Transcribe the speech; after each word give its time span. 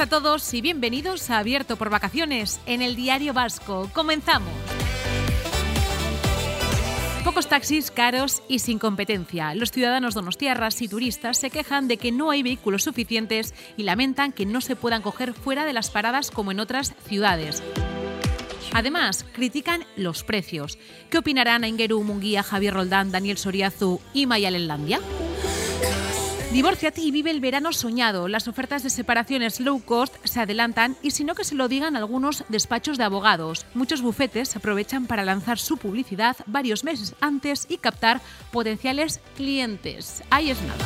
a 0.00 0.06
todos 0.06 0.54
y 0.54 0.62
bienvenidos 0.62 1.28
a 1.28 1.38
Abierto 1.38 1.76
por 1.76 1.90
Vacaciones 1.90 2.58
en 2.64 2.80
el 2.80 2.96
Diario 2.96 3.34
Vasco. 3.34 3.90
Comenzamos. 3.92 4.48
Pocos 7.22 7.48
taxis 7.48 7.90
caros 7.90 8.42
y 8.48 8.60
sin 8.60 8.78
competencia. 8.78 9.54
Los 9.54 9.72
ciudadanos 9.72 10.14
donostiarras 10.14 10.80
y 10.80 10.88
turistas 10.88 11.36
se 11.36 11.50
quejan 11.50 11.86
de 11.86 11.98
que 11.98 12.12
no 12.12 12.30
hay 12.30 12.42
vehículos 12.42 12.84
suficientes 12.84 13.52
y 13.76 13.82
lamentan 13.82 14.32
que 14.32 14.46
no 14.46 14.62
se 14.62 14.74
puedan 14.74 15.02
coger 15.02 15.34
fuera 15.34 15.66
de 15.66 15.74
las 15.74 15.90
paradas 15.90 16.30
como 16.30 16.50
en 16.50 16.60
otras 16.60 16.94
ciudades. 17.06 17.62
Además, 18.72 19.26
critican 19.34 19.84
los 19.96 20.24
precios. 20.24 20.78
¿Qué 21.10 21.18
opinarán 21.18 21.64
Ingeru 21.64 22.02
Munguía, 22.04 22.42
Javier 22.42 22.72
Roldán, 22.72 23.12
Daniel 23.12 23.36
Soriazu 23.36 24.00
y 24.14 24.24
Mayal 24.24 24.54
Divórciate 26.52 27.00
y 27.00 27.12
vive 27.12 27.30
el 27.30 27.40
verano 27.40 27.72
soñado. 27.72 28.26
Las 28.26 28.48
ofertas 28.48 28.82
de 28.82 28.90
separaciones 28.90 29.60
low 29.60 29.80
cost 29.84 30.16
se 30.24 30.40
adelantan 30.40 30.96
y 31.00 31.12
si 31.12 31.22
no 31.22 31.36
que 31.36 31.44
se 31.44 31.54
lo 31.54 31.68
digan 31.68 31.94
algunos 31.94 32.44
despachos 32.48 32.98
de 32.98 33.04
abogados. 33.04 33.66
Muchos 33.72 34.02
bufetes 34.02 34.56
aprovechan 34.56 35.06
para 35.06 35.24
lanzar 35.24 35.58
su 35.60 35.76
publicidad 35.76 36.36
varios 36.46 36.82
meses 36.82 37.14
antes 37.20 37.66
y 37.68 37.78
captar 37.78 38.20
potenciales 38.50 39.20
clientes. 39.36 40.24
Ahí 40.30 40.50
es 40.50 40.60
nada 40.62 40.84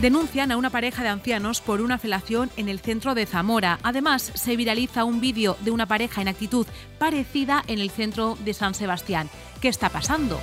denuncian 0.00 0.52
a 0.52 0.56
una 0.56 0.70
pareja 0.70 1.02
de 1.02 1.08
ancianos 1.08 1.60
por 1.60 1.80
una 1.80 1.98
felación 1.98 2.50
en 2.56 2.68
el 2.68 2.78
centro 2.78 3.16
de 3.16 3.26
Zamora. 3.26 3.80
Además, 3.82 4.30
se 4.32 4.54
viraliza 4.54 5.02
un 5.02 5.20
vídeo 5.20 5.56
de 5.62 5.72
una 5.72 5.86
pareja 5.86 6.22
en 6.22 6.28
actitud 6.28 6.68
parecida 7.00 7.64
en 7.66 7.80
el 7.80 7.90
centro 7.90 8.38
de 8.44 8.54
San 8.54 8.74
Sebastián. 8.74 9.28
¿Qué 9.60 9.66
está 9.66 9.88
pasando? 9.88 10.38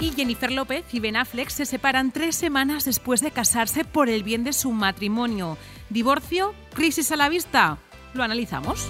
Y 0.00 0.12
Jennifer 0.12 0.52
López 0.52 0.84
y 0.92 1.00
Ben 1.00 1.16
Affleck 1.16 1.48
se 1.48 1.66
separan 1.66 2.12
tres 2.12 2.36
semanas 2.36 2.84
después 2.84 3.20
de 3.20 3.32
casarse 3.32 3.84
por 3.84 4.08
el 4.08 4.22
bien 4.22 4.44
de 4.44 4.52
su 4.52 4.70
matrimonio. 4.70 5.58
¿Divorcio? 5.90 6.54
¿Crisis 6.72 7.10
a 7.10 7.16
la 7.16 7.28
vista? 7.28 7.78
Lo 8.14 8.22
analizamos. 8.22 8.88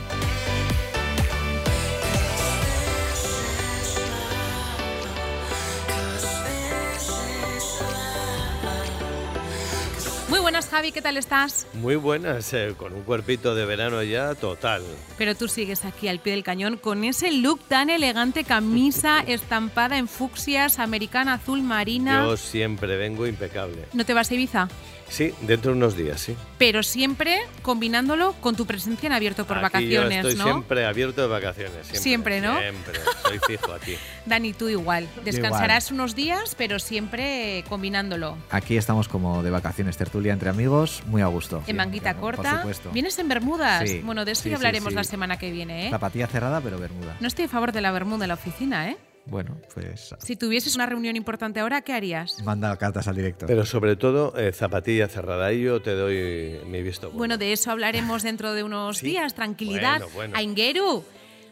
Buenas, 10.59 10.71
Javi, 10.75 10.91
¿qué 10.91 11.03
tal 11.03 11.17
estás? 11.17 11.67
Muy 11.75 11.95
buenas, 11.95 12.53
eh, 12.53 12.75
con 12.77 12.93
un 12.93 13.03
cuerpito 13.03 13.55
de 13.55 13.65
verano 13.65 14.03
ya 14.03 14.35
total. 14.35 14.83
Pero 15.17 15.37
tú 15.37 15.47
sigues 15.47 15.85
aquí 15.85 16.09
al 16.09 16.19
pie 16.19 16.33
del 16.33 16.43
cañón 16.43 16.79
con 16.79 17.05
ese 17.05 17.31
look 17.31 17.61
tan 17.69 17.91
elegante, 17.91 18.43
camisa 18.43 19.21
estampada 19.27 19.99
en 19.99 20.09
fucsias, 20.09 20.81
americana 20.81 21.35
azul 21.35 21.63
marina. 21.63 22.25
Yo 22.25 22.37
siempre 22.37 22.97
vengo 22.97 23.29
impecable. 23.29 23.85
¿No 23.93 24.05
te 24.05 24.15
vas 24.15 24.33
a 24.33 24.35
Ibiza? 24.35 24.69
Sí, 25.09 25.35
dentro 25.43 25.73
de 25.73 25.79
unos 25.79 25.97
días, 25.97 26.21
sí. 26.21 26.37
Pero 26.59 26.83
siempre 26.83 27.41
combinándolo 27.63 28.35
con 28.41 28.57
tu 28.57 28.67
presencia 28.67 29.07
en 29.07 29.13
abierto 29.13 29.47
por 29.47 29.61
vacaciones, 29.61 30.23
yo 30.23 30.29
estoy 30.29 30.45
siempre 30.45 30.87
abierto 30.87 31.23
de 31.23 31.29
vacaciones. 31.29 31.87
Siempre, 31.93 32.41
¿no? 32.41 32.59
Siempre, 32.59 33.01
soy 33.23 33.39
fijo 33.47 33.73
aquí. 33.73 33.95
Dani, 34.27 34.53
tú 34.53 34.69
igual. 34.69 35.09
Descansarás 35.25 35.91
unos 35.91 36.15
días, 36.15 36.55
pero 36.57 36.79
siempre 36.79 37.65
combinándolo. 37.69 38.37
Aquí 38.51 38.77
estamos 38.77 39.09
como 39.09 39.43
de 39.43 39.51
vacaciones, 39.51 39.97
tertulia 39.97 40.33
entre 40.33 40.51
amigos, 40.51 41.03
muy 41.07 41.23
a 41.23 41.27
gusto. 41.27 41.63
En 41.67 41.77
manguita 41.77 42.15
corta. 42.15 42.65
¿Vienes 42.93 43.19
en 43.19 43.29
Bermudas? 43.29 43.91
Bueno, 44.03 44.25
de 44.25 44.33
eso 44.33 44.49
ya 44.49 44.57
hablaremos 44.57 44.93
la 44.93 45.05
semana 45.05 45.39
que 45.39 45.51
viene, 45.51 45.87
¿eh? 45.87 45.91
Zapatilla 45.91 46.27
cerrada, 46.27 46.61
pero 46.61 46.79
Bermuda. 46.79 47.17
No 47.21 47.27
estoy 47.29 47.47
a 47.47 47.49
favor 47.49 47.73
de 47.73 47.81
la 47.81 47.91
Bermuda 47.93 48.25
en 48.25 48.29
la 48.29 48.35
oficina, 48.35 48.91
¿eh? 48.91 48.97
Bueno, 49.29 49.61
pues. 49.75 50.15
Si 50.19 50.37
tuvieses 50.37 50.75
una 50.75 50.87
reunión 50.87 51.17
importante 51.17 51.61
ahora, 51.61 51.83
¿qué 51.83 51.93
harías? 51.93 52.43
Manda 52.45 52.77
cartas 52.77 53.09
al 53.09 53.17
director. 53.17 53.47
Pero 53.47 53.67
sobre 53.67 53.97
todo, 53.97 54.37
eh, 54.37 54.53
zapatilla 54.53 55.09
cerrada. 55.09 55.53
Y 55.53 55.63
yo 55.63 55.83
te 55.83 55.91
doy 55.91 56.61
mi 56.67 56.83
visto. 56.83 57.11
Bueno, 57.11 57.37
de 57.37 57.53
eso 57.53 57.71
hablaremos 57.71 58.23
dentro 58.23 58.55
de 58.55 58.63
unos 58.63 59.03
días. 59.03 59.35
Tranquilidad. 59.35 60.03
Bueno, 60.15 60.35
Aingeru, 60.37 61.05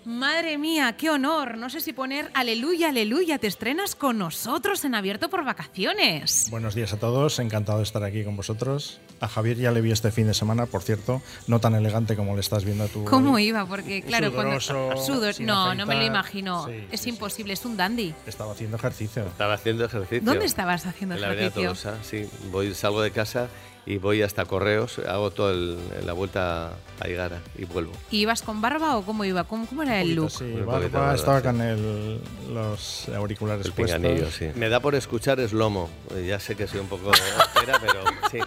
Madre 0.06 0.56
mía, 0.56 0.94
qué 0.97 1.11
honor. 1.11 1.59
No 1.59 1.69
sé 1.69 1.81
si 1.81 1.93
poner 1.93 2.31
aleluya, 2.33 2.91
aleluya. 2.91 3.39
Te 3.39 3.49
estrenas 3.49 3.97
con 3.97 4.19
nosotros 4.19 4.84
en 4.84 4.94
Abierto 4.94 5.28
por 5.28 5.44
Vacaciones. 5.44 6.47
Buenos 6.49 6.77
días 6.77 6.93
a 6.93 6.97
todos, 6.97 7.41
encantado 7.41 7.78
de 7.78 7.83
estar 7.83 8.05
aquí 8.05 8.22
con 8.22 8.37
vosotros. 8.37 9.00
A 9.19 9.27
Javier 9.27 9.56
ya 9.56 9.72
le 9.72 9.81
vi 9.81 9.91
este 9.91 10.12
fin 10.12 10.28
de 10.28 10.34
semana, 10.34 10.67
por 10.67 10.84
cierto, 10.84 11.22
no 11.49 11.59
tan 11.59 11.75
elegante 11.75 12.15
como 12.15 12.34
le 12.34 12.41
estás 12.41 12.65
viendo 12.65 12.87
tú. 12.87 13.05
¿Cómo 13.05 13.37
iba? 13.41 13.67
Porque, 13.67 14.00
claro, 14.03 14.33
cuando. 14.33 14.61
Sudor, 14.61 15.41
no, 15.41 15.75
no 15.75 15.87
me 15.87 15.97
lo 15.97 16.05
imagino. 16.05 16.69
es 16.69 17.05
imposible, 17.09 17.55
es 17.55 17.65
un 17.65 17.77
dandy. 17.77 18.15
Estaba 18.27 18.53
haciendo 18.53 18.77
ejercicio. 18.77 19.27
Estaba 19.27 19.55
haciendo 19.55 19.87
ejercicio. 19.87 20.21
¿Dónde 20.25 20.44
estabas 20.44 20.87
haciendo 20.87 21.17
en 21.17 21.25
ejercicio? 21.25 21.62
La 21.62 21.75
Tolosa, 21.75 21.99
sí. 22.05 22.28
Voy, 22.53 22.73
salgo 22.75 23.03
de 23.03 23.11
casa 23.11 23.49
y 23.87 23.99
voy 23.99 24.23
hasta 24.23 24.45
Correos, 24.45 24.99
hago 24.99 25.31
toda 25.31 25.55
la 26.05 26.13
vuelta 26.13 26.73
a 27.01 27.09
Igara 27.09 27.41
y 27.57 27.65
vuelvo. 27.65 27.93
¿Y 28.11 28.19
ibas 28.19 28.43
con 28.43 28.61
barba 28.61 28.97
o 28.97 29.03
cómo 29.03 29.25
iba? 29.25 29.45
¿Cómo, 29.45 29.67
cómo 29.67 29.85
era 29.85 30.01
el 30.01 30.17
look? 30.17 30.31
Sí, 30.33 30.53
barba, 30.67 31.15
estaba 31.15 31.41
con 31.41 31.61
el, 31.61 32.21
los 32.53 33.09
auriculares 33.11 33.67
el 33.67 33.73
puestos. 33.73 34.35
sí. 34.35 34.51
Me 34.57 34.69
da 34.69 34.81
por 34.81 34.97
escuchar 34.97 35.39
Slomo. 35.49 35.89
Ya 36.27 36.41
sé 36.41 36.57
que 36.57 36.67
soy 36.67 36.81
un 36.81 36.89
poco 36.89 37.11
altera, 37.11 37.79
pero 37.81 38.03
sí. 38.31 38.39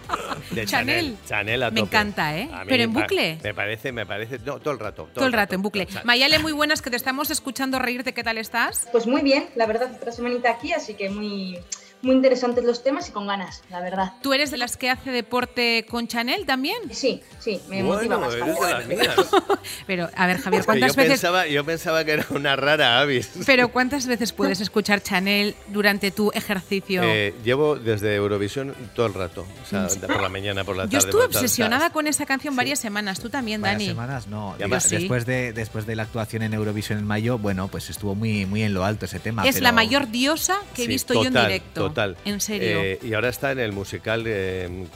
De 0.54 0.66
Chanel. 0.66 1.16
Chanel, 1.26 1.62
a 1.62 1.70
tope. 1.70 1.80
Me 1.80 1.86
encanta, 1.86 2.36
¿eh? 2.36 2.50
Pero 2.68 2.82
en 2.82 2.92
bucle. 2.92 3.38
Me 3.42 3.54
parece, 3.54 3.92
me 3.92 4.04
parece, 4.04 4.38
no, 4.40 4.60
todo 4.60 4.74
el 4.74 4.80
rato. 4.80 5.08
Todo, 5.14 5.26
el 5.26 5.32
rato, 5.32 5.54
en 5.54 5.62
bucle. 5.62 5.88
Mayale, 6.04 6.38
muy 6.38 6.52
buenas, 6.52 6.82
que 6.82 6.90
te 6.90 6.96
estamos 6.96 7.30
escuchando 7.30 7.78
reírte. 7.78 8.12
¿Qué 8.12 8.22
tal 8.22 8.36
estás? 8.36 8.88
Pues 8.92 9.06
muy 9.06 9.22
bien, 9.22 9.48
la 9.56 9.66
verdad, 9.66 9.90
otra 9.96 10.12
semanita 10.12 10.50
aquí, 10.50 10.72
así 10.74 10.94
que 10.94 11.08
muy 11.08 11.58
muy 12.02 12.14
interesantes 12.14 12.64
los 12.64 12.82
temas 12.82 13.08
y 13.08 13.12
con 13.12 13.26
ganas, 13.26 13.62
la 13.70 13.80
verdad. 13.80 14.12
¿Tú 14.22 14.32
eres 14.32 14.50
de 14.50 14.56
las 14.56 14.76
que 14.76 14.90
hace 14.90 15.10
deporte 15.10 15.86
con 15.88 16.08
Chanel 16.08 16.46
también? 16.46 16.78
Sí, 16.92 17.22
sí, 17.38 17.60
me 17.68 17.82
bueno, 17.82 18.18
motiva 18.18 18.34
Eres 18.34 18.60
de 18.60 18.70
las 18.70 18.86
mías. 18.86 19.16
Pero, 19.86 20.08
a 20.16 20.26
ver, 20.26 20.38
Javier, 20.38 20.64
¿cuántas 20.66 20.92
yo 20.92 20.96
veces...? 20.96 21.20
Pensaba, 21.20 21.46
yo 21.46 21.64
pensaba 21.64 22.04
que 22.04 22.12
era 22.12 22.26
una 22.30 22.56
rara 22.56 23.00
avis. 23.00 23.30
Pero, 23.46 23.68
¿cuántas 23.68 24.06
veces 24.06 24.32
puedes 24.32 24.60
escuchar 24.60 25.02
Chanel 25.02 25.54
durante 25.68 26.10
tu 26.10 26.30
ejercicio? 26.32 27.02
Eh, 27.04 27.34
llevo 27.44 27.76
desde 27.76 28.14
Eurovisión 28.14 28.74
todo 28.94 29.06
el 29.06 29.14
rato. 29.14 29.46
O 29.62 29.66
sea, 29.66 29.88
por 30.06 30.22
la 30.22 30.28
mañana, 30.28 30.64
por 30.64 30.76
la 30.76 30.84
tarde. 30.84 30.92
Yo 30.92 30.98
estuve 30.98 31.24
obsesionada 31.24 31.90
con 31.90 32.06
esa 32.06 32.26
canción 32.26 32.56
varias 32.56 32.78
semanas. 32.78 33.20
¿Tú 33.20 33.28
también, 33.28 33.60
Dani? 33.60 33.92
Varias 33.92 34.26
semanas, 34.26 34.26
no. 34.28 34.56
después, 34.58 35.26
de, 35.26 35.52
después 35.52 35.86
de 35.86 35.96
la 35.96 36.04
actuación 36.04 36.42
en 36.42 36.54
Eurovisión 36.54 36.98
en 36.98 37.06
mayo, 37.06 37.38
bueno, 37.38 37.68
pues 37.68 37.90
estuvo 37.90 38.14
muy, 38.14 38.46
muy 38.46 38.62
en 38.62 38.74
lo 38.74 38.84
alto 38.84 39.04
ese 39.04 39.20
tema. 39.20 39.46
Es 39.46 39.60
la 39.60 39.72
mayor 39.72 40.10
diosa 40.10 40.58
que 40.74 40.84
he 40.84 40.86
visto 40.86 41.14
yo 41.14 41.24
en 41.24 41.34
directo. 41.34 41.88
Total. 41.88 41.89
En 42.24 42.40
serio. 42.40 42.80
Eh, 42.82 42.98
y 43.02 43.14
ahora 43.14 43.28
está 43.28 43.52
en 43.52 43.58
el 43.58 43.72
musical 43.72 44.24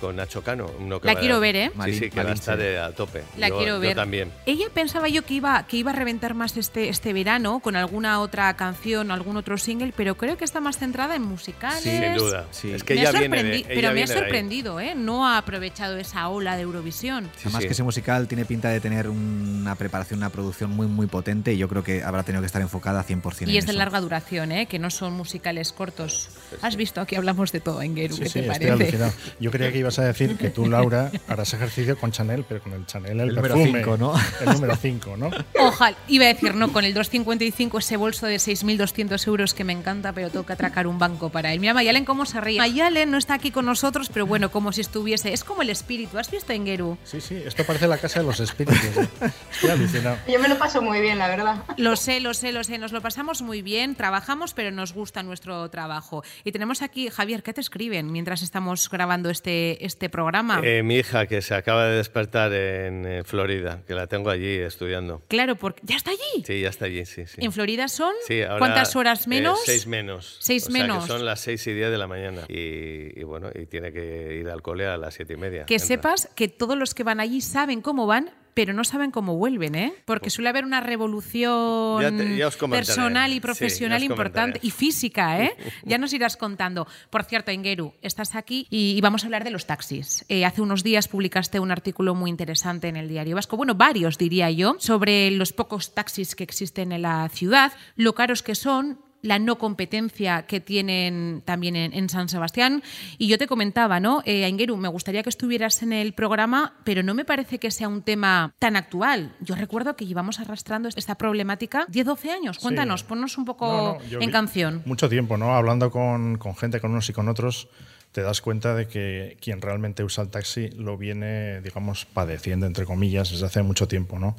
con 0.00 0.16
Nacho 0.16 0.42
Cano. 0.42 0.70
la 1.02 1.14
quiero 1.14 1.40
ver, 1.40 1.56
¿eh? 1.56 1.70
Sí, 1.84 1.94
sí, 1.94 2.10
que 2.10 2.22
va 2.22 2.30
a 2.30 2.34
estar 2.34 2.60
eh, 2.60 2.78
a 2.78 2.92
tope. 2.92 3.22
La 3.36 3.50
quiero 3.50 3.80
ver. 3.80 3.90
Yo 3.90 3.96
también. 3.96 4.30
Ella 4.46 4.66
pensaba 4.72 5.08
yo 5.08 5.22
que 5.22 5.34
iba, 5.34 5.66
que 5.66 5.76
iba 5.76 5.90
a 5.90 5.94
reventar 5.94 6.34
más 6.34 6.56
este, 6.56 6.88
este 6.88 7.12
verano 7.12 7.60
con 7.60 7.76
alguna 7.76 8.20
otra 8.20 8.54
canción, 8.54 9.10
algún 9.10 9.36
otro 9.36 9.58
single, 9.58 9.92
pero 9.96 10.16
creo 10.16 10.36
que 10.36 10.44
está 10.44 10.60
más 10.60 10.78
centrada 10.78 11.16
en 11.16 11.22
musicales. 11.22 11.82
Sí, 11.82 11.90
sin 11.90 12.14
duda. 12.14 12.46
Es 12.62 12.84
que 12.84 12.94
ella 12.94 13.12
viene 13.12 13.64
Pero 13.66 13.92
me 13.92 14.02
ha 14.02 14.06
sorprendido, 14.06 14.80
¿eh? 14.80 14.94
No 14.94 15.26
ha 15.26 15.38
aprovechado 15.38 15.96
esa 15.96 16.28
ola 16.28 16.56
de 16.56 16.62
Eurovisión. 16.62 17.30
Además 17.40 17.64
que 17.64 17.72
ese 17.72 17.82
musical 17.82 18.28
tiene 18.28 18.44
pinta 18.44 18.68
de 18.68 18.80
tener 18.80 19.08
una 19.08 19.74
preparación, 19.74 20.18
una 20.18 20.30
producción 20.30 20.70
muy, 20.70 20.86
muy 20.86 21.06
potente 21.06 21.52
y 21.52 21.58
yo 21.58 21.68
creo 21.68 21.82
que 21.82 22.02
habrá 22.02 22.22
tenido 22.22 22.42
que 22.42 22.46
estar 22.46 22.62
enfocada 22.62 23.04
100% 23.04 23.48
Y 23.48 23.58
es 23.58 23.66
de 23.66 23.72
larga 23.72 24.00
duración, 24.00 24.52
¿eh? 24.52 24.66
Que 24.66 24.78
no 24.78 24.90
son 24.90 25.12
musicales 25.14 25.72
cortos. 25.72 26.30
Has 26.62 26.76
visto, 26.76 26.83
aquí 26.96 27.16
hablamos 27.16 27.52
de 27.52 27.60
todo, 27.60 27.82
Engeru, 27.82 28.18
¿qué 28.18 28.30
te 28.30 28.42
parece? 28.42 29.12
Yo 29.40 29.50
creía 29.50 29.72
que 29.72 29.78
ibas 29.78 29.98
a 29.98 30.04
decir 30.04 30.36
que 30.36 30.50
tú, 30.50 30.66
Laura, 30.66 31.10
harás 31.28 31.52
ejercicio 31.54 31.98
con 31.98 32.12
Chanel, 32.12 32.44
pero 32.48 32.62
con 32.62 32.72
el 32.72 32.86
Chanel, 32.86 33.20
el, 33.20 33.28
el 33.30 33.34
número 33.34 33.56
5, 33.56 33.96
¿no? 33.96 34.14
El 34.40 34.52
número 34.52 34.76
5, 34.76 35.16
¿no? 35.16 35.30
Ojalá, 35.58 35.96
iba 36.08 36.24
a 36.24 36.28
decir, 36.28 36.54
no, 36.54 36.72
con 36.72 36.84
el 36.84 36.94
255, 36.94 37.78
ese 37.78 37.96
bolso 37.96 38.26
de 38.26 38.36
6.200 38.36 39.26
euros 39.26 39.54
que 39.54 39.64
me 39.64 39.72
encanta, 39.72 40.12
pero 40.12 40.30
tengo 40.30 40.46
que 40.46 40.52
atracar 40.52 40.86
un 40.86 40.98
banco 40.98 41.30
para 41.30 41.52
él. 41.52 41.60
Mira, 41.60 41.74
Mayalen 41.74 42.04
cómo 42.04 42.26
se 42.26 42.40
ríe. 42.40 42.58
Mayalen 42.58 43.10
no 43.10 43.18
está 43.18 43.34
aquí 43.34 43.50
con 43.50 43.66
nosotros, 43.66 44.10
pero 44.12 44.26
bueno, 44.26 44.50
como 44.50 44.72
si 44.72 44.80
estuviese. 44.80 45.32
Es 45.32 45.44
como 45.44 45.62
el 45.62 45.70
espíritu. 45.70 46.18
¿Has 46.18 46.30
visto 46.30 46.52
Engeru? 46.52 46.98
Sí, 47.04 47.20
sí, 47.20 47.42
esto 47.44 47.64
parece 47.64 47.86
la 47.86 47.98
casa 47.98 48.20
de 48.20 48.26
los 48.26 48.40
espíritus. 48.40 48.84
¿eh? 48.96 49.08
Estoy 49.52 49.70
alucinado. 49.70 50.18
Yo 50.28 50.38
me 50.40 50.48
lo 50.48 50.58
paso 50.58 50.82
muy 50.82 51.00
bien, 51.00 51.18
la 51.18 51.28
verdad. 51.28 51.62
Lo 51.76 51.96
sé, 51.96 52.20
lo 52.20 52.34
sé, 52.34 52.52
lo 52.52 52.64
sé. 52.64 52.78
Nos 52.78 52.92
lo 52.92 53.00
pasamos 53.00 53.42
muy 53.42 53.62
bien, 53.62 53.94
trabajamos, 53.94 54.54
pero 54.54 54.70
nos 54.70 54.92
gusta 54.92 55.22
nuestro 55.22 55.68
trabajo. 55.70 56.22
Y 56.44 56.52
tenemos 56.52 56.73
aquí, 56.82 57.08
Javier, 57.08 57.42
¿qué 57.42 57.52
te 57.52 57.60
escriben 57.60 58.12
mientras 58.12 58.42
estamos 58.42 58.88
grabando 58.90 59.30
este, 59.30 59.84
este 59.84 60.08
programa? 60.08 60.60
Eh, 60.62 60.82
mi 60.82 60.96
hija, 60.96 61.26
que 61.26 61.42
se 61.42 61.54
acaba 61.54 61.86
de 61.86 61.96
despertar 61.96 62.52
en 62.52 63.06
eh, 63.06 63.24
Florida, 63.24 63.82
que 63.86 63.94
la 63.94 64.06
tengo 64.06 64.30
allí 64.30 64.56
estudiando. 64.58 65.22
Claro, 65.28 65.56
porque 65.56 65.82
¿ya 65.84 65.96
está 65.96 66.10
allí? 66.10 66.44
Sí, 66.44 66.60
ya 66.60 66.68
está 66.68 66.86
allí, 66.86 67.04
sí. 67.04 67.26
sí. 67.26 67.36
¿En 67.38 67.52
Florida 67.52 67.88
son? 67.88 68.12
Sí, 68.26 68.42
ahora, 68.42 68.58
¿Cuántas 68.58 68.96
horas 68.96 69.26
menos? 69.28 69.58
Eh, 69.60 69.62
seis 69.66 69.86
menos. 69.86 70.36
Seis 70.40 70.68
o 70.68 70.70
menos. 70.70 71.04
Sea 71.04 71.14
que 71.14 71.18
son 71.18 71.24
las 71.24 71.40
seis 71.40 71.66
y 71.66 71.72
diez 71.72 71.90
de 71.90 71.98
la 71.98 72.06
mañana. 72.06 72.42
Y, 72.48 73.18
y, 73.18 73.24
bueno, 73.24 73.50
y 73.54 73.66
tiene 73.66 73.92
que 73.92 74.36
ir 74.40 74.48
al 74.48 74.62
cole 74.62 74.86
a 74.86 74.96
las 74.96 75.14
siete 75.14 75.34
y 75.34 75.36
media. 75.36 75.66
Que 75.66 75.78
sepas 75.78 76.28
que 76.34 76.48
todos 76.48 76.76
los 76.76 76.94
que 76.94 77.04
van 77.04 77.20
allí 77.20 77.40
saben 77.40 77.80
cómo 77.80 78.06
van, 78.06 78.30
pero 78.54 78.72
no 78.72 78.84
saben 78.84 79.10
cómo 79.10 79.36
vuelven, 79.36 79.74
¿eh? 79.74 79.92
Porque 80.04 80.30
suele 80.30 80.48
haber 80.48 80.64
una 80.64 80.80
revolución 80.80 82.00
Ya 82.00 82.10
te- 82.10 82.36
ya 82.36 82.48
os 82.48 82.56
comentaré. 82.56 82.86
personal 82.86 83.32
y 83.32 83.40
profesional 83.40 84.02
importante 84.02 84.58
y 84.62 84.70
física, 84.70 85.40
¿eh? 85.42 85.56
Ya 85.84 85.98
nos 85.98 86.12
irás 86.12 86.36
contando. 86.36 86.86
Por 87.10 87.24
cierto, 87.24 87.50
Engeru, 87.50 87.92
estás 88.02 88.34
aquí 88.34 88.66
y, 88.70 88.96
y 88.96 89.00
vamos 89.00 89.24
a 89.24 89.26
hablar 89.26 89.44
de 89.44 89.50
los 89.50 89.66
taxis. 89.66 90.24
Eh, 90.28 90.44
hace 90.44 90.62
unos 90.62 90.82
días 90.82 91.08
publicaste 91.08 91.60
un 91.60 91.70
artículo 91.70 92.14
muy 92.14 92.30
interesante 92.30 92.88
en 92.88 92.96
el 92.96 93.08
Diario 93.08 93.34
Vasco, 93.36 93.56
bueno, 93.56 93.74
varios 93.74 94.18
diría 94.18 94.50
yo, 94.50 94.76
sobre 94.78 95.30
los 95.30 95.52
pocos 95.52 95.94
taxis 95.94 96.34
que 96.34 96.44
existen 96.44 96.92
en 96.92 97.02
la 97.02 97.28
ciudad, 97.28 97.72
lo 97.96 98.14
caros 98.14 98.42
que 98.42 98.54
son, 98.54 98.98
la 99.24 99.38
no 99.38 99.56
competencia 99.58 100.46
que 100.46 100.60
tienen 100.60 101.42
también 101.44 101.76
en, 101.76 101.92
en 101.94 102.08
San 102.08 102.28
Sebastián. 102.28 102.82
Y 103.18 103.26
yo 103.26 103.38
te 103.38 103.46
comentaba, 103.46 103.98
¿no? 103.98 104.22
Eh, 104.26 104.44
Aingeru, 104.44 104.76
me 104.76 104.88
gustaría 104.88 105.22
que 105.22 105.30
estuvieras 105.30 105.82
en 105.82 105.92
el 105.92 106.12
programa, 106.12 106.74
pero 106.84 107.02
no 107.02 107.14
me 107.14 107.24
parece 107.24 107.58
que 107.58 107.70
sea 107.70 107.88
un 107.88 108.02
tema 108.02 108.52
tan 108.58 108.76
actual. 108.76 109.34
Yo 109.40 109.54
recuerdo 109.54 109.96
que 109.96 110.06
llevamos 110.06 110.40
arrastrando 110.40 110.88
esta 110.88 111.14
problemática 111.16 111.86
10-12 111.88 112.30
años. 112.30 112.58
Cuéntanos, 112.58 113.00
Sí. 113.00 113.06
ponnos 113.08 113.38
un 113.38 113.44
poco 113.46 113.66
No, 113.66 113.94
no, 113.94 114.04
yo 114.08 114.20
en 114.20 114.30
canción. 114.30 114.82
Mucho 114.84 115.08
tiempo, 115.08 115.36
¿no? 115.36 115.54
Hablando 115.54 115.90
con, 115.90 116.36
con 116.38 116.54
gente, 116.54 116.80
con 116.80 116.92
unos 116.92 117.08
y 117.08 117.12
con 117.14 117.28
otros, 117.28 117.68
te 118.14 118.22
das 118.22 118.40
cuenta 118.40 118.76
de 118.76 118.86
que 118.86 119.36
quien 119.40 119.60
realmente 119.60 120.04
usa 120.04 120.22
el 120.22 120.30
taxi 120.30 120.68
lo 120.68 120.96
viene, 120.96 121.60
digamos, 121.62 122.04
padeciendo, 122.04 122.64
entre 122.64 122.84
comillas, 122.84 123.32
desde 123.32 123.44
hace 123.44 123.60
mucho 123.64 123.88
tiempo, 123.88 124.20
¿no? 124.20 124.36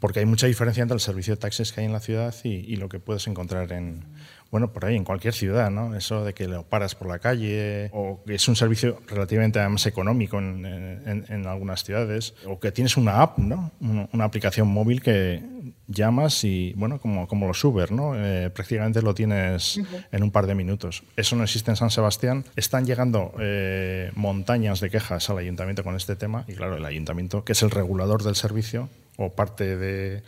Porque 0.00 0.20
hay 0.20 0.24
mucha 0.24 0.46
diferencia 0.46 0.80
entre 0.80 0.94
el 0.94 1.02
servicio 1.02 1.34
de 1.34 1.36
taxis 1.36 1.70
que 1.70 1.82
hay 1.82 1.86
en 1.86 1.92
la 1.92 2.00
ciudad 2.00 2.34
y, 2.44 2.76
lo 2.76 2.88
que 2.88 2.98
puedes 2.98 3.26
encontrar 3.26 3.72
en, 3.72 4.04
bueno, 4.50 4.72
por 4.72 4.86
ahí, 4.86 4.96
en 4.96 5.04
cualquier 5.04 5.34
ciudad, 5.34 5.70
¿no? 5.70 5.94
Eso 5.94 6.24
de 6.24 6.32
que 6.32 6.48
lo 6.48 6.62
paras 6.62 6.94
por 6.94 7.08
la 7.08 7.18
calle 7.18 7.90
o 7.92 8.22
que 8.24 8.36
es 8.36 8.48
un 8.48 8.56
servicio 8.56 9.02
relativamente 9.06 9.60
más 9.68 9.84
económico 9.84 10.38
en, 10.38 11.44
algunas 11.46 11.84
ciudades 11.84 12.32
o 12.46 12.58
que 12.58 12.72
tienes 12.72 12.96
una 12.96 13.20
app, 13.20 13.36
¿no? 13.36 13.70
Una 13.80 14.24
aplicación 14.24 14.66
móvil 14.68 15.02
que 15.02 15.42
llamas 15.90 16.44
y, 16.44 16.72
bueno, 16.76 16.98
como, 17.00 17.26
como 17.28 17.46
los 17.46 17.62
Uber, 17.64 17.92
¿no? 17.92 18.12
Eh, 18.16 18.48
prácticamente 18.50 19.02
lo 19.02 19.12
tienes 19.14 19.78
en 20.12 20.22
un 20.22 20.30
par 20.30 20.46
de 20.46 20.54
minutos. 20.54 21.02
Eso 21.16 21.36
no 21.36 21.42
existe 21.44 21.70
en 21.70 21.76
San 21.76 21.90
Sebastián. 21.90 22.44
Están 22.56 22.86
llegando 22.86 23.32
eh, 23.40 24.10
montañas 24.14 24.80
de 24.80 24.88
quejas 24.90 25.28
al 25.30 25.38
ayuntamiento 25.38 25.84
con 25.84 25.96
este 25.96 26.16
tema 26.16 26.44
y, 26.48 26.54
claro, 26.54 26.76
el 26.76 26.84
ayuntamiento, 26.84 27.44
que 27.44 27.52
es 27.52 27.62
el 27.62 27.70
regulador 27.70 28.22
del 28.22 28.36
servicio 28.36 28.88
o 29.16 29.30
parte 29.32 29.76
de- 29.76 30.22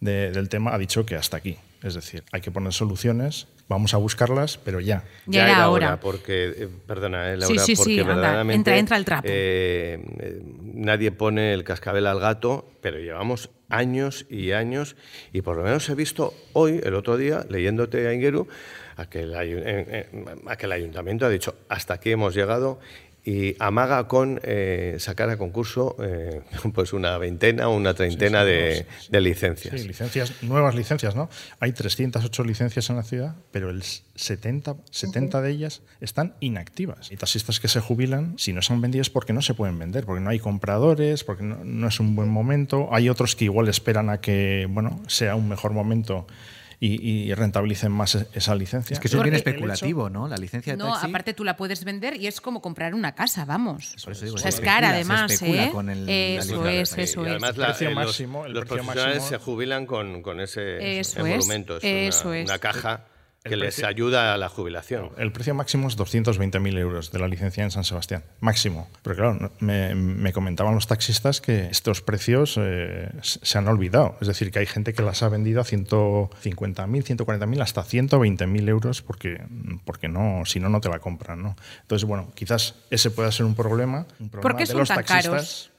de- 0.00 0.30
del 0.30 0.48
tema, 0.48 0.74
ha 0.74 0.78
dicho 0.78 1.04
que 1.06 1.16
hasta 1.16 1.36
aquí. 1.36 1.56
Es 1.82 1.94
decir, 1.94 2.24
hay 2.32 2.40
que 2.40 2.50
poner 2.50 2.72
soluciones, 2.72 3.46
vamos 3.68 3.94
a 3.94 3.98
buscarlas, 3.98 4.58
pero 4.58 4.80
ya. 4.80 5.04
Ya 5.26 5.48
era 5.50 5.68
hora. 5.68 6.00
porque, 6.00 6.48
eh, 6.56 6.68
perdona, 6.86 7.32
eh, 7.32 7.34
Sí, 7.36 7.40
Laura, 7.40 7.62
sí, 7.62 7.76
sí, 7.76 7.76
porque 7.76 8.00
anda, 8.00 8.14
verdaderamente 8.14 8.70
entra- 8.70 8.78
entra 8.78 8.96
el 8.96 9.04
trapo. 9.04 9.28
eh, 9.30 10.00
eh, 10.20 10.42
nadie 10.74 11.12
pone 11.12 11.52
el 11.52 11.64
cascabel 11.64 12.06
al 12.06 12.18
gato, 12.18 12.68
pero 12.80 12.98
llevamos 12.98 13.50
años 13.68 14.26
y 14.30 14.52
años 14.52 14.96
y 15.32 15.42
por 15.42 15.56
lo 15.56 15.62
menos 15.64 15.88
he 15.88 15.94
visto 15.94 16.32
hoy, 16.54 16.80
el 16.82 16.94
otro 16.94 17.16
día, 17.16 17.44
leyéndote 17.48 18.06
a 18.08 18.12
Ingeru, 18.14 18.48
a 18.96 19.08
que 19.10 19.20
el, 19.20 19.34
eh, 19.36 20.08
a 20.46 20.56
que 20.56 20.66
el 20.66 20.72
ayuntamiento 20.72 21.26
ha 21.26 21.28
dicho 21.28 21.54
hasta 21.68 21.94
aquí 21.94 22.10
hemos 22.12 22.34
llegado 22.34 22.80
y 23.26 23.56
amaga 23.58 24.06
con 24.06 24.40
eh, 24.44 24.96
sacar 25.00 25.28
a 25.30 25.36
concurso 25.36 25.96
eh, 26.00 26.42
pues 26.74 26.92
una 26.92 27.18
veintena 27.18 27.68
o 27.68 27.74
una 27.74 27.92
treintena 27.92 28.44
Sí, 28.44 28.46
sí, 28.46 28.52
de, 28.52 28.86
no, 28.88 29.00
sí, 29.00 29.08
de 29.10 29.20
licencias. 29.20 29.80
Sí, 29.80 29.88
licencias, 29.88 30.42
nuevas 30.44 30.76
licencias, 30.76 31.16
¿no? 31.16 31.28
Hay 31.58 31.72
308 31.72 32.44
licencias 32.44 32.88
en 32.88 32.96
la 32.96 33.02
ciudad, 33.02 33.34
pero 33.50 33.70
el 33.70 33.82
70, 33.82 34.76
70 34.92 35.42
de 35.42 35.50
ellas 35.50 35.82
están 36.00 36.34
inactivas. 36.38 37.10
Y 37.10 37.16
taxistas 37.16 37.58
que 37.58 37.66
se 37.66 37.80
jubilan, 37.80 38.34
si 38.38 38.52
no 38.52 38.62
son 38.62 38.80
vendidas, 38.80 39.10
porque 39.10 39.32
no 39.32 39.42
se 39.42 39.54
pueden 39.54 39.76
vender, 39.76 40.06
porque 40.06 40.20
no 40.20 40.30
hay 40.30 40.38
compradores, 40.38 41.24
porque 41.24 41.42
no, 41.42 41.64
no 41.64 41.88
es 41.88 41.98
un 41.98 42.14
buen 42.14 42.28
momento. 42.28 42.88
Hay 42.92 43.08
otros 43.08 43.34
que 43.34 43.46
igual 43.46 43.66
esperan 43.68 44.08
a 44.08 44.20
que, 44.20 44.68
bueno, 44.70 45.02
sea 45.08 45.34
un 45.34 45.48
mejor 45.48 45.72
momento 45.72 46.28
y, 46.78 47.02
y 47.30 47.34
rentabilicen 47.34 47.90
más 47.90 48.14
e- 48.16 48.26
esa 48.34 48.54
licencia. 48.54 48.94
Es 48.94 49.00
que 49.00 49.08
eso 49.08 49.16
es 49.18 49.22
bien 49.22 49.34
el 49.34 49.38
especulativo, 49.38 50.10
¿no? 50.10 50.28
La 50.28 50.36
licencia 50.36 50.74
de 50.74 50.76
No, 50.76 50.92
taxi. 50.92 51.06
aparte 51.08 51.32
tú 51.34 51.42
la 51.44 51.56
puedes 51.56 51.84
vender 51.84 52.16
y 52.20 52.26
es 52.26 52.40
como 52.40 52.60
comprar 52.60 52.94
una 52.94 53.14
casa, 53.14 53.44
vamos. 53.44 53.94
Por 54.04 54.12
eso 54.12 54.24
digo, 54.24 54.36
o 54.36 54.38
sea, 54.38 54.50
se 54.52 54.58
es 54.58 54.64
cara 54.64 54.90
además, 54.90 55.40
¿eh? 55.42 55.70
con 55.72 55.88
el- 55.88 56.06
la 56.06 56.12
eso 56.12 56.62
de 56.62 56.80
es, 56.82 56.98
eso 56.98 57.20
y 57.22 57.24
es. 57.24 57.30
además 57.30 57.50
El 57.54 57.60
la- 57.60 57.66
precio 57.68 57.88
eh, 57.88 57.94
los- 57.94 58.04
máximo- 58.06 58.46
el 58.46 58.52
los, 58.52 58.60
precio 58.64 58.76
profesionales 58.84 59.16
máximo- 59.22 59.38
se 59.38 59.44
jubilan 59.44 59.86
con, 59.86 60.22
con 60.22 60.40
ese 60.40 60.98
Eso 61.00 61.20
es, 61.20 61.32
emolumento. 61.34 61.76
Es 61.78 61.82
una, 61.84 61.92
eso 61.92 62.32
es. 62.34 62.44
una 62.48 62.58
caja 62.58 62.92
El 62.94 63.15
que 63.48 63.56
les 63.56 63.74
precio- 63.76 63.86
ayuda 63.88 64.34
a 64.34 64.36
la 64.36 64.48
jubilación. 64.48 65.10
El 65.18 65.32
precio 65.32 65.54
máximo 65.54 65.88
es 65.88 65.96
220.000 65.96 66.78
euros 66.78 67.12
de 67.12 67.18
la 67.18 67.28
licencia 67.28 67.64
en 67.64 67.70
San 67.70 67.84
Sebastián. 67.84 68.24
Máximo. 68.40 68.88
Pero 69.02 69.16
claro, 69.16 69.52
me, 69.60 69.94
me 69.94 70.32
comentaban 70.32 70.74
los 70.74 70.86
taxistas 70.86 71.40
que 71.40 71.66
estos 71.66 72.02
precios 72.02 72.56
eh, 72.60 73.10
se 73.22 73.58
han 73.58 73.68
olvidado. 73.68 74.16
Es 74.20 74.28
decir, 74.28 74.50
que 74.50 74.58
hay 74.58 74.66
gente 74.66 74.92
que 74.94 75.02
las 75.02 75.22
ha 75.22 75.28
vendido 75.28 75.60
a 75.60 75.64
150.000, 75.64 77.02
140.000, 77.04 77.62
hasta 77.62 77.82
120.000 77.84 78.68
euros 78.68 79.02
porque, 79.02 79.40
porque 79.84 80.08
no, 80.08 80.42
si 80.44 80.60
no, 80.60 80.68
no 80.68 80.80
te 80.80 80.88
la 80.88 80.98
compran. 80.98 81.42
¿no? 81.42 81.56
Entonces, 81.82 82.06
bueno, 82.06 82.30
quizás 82.34 82.74
ese 82.90 83.10
pueda 83.10 83.30
ser 83.32 83.46
un 83.46 83.54
problema. 83.54 84.06
Un 84.20 84.28
problema 84.30 84.42
¿Por 84.42 84.56
qué 84.56 84.62
de 84.62 84.66
son 84.66 84.78
los 84.78 84.88
tan 84.88 84.98
taxistas. 84.98 85.24
caros? 85.26 85.70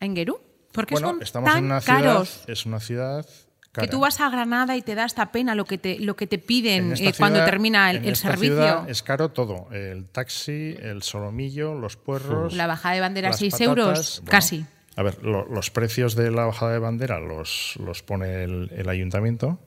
¿Engeru? 0.00 0.40
¿Por 0.72 0.86
qué 0.86 0.94
Bueno, 0.94 1.08
son 1.10 1.22
estamos 1.22 1.50
tan 1.50 1.58
en 1.58 1.64
una 1.66 1.80
caros? 1.82 2.28
ciudad, 2.30 2.50
es 2.50 2.66
una 2.66 2.80
ciudad 2.80 3.26
Que 3.72 3.88
tú 3.88 4.00
vas 4.00 4.20
a 4.20 4.28
Granada 4.28 4.76
y 4.76 4.82
te 4.82 4.94
da 4.94 5.06
esta 5.06 5.32
pena 5.32 5.54
lo 5.54 5.64
que 5.64 5.78
te, 5.78 5.98
lo 5.98 6.14
que 6.14 6.26
te 6.26 6.36
piden 6.38 6.92
eh, 6.98 7.12
cuando 7.18 7.42
termina 7.44 7.90
el, 7.90 7.96
en 7.98 8.04
el 8.04 8.12
esta 8.12 8.28
servicio. 8.32 8.54
ciudad 8.56 8.90
es 8.90 9.02
caro 9.02 9.30
todo. 9.30 9.68
El 9.72 10.04
taxi, 10.06 10.76
el 10.78 11.02
solomillo, 11.02 11.74
los 11.74 11.96
puerros. 11.96 12.52
La 12.52 12.66
bajada 12.66 12.94
de 12.96 13.00
bandera, 13.00 13.28
las 13.30 13.38
6 13.38 13.52
patatas. 13.54 13.68
euros, 13.68 14.16
Bueno, 14.20 14.30
casi. 14.30 14.66
A 14.96 15.02
ver, 15.02 15.22
lo- 15.24 15.46
los 15.46 15.70
precios 15.70 16.14
de 16.16 16.30
la 16.30 16.44
bajada 16.44 16.72
de 16.72 16.78
bandera 16.80 17.18
los, 17.18 17.74
los 17.82 18.02
pone 18.02 18.44
el, 18.44 18.70
el 18.76 18.88
ayuntamiento, 18.90 19.58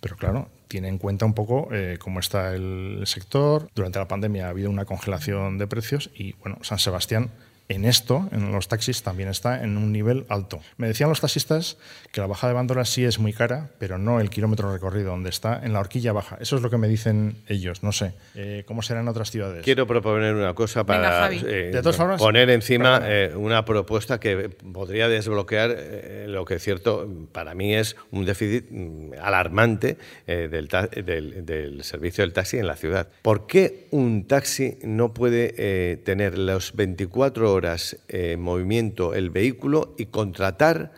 pero 0.00 0.16
claro, 0.16 0.50
tiene 0.66 0.88
en 0.88 0.98
cuenta 0.98 1.24
un 1.24 1.34
poco 1.34 1.68
eh, 1.70 1.98
cómo 2.00 2.18
está 2.18 2.54
el 2.56 3.02
sector. 3.04 3.68
Durante 3.76 4.00
la 4.00 4.08
pandemia 4.08 4.46
ha 4.46 4.50
habido 4.50 4.70
una 4.70 4.86
congelación 4.86 5.58
de 5.58 5.68
precios 5.68 6.10
y, 6.16 6.32
bueno, 6.32 6.58
San 6.62 6.80
Sebastián 6.80 7.30
en 7.72 7.84
esto, 7.84 8.28
en 8.32 8.52
los 8.52 8.68
taxis, 8.68 9.02
también 9.02 9.28
está 9.28 9.62
en 9.62 9.76
un 9.76 9.92
nivel 9.92 10.24
alto. 10.28 10.60
Me 10.76 10.86
decían 10.86 11.08
los 11.08 11.20
taxistas 11.20 11.76
que 12.12 12.20
la 12.20 12.26
bajada 12.26 12.52
de 12.52 12.54
bandera 12.54 12.84
sí 12.84 13.04
es 13.04 13.18
muy 13.18 13.32
cara, 13.32 13.70
pero 13.78 13.98
no 13.98 14.20
el 14.20 14.30
kilómetro 14.30 14.72
recorrido, 14.72 15.10
donde 15.10 15.30
está 15.30 15.60
en 15.64 15.72
la 15.72 15.80
horquilla 15.80 16.12
baja. 16.12 16.36
Eso 16.40 16.56
es 16.56 16.62
lo 16.62 16.70
que 16.70 16.78
me 16.78 16.88
dicen 16.88 17.36
ellos, 17.48 17.82
no 17.82 17.92
sé. 17.92 18.14
Eh, 18.34 18.64
¿Cómo 18.66 18.82
será 18.82 19.00
en 19.00 19.08
otras 19.08 19.30
ciudades? 19.30 19.62
Quiero 19.64 19.86
proponer 19.86 20.34
una 20.34 20.54
cosa 20.54 20.84
para 20.84 21.30
eh, 21.32 21.70
De 21.72 21.80
todas 21.82 21.96
formas, 21.96 22.20
poner 22.20 22.50
encima 22.50 23.00
eh, 23.04 23.32
una 23.34 23.64
propuesta 23.64 24.20
que 24.20 24.48
podría 24.50 25.08
desbloquear 25.08 25.74
eh, 25.76 26.26
lo 26.28 26.44
que 26.44 26.54
es 26.56 26.62
cierto 26.62 27.08
para 27.32 27.54
mí 27.54 27.74
es 27.74 27.96
un 28.10 28.24
déficit 28.24 28.66
mm, 28.70 29.12
alarmante 29.20 29.96
eh, 30.26 30.48
del, 30.50 30.68
del- 31.04 31.46
del 31.46 31.84
servicio 31.84 32.22
del 32.24 32.32
taxi 32.32 32.58
en 32.58 32.66
la 32.66 32.76
ciudad. 32.76 33.08
¿Por 33.22 33.46
qué 33.46 33.86
un 33.90 34.26
taxi 34.26 34.78
no 34.82 35.14
puede 35.14 35.54
eh, 35.56 35.96
tener 36.04 36.36
las 36.38 36.74
24 36.74 37.52
horas 37.52 37.61
en 38.08 38.40
movimiento 38.40 39.14
el 39.14 39.30
vehículo 39.30 39.94
y 39.98 40.06
contratar 40.06 40.92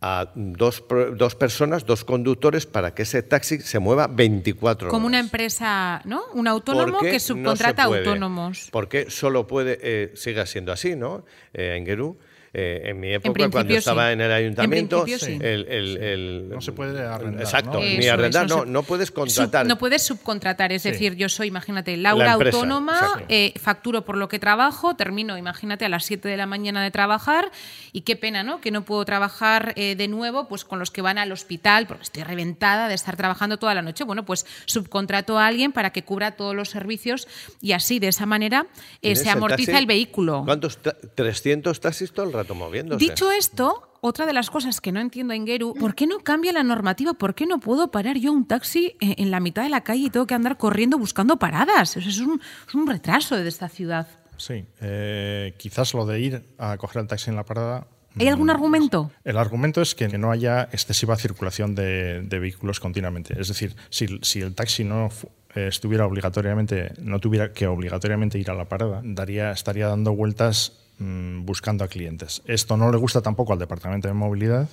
a 0.00 0.32
dos, 0.34 0.82
dos 1.16 1.34
personas, 1.34 1.84
dos 1.84 2.04
conductores, 2.04 2.66
para 2.66 2.94
que 2.94 3.02
ese 3.02 3.22
taxi 3.22 3.60
se 3.60 3.78
mueva 3.78 4.06
24 4.06 4.86
horas? 4.86 4.92
Como 4.92 5.06
una 5.06 5.18
empresa, 5.20 6.00
¿no? 6.04 6.22
Un 6.32 6.48
autónomo 6.48 6.94
¿Por 6.94 7.02
qué 7.02 7.12
que 7.12 7.20
subcontrata 7.20 7.86
puede? 7.86 8.00
autónomos. 8.00 8.68
Porque 8.72 9.10
solo 9.10 9.46
puede, 9.46 9.78
eh, 9.82 10.12
siga 10.14 10.46
siendo 10.46 10.72
así, 10.72 10.96
¿no? 10.96 11.24
Eh, 11.52 11.76
en 11.76 11.84
Gerú. 11.84 12.16
Eh, 12.52 12.82
en 12.86 12.98
mi 12.98 13.12
época, 13.12 13.48
cuando 13.48 13.72
sí. 13.74 13.78
estaba 13.78 14.10
en 14.10 14.20
el 14.20 14.32
ayuntamiento, 14.32 14.98
En 14.98 15.04
principio 15.04 15.24
sí. 15.24 15.38
el, 15.40 15.68
el- 15.68 15.96
el- 15.98 16.48
No 16.48 16.60
se 16.60 16.72
puede 16.72 17.00
arrendar, 17.06 17.42
Exacto, 17.42 17.74
¿no? 17.74 17.80
ni 17.80 18.08
arrendar, 18.08 18.48
no 18.48 18.56
no, 18.56 18.62
se- 18.64 18.70
no 18.70 18.82
puedes 18.82 19.06
Sub- 19.08 19.14
contratar. 19.14 19.66
no 19.66 19.78
puedes 19.78 20.02
subcontratar, 20.02 20.72
es 20.72 20.82
Sí. 20.82 20.90
decir, 20.90 21.14
yo 21.14 21.28
soy, 21.28 21.46
imagínate, 21.46 21.96
Laura 21.96 22.24
La 22.26 22.32
empresa, 22.32 22.56
autónoma, 22.56 23.22
eh, 23.28 23.52
facturo 23.60 24.04
por 24.04 24.16
lo 24.16 24.28
que 24.28 24.40
trabajo, 24.40 24.96
termino, 24.96 25.38
imagínate, 25.38 25.84
a 25.84 25.88
las 25.88 26.04
7 26.04 26.28
de 26.28 26.36
la 26.36 26.46
mañana 26.46 26.82
de 26.82 26.90
trabajar 26.90 27.52
y 27.92 28.00
qué 28.00 28.16
pena, 28.16 28.42
¿no? 28.42 28.60
Que 28.60 28.72
no 28.72 28.82
puedo 28.84 29.04
trabajar 29.04 29.72
eh, 29.76 29.94
de 29.94 30.08
nuevo 30.08 30.48
pues 30.48 30.64
con 30.64 30.80
los 30.80 30.90
que 30.90 31.02
van 31.02 31.18
al 31.18 31.30
hospital 31.30 31.86
porque 31.86 32.02
estoy 32.02 32.24
reventada 32.24 32.88
de 32.88 32.94
estar 32.94 33.16
trabajando 33.16 33.58
toda 33.58 33.74
la 33.74 33.82
noche. 33.82 34.02
Bueno, 34.02 34.24
pues 34.24 34.44
subcontrato 34.66 35.38
a 35.38 35.46
alguien 35.46 35.70
para 35.70 35.90
que 35.90 36.02
cubra 36.02 36.32
todos 36.32 36.56
los 36.56 36.68
servicios 36.68 37.28
y 37.60 37.72
así, 37.72 38.00
de 38.00 38.08
esa 38.08 38.26
manera, 38.26 38.66
eh, 38.72 38.98
¿Tienes 39.02 39.18
se 39.20 39.24
el 39.26 39.36
amortiza 39.36 39.70
taxi? 39.70 39.78
el 39.82 39.86
vehículo. 39.86 40.42
¿Cuántos? 40.44 40.78
ta- 40.78 40.96
300 41.14 41.78
taxis 41.78 42.10
todo 42.10 42.26
el 42.26 42.32
rato 42.32 42.39
moviéndose. 42.48 43.04
Dicho 43.04 43.30
esto, 43.30 43.90
otra 44.00 44.26
de 44.26 44.32
las 44.32 44.50
cosas 44.50 44.80
que 44.80 44.92
no 44.92 45.00
entiendo 45.00 45.34
en 45.34 45.46
Geru, 45.46 45.74
¿por 45.74 45.94
qué 45.94 46.06
no 46.06 46.20
cambia 46.20 46.52
la 46.52 46.62
normativa? 46.62 47.14
¿Por 47.14 47.34
qué 47.34 47.46
no 47.46 47.60
puedo 47.60 47.90
parar 47.90 48.16
yo 48.16 48.32
un 48.32 48.46
taxi 48.46 48.96
eh, 49.00 49.14
en 49.18 49.30
la 49.30 49.40
mitad 49.40 49.62
de 49.62 49.68
la 49.68 49.82
calle 49.82 50.06
y 50.06 50.10
tengo 50.10 50.26
que 50.26 50.34
andar 50.34 50.56
corriendo 50.56 50.98
buscando 50.98 51.38
paradas? 51.38 51.96
Eso 51.96 52.08
es 52.08 52.18
un, 52.18 52.40
es 52.66 52.74
un 52.74 52.86
retraso 52.86 53.36
de 53.36 53.48
esta 53.48 53.68
ciudad. 53.68 54.08
Sí, 54.36 54.64
eh, 54.80 55.54
quizás 55.58 55.92
lo 55.92 56.06
de 56.06 56.20
ir 56.20 56.42
a 56.58 56.76
coger 56.78 57.02
el 57.02 57.08
taxi 57.08 57.30
en 57.30 57.36
la 57.36 57.44
parada. 57.44 57.86
¿Hay 58.18 58.26
algún 58.26 58.46
mm, 58.46 58.50
argumento? 58.50 59.10
El 59.22 59.36
argumento 59.36 59.82
es 59.82 59.94
que 59.94 60.08
no 60.08 60.32
haya 60.32 60.62
excesiva 60.72 61.14
circulación 61.16 61.74
de, 61.74 62.22
de 62.22 62.38
vehículos 62.38 62.80
continuamente. 62.80 63.38
Es 63.38 63.48
decir, 63.48 63.76
si, 63.90 64.18
si 64.22 64.40
el 64.40 64.54
taxi 64.54 64.82
no 64.82 65.10
eh, 65.54 65.66
estuviera 65.66 66.06
obligatoriamente, 66.06 66.92
no 67.00 67.18
tuviera 67.18 67.52
que 67.52 67.66
obligatoriamente 67.66 68.38
ir 68.38 68.50
a 68.50 68.54
la 68.54 68.66
parada, 68.66 69.00
daría, 69.04 69.50
estaría 69.50 69.88
dando 69.88 70.14
vueltas 70.14 70.80
mm, 71.00 71.44
buscando 71.44 71.82
a 71.82 71.88
clientes. 71.88 72.42
Esto 72.46 72.76
no 72.76 72.90
le 72.92 72.98
gusta 72.98 73.20
tampoco 73.20 73.52
al 73.52 73.58
departamento 73.58 74.06
de 74.06 74.14
movilidad 74.14 74.68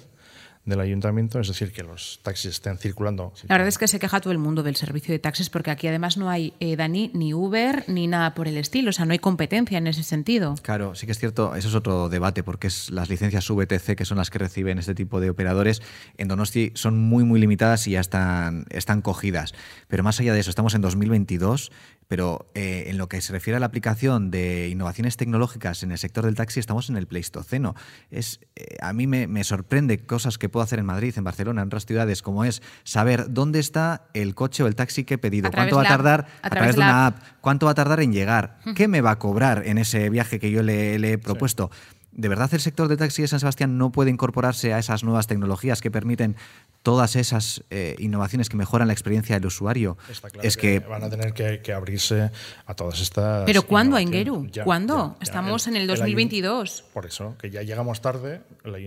del 0.68 0.82
ayuntamiento, 0.82 1.40
es 1.40 1.48
decir, 1.48 1.72
que 1.72 1.82
los 1.82 2.20
taxis 2.24 2.52
estén 2.52 2.78
circulando. 2.78 3.34
La 3.48 3.56
verdad 3.56 3.70
es 3.70 3.78
que 3.78 3.88
se 3.88 4.00
queja 4.00 4.20
todo 4.20 4.34
el 4.34 4.38
mundo 4.38 4.64
del 4.64 4.76
servicio 4.76 5.14
de 5.14 5.20
taxis 5.20 5.50
porque 5.50 5.72
aquí 5.72 5.88
además 5.88 6.18
no 6.18 6.30
hay, 6.30 6.54
eh, 6.60 6.76
Dani, 6.76 7.10
ni 7.14 7.34
Uber 7.34 7.86
ni 7.88 8.06
nada 8.08 8.34
por 8.34 8.50
el 8.50 8.58
estilo, 8.58 8.90
o 8.90 8.94
sea, 8.94 9.06
no 9.06 9.14
hay 9.14 9.20
competencia 9.20 9.78
en 9.78 9.88
ese 9.88 10.04
sentido. 10.04 10.56
Claro, 10.62 10.94
sí 10.94 11.06
que 11.06 11.14
es 11.14 11.20
cierto, 11.20 11.56
eso 11.56 11.70
es 11.70 11.76
otro 11.76 12.10
debate 12.10 12.44
porque 12.44 12.68
es 12.68 12.90
las 12.92 13.10
licencias 13.10 13.50
VTC 13.50 13.96
que 13.96 14.04
son 14.04 14.18
las 14.18 14.30
que 14.30 14.40
reciben 14.40 14.78
este 14.78 14.94
tipo 14.94 15.22
de 15.22 15.30
operadores 15.30 15.82
en 16.18 16.28
Donosti 16.28 16.74
son 16.76 16.98
muy 16.98 17.24
muy 17.24 17.40
limitadas 17.40 17.88
y 17.88 17.92
ya 17.92 18.02
están, 18.02 18.66
están 18.70 19.02
cogidas. 19.02 19.54
Pero 19.88 20.04
más 20.04 20.20
allá 20.20 20.34
de 20.34 20.42
eso, 20.42 20.50
estamos 20.50 20.76
en 20.76 20.82
2022 20.82 21.72
pero 22.08 22.50
eh, 22.56 22.86
en 22.88 22.98
lo 22.98 23.10
que 23.10 23.22
se 23.22 23.34
refiere 23.34 23.58
a 23.58 23.60
la 23.60 23.66
aplicación 23.66 24.32
de 24.32 24.70
innovaciones 24.70 25.18
tecnológicas 25.18 25.84
en 25.84 25.92
el 25.92 25.98
sector 25.98 26.26
del 26.26 26.36
taxi, 26.36 26.60
estamos 26.60 26.90
en 26.90 26.98
el 26.98 27.08
Pleistoceno. 27.08 27.76
Es, 28.12 28.40
eh, 28.56 28.78
a 28.82 28.94
mí 28.94 29.08
me, 29.08 29.44
sorprende 29.44 30.00
cosas 30.00 30.38
que 30.38 30.50
puedo 30.50 30.64
hacer 30.64 30.80
en 30.80 30.86
Madrid, 30.86 31.14
en 31.18 31.24
Barcelona, 31.24 31.62
en 31.62 31.68
otras 31.68 31.86
ciudades, 31.86 32.22
como 32.22 32.44
es 32.44 32.62
saber 32.84 33.34
dónde 33.34 33.60
está 33.60 34.08
el 34.14 34.36
coche 34.36 34.64
o 34.64 34.68
el 34.68 34.76
taxi 34.76 35.04
que 35.04 35.16
he 35.16 35.18
pedido, 35.18 35.52
cuánto 35.52 35.78
va 35.78 35.84
a 35.84 35.88
tardar 35.88 36.28
a, 36.42 36.50
través, 36.50 36.76
de 36.76 36.82
una 36.82 37.08
app, 37.08 37.24
cuánto 37.42 37.66
va 37.66 37.74
a 37.74 37.76
tardar 37.76 38.00
en 38.02 38.12
llegar, 38.12 38.60
qué 38.76 38.88
me 38.88 39.02
va 39.02 39.12
a 39.12 39.20
cobrar 39.20 39.64
en 39.66 39.78
ese 39.78 40.10
viaje 40.10 40.40
que 40.40 40.52
yo 40.52 40.64
le, 40.64 40.96
he 40.96 41.18
propuesto. 41.18 41.70
¿De 42.12 42.30
verdad 42.30 42.50
el 42.54 42.62
sector 42.62 42.88
de 42.88 42.98
taxi 42.98 43.22
de 43.22 43.28
San 43.28 43.40
Sebastián 43.40 43.78
no 43.78 43.92
puede 43.92 44.10
incorporarse 44.10 44.74
a 44.74 44.80
esas 44.80 45.04
nuevas 45.04 45.28
tecnologías 45.28 45.82
que 45.82 45.92
permiten 45.92 46.36
todas 46.82 47.16
esas 47.16 47.64
eh, 47.70 47.96
innovaciones 48.00 48.50
que 48.50 48.58
mejoran 48.58 48.88
la 48.88 48.94
experiencia 48.94 49.36
del 49.36 49.46
usuario? 49.46 49.98
es 50.42 50.58
que, 50.58 50.80
van 50.80 51.04
a 51.04 51.10
tener 51.10 51.34
que, 51.34 51.74
abrirse 51.74 52.32
a 52.66 52.74
todas 52.74 53.02
estas. 53.02 53.44
¿Pero 53.46 53.64
cuándo, 53.64 54.00
Ingeru? 54.00 54.50
¿Cuándo? 54.64 55.18
Estamos 55.22 55.68
en 55.68 55.76
el 55.76 55.86
2022. 55.86 56.86
por 56.94 57.06
eso, 57.06 57.36
que 57.40 57.50
ya 57.50 57.62
llegamos 57.62 58.02
tarde. 58.02 58.42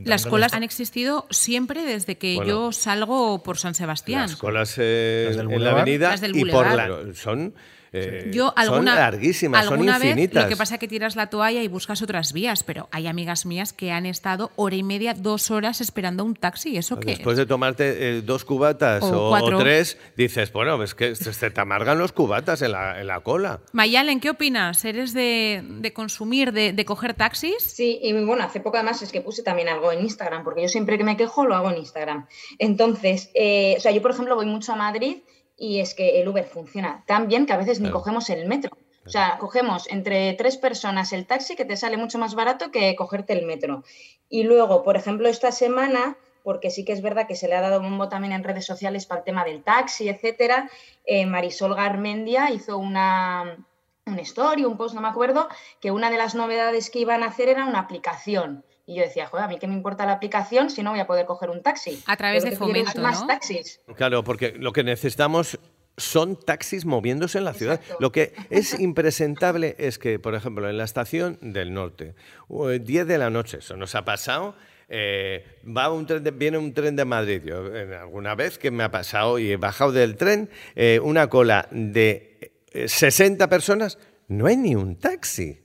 Las 0.05 0.27
colas 0.27 0.55
han 0.55 0.62
existido 0.62 1.27
siempre 1.31 1.85
desde 1.85 2.17
que 2.17 2.37
yo 2.47 2.73
salgo 2.73 3.43
por 3.43 3.59
San 3.59 3.75
Sebastián. 3.75 4.23
Las 4.23 4.37
colas 4.37 4.75
eh, 4.79 5.37
en 5.39 5.65
la 5.65 5.71
avenida 5.73 6.15
y 6.33 6.45
por 6.47 6.67
la, 6.67 7.15
son 7.15 7.55
eh, 7.92 8.30
Yo 8.32 8.52
alguna, 8.56 8.92
son 8.92 9.00
larguísimas, 9.00 9.66
son 9.66 9.82
infinitas. 9.82 10.35
Vez, 10.35 10.44
lo 10.44 10.49
que 10.49 10.56
pasa 10.56 10.75
es 10.75 10.80
que 10.80 10.88
tiras 10.88 11.16
la 11.16 11.28
toalla 11.28 11.62
y 11.62 11.68
buscas 11.68 12.02
otras 12.02 12.32
vías, 12.32 12.62
pero 12.62 12.88
hay 12.92 13.06
amigas 13.06 13.47
mías 13.47 13.73
que 13.73 13.90
han 13.90 14.06
estado 14.06 14.50
hora 14.56 14.76
y 14.76 14.82
media, 14.82 15.14
dos 15.14 15.50
horas 15.50 15.80
esperando 15.80 16.25
un 16.25 16.35
taxi. 16.35 16.76
¿Eso 16.76 16.99
qué 17.00 17.11
Después 17.11 17.37
de 17.37 17.47
tomarte 17.47 18.18
eh, 18.18 18.23
dos 18.23 18.44
cubatas 18.44 19.02
o, 19.02 19.59
tres, 19.59 19.99
dices, 20.16 20.52
bueno, 20.52 20.82
es 20.82 20.94
que 20.94 21.14
se 21.14 21.50
te 21.50 21.61
amargan 21.61 21.99
los 21.99 22.12
cubatas 22.12 22.62
en 22.62 22.73
la, 22.73 23.00
en 23.00 23.06
la 23.06 23.20
cola. 23.20 23.61
Mayalen, 23.73 24.20
¿qué 24.20 24.30
opinas? 24.30 24.85
¿Eres 24.85 25.12
de, 25.12 25.62
de 25.64 25.92
consumir, 25.92 26.52
de, 26.52 26.73
de, 26.73 26.85
coger 26.85 27.14
taxis? 27.14 27.62
Sí, 27.62 27.99
y 28.02 28.12
bueno, 28.12 28.44
hace 28.44 28.61
poco 28.61 28.76
además 28.76 29.02
es 29.02 29.12
que 29.12 29.20
puse 29.20 29.42
también 29.42 29.68
algo 29.68 29.92
en 29.92 30.02
Instagram, 30.02 30.44
porque 30.44 30.62
yo 30.62 30.68
siempre 30.68 30.97
que 30.97 31.04
me 31.04 31.16
quejo 31.16 31.47
lo 31.47 31.54
hago 31.54 31.70
en 31.70 31.78
Instagram. 31.78 32.26
Entonces, 32.59 33.30
eh, 33.35 33.75
o 33.76 33.80
sea, 33.80 33.92
yo 33.92 34.02
por 34.02 34.12
ejemplo 34.12 34.37
voy 34.37 34.47
mucho 34.47 34.73
a 34.73 34.76
Madrid 34.76 35.18
y 35.61 35.81
es 35.81 35.95
que 35.95 36.21
el 36.21 36.26
Uber 36.26 36.47
funciona 36.47 37.05
tan 37.07 37.29
bien 37.29 37.45
que 37.45 37.52
a 37.52 37.59
veces 37.59 37.81
ni 37.81 37.90
cogemos 37.90 38.31
el 38.31 38.49
metro. 38.49 38.71
O 39.05 39.11
sea, 39.11 39.37
cogemos 39.38 39.88
entre 39.90 40.33
tres 40.33 40.57
personas 40.57 41.12
el 41.12 41.26
taxi 41.26 41.55
que 41.55 41.67
te 41.67 41.76
sale 41.76 41.99
mucho 41.99 42.19
más 42.19 42.35
barato 42.35 42.71
que 42.71 42.97
cogerte 42.97 43.35
el 43.35 43.45
metro. 43.45 43.85
Y 44.31 44.45
luego, 44.45 44.83
por 44.83 44.97
ejemplo, 44.97 45.29
esta 45.29 45.52
semana, 45.52 46.17
porque 46.43 46.71
sí 46.71 46.85
que 46.85 46.93
es 46.93 47.02
verdad 47.02 47.26
que 47.26 47.37
se 47.37 47.47
le 47.47 47.57
ha 47.57 47.61
dado 47.61 47.83
bombo 47.83 48.09
también 48.09 48.33
en 48.33 48.43
redes 48.43 48.64
sociales 48.64 49.05
para 49.05 49.19
el 49.21 49.25
tema 49.25 49.45
del 49.45 49.62
taxi, 49.62 50.09
etcétera, 50.09 50.71
eh, 51.05 51.26
Marisol 51.26 51.75
Garmendia 51.75 52.50
hizo 52.50 52.79
una, 52.79 53.59
un 54.07 54.19
story, 54.21 54.64
un 54.64 54.79
post, 54.79 54.95
no 54.95 55.02
me 55.02 55.09
acuerdo, 55.09 55.49
que 55.81 55.90
una 55.90 56.11
de 56.11 56.17
las 56.17 56.35
novedades 56.35 56.88
que 56.88 57.00
iban 57.00 57.23
a 57.23 57.26
hacer 57.26 57.50
era 57.50 57.67
una 57.67 57.81
aplicación. 57.81 58.64
Y 58.90 58.97
yo 58.97 59.02
decía, 59.02 59.28
joder, 59.28 59.44
a 59.44 59.49
mí 59.49 59.56
qué 59.61 59.68
me 59.68 59.75
importa 59.75 60.04
la 60.04 60.14
aplicación 60.14 60.68
si 60.68 60.82
no 60.82 60.90
voy 60.90 60.99
a 60.99 61.06
poder 61.06 61.25
coger 61.25 61.49
un 61.49 61.62
taxi. 61.62 62.02
A 62.06 62.16
través 62.16 62.42
de 62.42 62.56
fomento, 62.56 63.00
más 63.00 63.25
taxis. 63.25 63.80
Claro, 63.94 64.25
porque 64.25 64.52
lo 64.59 64.73
que 64.73 64.82
necesitamos 64.82 65.61
son 65.97 66.35
taxis 66.35 66.85
moviéndose 66.85 67.38
en 67.38 67.44
la 67.44 67.54
ciudad. 67.54 67.80
Lo 68.00 68.11
que 68.11 68.32
es 68.50 68.80
impresentable 68.80 69.76
es 69.78 70.00
que, 70.00 70.18
por 70.18 70.35
ejemplo, 70.35 70.68
en 70.68 70.76
la 70.76 70.82
estación 70.82 71.38
del 71.40 71.73
norte, 71.73 72.16
10 72.49 73.06
de 73.06 73.16
la 73.18 73.30
noche, 73.30 73.59
eso 73.59 73.76
nos 73.76 73.94
ha 73.94 74.04
pasado, 74.04 74.56
eh, 74.88 75.44
va 75.64 75.88
un 75.92 76.04
tren 76.04 76.25
viene 76.37 76.59
un 76.59 76.75
tren 76.75 76.97
de 76.97 77.04
Madrid. 77.04 77.42
Yo, 77.44 77.62
alguna 78.00 78.35
vez 78.35 78.59
que 78.59 78.73
me 78.73 78.82
ha 78.82 78.90
pasado 78.90 79.38
y 79.38 79.52
he 79.52 79.56
bajado 79.56 79.92
del 79.92 80.16
tren, 80.16 80.50
eh, 80.75 80.99
una 81.00 81.28
cola 81.28 81.68
de 81.70 82.50
60 82.87 83.44
eh, 83.44 83.47
personas, 83.47 83.99
no 84.26 84.47
hay 84.47 84.56
ni 84.56 84.75
un 84.75 84.97
taxi. 84.97 85.61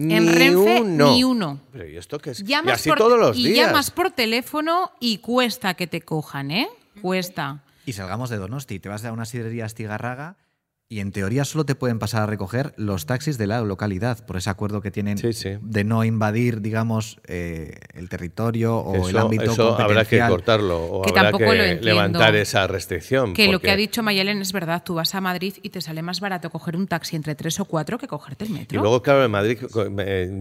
En 0.00 0.32
Renfe, 0.32 0.80
ni 0.80 1.24
uno. 1.24 1.60
Pero 1.72 1.88
¿y 1.88 1.96
esto 1.96 2.18
qué 2.18 2.30
es? 2.30 2.42
y 2.46 2.54
así 2.54 2.90
todos 2.96 3.18
los 3.18 3.36
días. 3.36 3.50
Y 3.50 3.54
llamas 3.54 3.90
por 3.90 4.10
teléfono 4.10 4.92
y 5.00 5.18
cuesta 5.18 5.74
que 5.74 5.86
te 5.86 6.00
cojan, 6.00 6.50
¿eh? 6.50 6.68
Cuesta. 7.02 7.62
Y 7.86 7.92
salgamos 7.92 8.30
de 8.30 8.36
Donosti, 8.36 8.78
te 8.78 8.88
vas 8.88 9.04
a 9.04 9.12
una 9.12 9.24
sidrería 9.24 9.64
Astigarraga 9.64 10.36
y 10.92 10.98
en 10.98 11.12
teoría 11.12 11.44
solo 11.44 11.64
te 11.64 11.76
pueden 11.76 12.00
pasar 12.00 12.24
a 12.24 12.26
recoger 12.26 12.74
los 12.76 13.06
taxis 13.06 13.38
de 13.38 13.46
la 13.46 13.60
localidad, 13.60 14.26
por 14.26 14.36
ese 14.36 14.50
acuerdo 14.50 14.82
que 14.82 14.90
tienen 14.90 15.16
de 15.16 15.84
no 15.84 16.02
invadir, 16.02 16.60
digamos, 16.62 17.20
eh, 17.28 17.78
el 17.94 18.08
territorio 18.08 18.76
o 18.78 19.08
el 19.08 19.16
ámbito 19.16 19.52
eso 19.52 19.78
habrá 19.78 20.04
que 20.04 20.18
cortarlo 20.18 20.84
o 20.84 21.08
habrá 21.08 21.30
que 21.30 21.78
levantar 21.80 22.34
esa 22.34 22.66
restricción. 22.66 23.34
Que 23.34 23.46
lo 23.46 23.60
que 23.60 23.70
ha 23.70 23.76
dicho 23.76 24.02
Mayelen 24.02 24.40
es 24.40 24.52
verdad, 24.52 24.82
tú 24.84 24.94
vas 24.94 25.14
a 25.14 25.20
Madrid 25.20 25.54
y 25.62 25.70
te 25.70 25.80
sale 25.80 26.02
más 26.02 26.18
barato 26.18 26.50
coger 26.50 26.76
un 26.76 26.88
taxi 26.88 27.14
entre 27.14 27.36
tres 27.36 27.60
o 27.60 27.66
cuatro 27.66 27.96
que 27.96 28.08
cogerte 28.08 28.46
el 28.46 28.50
metro. 28.50 28.76
Y 28.76 28.82
luego, 28.82 29.00
claro, 29.00 29.24
en 29.24 29.30
Madrid, 29.30 29.58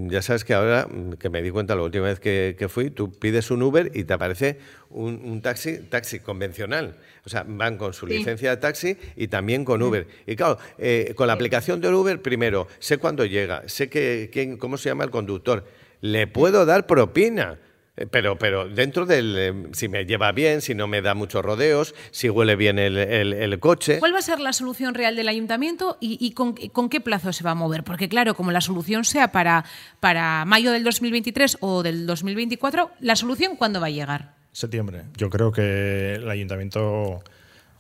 ya 0.09 0.23
sabes 0.23 0.43
que 0.43 0.55
ahora, 0.55 0.87
que 1.19 1.29
me 1.29 1.43
di 1.43 1.51
cuenta 1.51 1.75
la 1.75 1.83
última 1.83 2.05
vez 2.05 2.19
que, 2.19 2.67
fui, 2.69 2.89
tú 2.89 3.11
pides 3.11 3.51
un 3.51 3.61
Uber 3.61 3.91
y 3.93 4.03
te 4.03 4.13
aparece 4.13 4.57
un, 4.89 5.21
un 5.23 5.43
taxi, 5.43 5.77
taxi 5.77 6.17
convencional. 6.17 6.95
O 7.29 7.31
sea, 7.31 7.45
van 7.47 7.77
con 7.77 7.93
su 7.93 8.07
licencia 8.07 8.49
de 8.49 8.57
taxi 8.57 8.97
y 9.15 9.27
también 9.27 9.63
con 9.63 9.83
Uber. 9.83 10.07
Y 10.25 10.35
claro, 10.35 10.57
eh, 10.79 11.13
con 11.15 11.27
la 11.27 11.33
aplicación 11.33 11.79
del 11.79 11.93
Uber, 11.93 12.19
primero, 12.23 12.67
sé 12.79 12.97
cuándo 12.97 13.23
llega, 13.23 13.61
sé 13.67 13.87
que, 13.87 14.31
quién, 14.33 14.57
cómo 14.57 14.77
se 14.79 14.89
llama 14.89 15.03
el 15.03 15.11
conductor, 15.11 15.63
le 16.01 16.25
puedo 16.25 16.65
dar 16.65 16.87
propina. 16.87 17.59
Eh, 17.97 18.07
pero, 18.07 18.39
pero 18.39 18.67
dentro 18.67 19.05
del. 19.05 19.35
Eh, 19.37 19.53
si 19.73 19.89
me 19.89 20.07
lleva 20.07 20.31
bien, 20.31 20.61
si 20.61 20.73
no 20.73 20.87
me 20.87 21.03
da 21.03 21.13
muchos 21.13 21.45
rodeos, 21.45 21.93
si 22.09 22.31
huele 22.31 22.55
bien 22.55 22.79
el, 22.79 23.59
coche. 23.59 23.99
¿Cuál 23.99 24.15
va 24.15 24.17
a 24.17 24.23
ser 24.23 24.39
la 24.39 24.51
solución 24.51 24.95
real 24.95 25.15
del 25.15 25.27
ayuntamiento 25.27 25.99
y, 26.01 26.31
con, 26.31 26.55
qué 26.89 26.99
plazo 26.99 27.31
se 27.31 27.43
va 27.43 27.51
a 27.51 27.55
mover? 27.55 27.83
Porque, 27.83 28.09
claro, 28.09 28.33
como 28.33 28.51
la 28.51 28.61
solución 28.61 29.05
sea 29.05 29.31
para, 29.31 29.65
para 29.99 30.45
mayo 30.45 30.71
del 30.71 30.83
2023 30.83 31.57
o 31.59 31.83
del 31.83 32.07
2024, 32.07 32.89
¿la 33.01 33.15
solución 33.15 33.55
cuándo 33.55 33.79
va 33.79 33.85
a 33.85 33.91
llegar? 33.91 34.38
Septiembre. 34.59 35.03
Yo 35.15 35.29
creo 35.29 35.53
que 35.53 36.15
el 36.15 36.29
ayuntamiento 36.29 37.23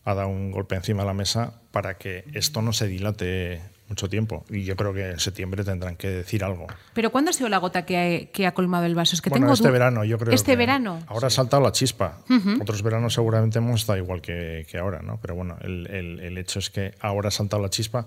ha 0.05 0.13
dado 0.13 0.29
un 0.29 0.49
golpe 0.49 0.75
encima 0.75 1.01
de 1.01 1.07
la 1.07 1.13
mesa 1.13 1.59
para 1.71 1.97
que 1.97 2.23
esto 2.33 2.61
no 2.61 2.71
se 2.71 2.87
dilate 2.87 3.61
mucho 3.89 4.07
tiempo. 4.07 4.45
Y 4.49 4.63
yo 4.63 4.77
creo 4.77 4.93
que 4.93 5.09
en 5.09 5.19
septiembre 5.19 5.65
tendrán 5.65 5.97
que 5.97 6.07
decir 6.07 6.41
algo. 6.41 6.67
¿Pero 6.93 7.09
cuándo 7.09 7.31
ha 7.31 7.33
sido 7.33 7.49
la 7.49 7.57
gota 7.57 7.85
que 7.85 8.31
ha, 8.45 8.51
colmado 8.53 8.85
el 8.85 8.95
vaso? 8.95 9.13
Es 9.13 9.21
que 9.21 9.29
bueno, 9.29 9.47
tengo 9.47 9.55
este 9.55 9.69
verano, 9.69 10.05
yo 10.05 10.17
creo. 10.17 10.33
Este 10.33 10.55
verano. 10.55 10.99
Ahora 11.07 11.27
ha 11.27 11.31
saltado 11.31 11.61
la 11.61 11.73
chispa. 11.73 12.19
Otros 12.61 12.81
veranos 12.81 13.13
seguramente 13.13 13.57
hemos 13.57 13.81
estado 13.81 13.97
igual 13.97 14.21
que, 14.21 14.65
ahora, 14.79 15.01
¿no? 15.01 15.19
Pero 15.21 15.35
bueno, 15.35 15.57
el, 15.59 15.85
el, 15.85 16.37
hecho 16.37 16.59
es 16.59 16.69
que 16.69 16.93
ahora 17.01 17.27
ha 17.27 17.31
saltado 17.31 17.61
la 17.61 17.69
chispa 17.69 18.05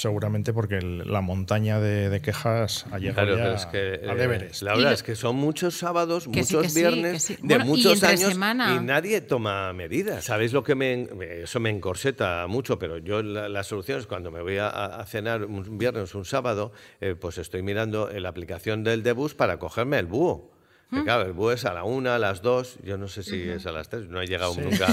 seguramente 0.00 0.52
porque 0.52 0.80
la 0.80 1.20
montaña 1.20 1.78
de, 1.78 2.20
quejas 2.20 2.86
ha 2.90 2.98
llegado 2.98 3.36
ya 3.36 3.54
es 3.54 3.66
que, 3.66 4.00
al 4.08 4.18
Everest. 4.18 4.62
La 4.62 4.74
verdad 4.74 4.92
es 4.92 5.02
que 5.02 5.14
son 5.14 5.36
muchos 5.36 5.76
sábados, 5.76 6.26
muchos 6.26 6.74
viernes, 6.74 7.38
de 7.42 7.58
muchos 7.58 8.02
años 8.02 8.34
y 8.34 8.80
nadie 8.80 9.20
toma 9.20 9.72
medidas. 9.72 10.24
¿Sabéis 10.24 10.52
lo 10.52 10.62
que 10.62 10.74
me... 10.74 11.08
Eso 11.42 11.60
me 11.60 11.70
encorseta 11.70 12.46
mucho, 12.46 12.78
pero 12.78 12.98
yo 12.98 13.22
la, 13.22 13.62
solución 13.62 14.00
es 14.00 14.06
cuando 14.06 14.30
me 14.30 14.40
voy 14.40 14.56
a, 14.58 15.04
cenar 15.06 15.44
un 15.44 15.78
viernes, 15.78 16.14
un 16.14 16.24
sábado, 16.24 16.72
eh, 17.00 17.14
pues 17.18 17.38
estoy 17.38 17.62
mirando 17.62 18.10
la 18.10 18.28
aplicación 18.28 18.82
del 18.84 19.02
Debus 19.02 19.34
para 19.34 19.58
cogerme 19.58 19.98
el 19.98 20.06
búho 20.06 20.59
claro, 20.90 21.22
el 21.22 21.32
búho 21.32 21.52
es 21.52 21.64
a 21.64 21.72
la 21.72 21.84
una, 21.84 22.16
a 22.16 22.18
las 22.18 22.42
dos, 22.42 22.78
yo 22.82 22.98
no 22.98 23.08
sé 23.08 23.22
si 23.22 23.48
es 23.48 23.66
a 23.66 23.72
las 23.72 23.88
tres, 23.88 24.08
no 24.08 24.20
he 24.20 24.26
llegado 24.26 24.54
nunca. 24.54 24.86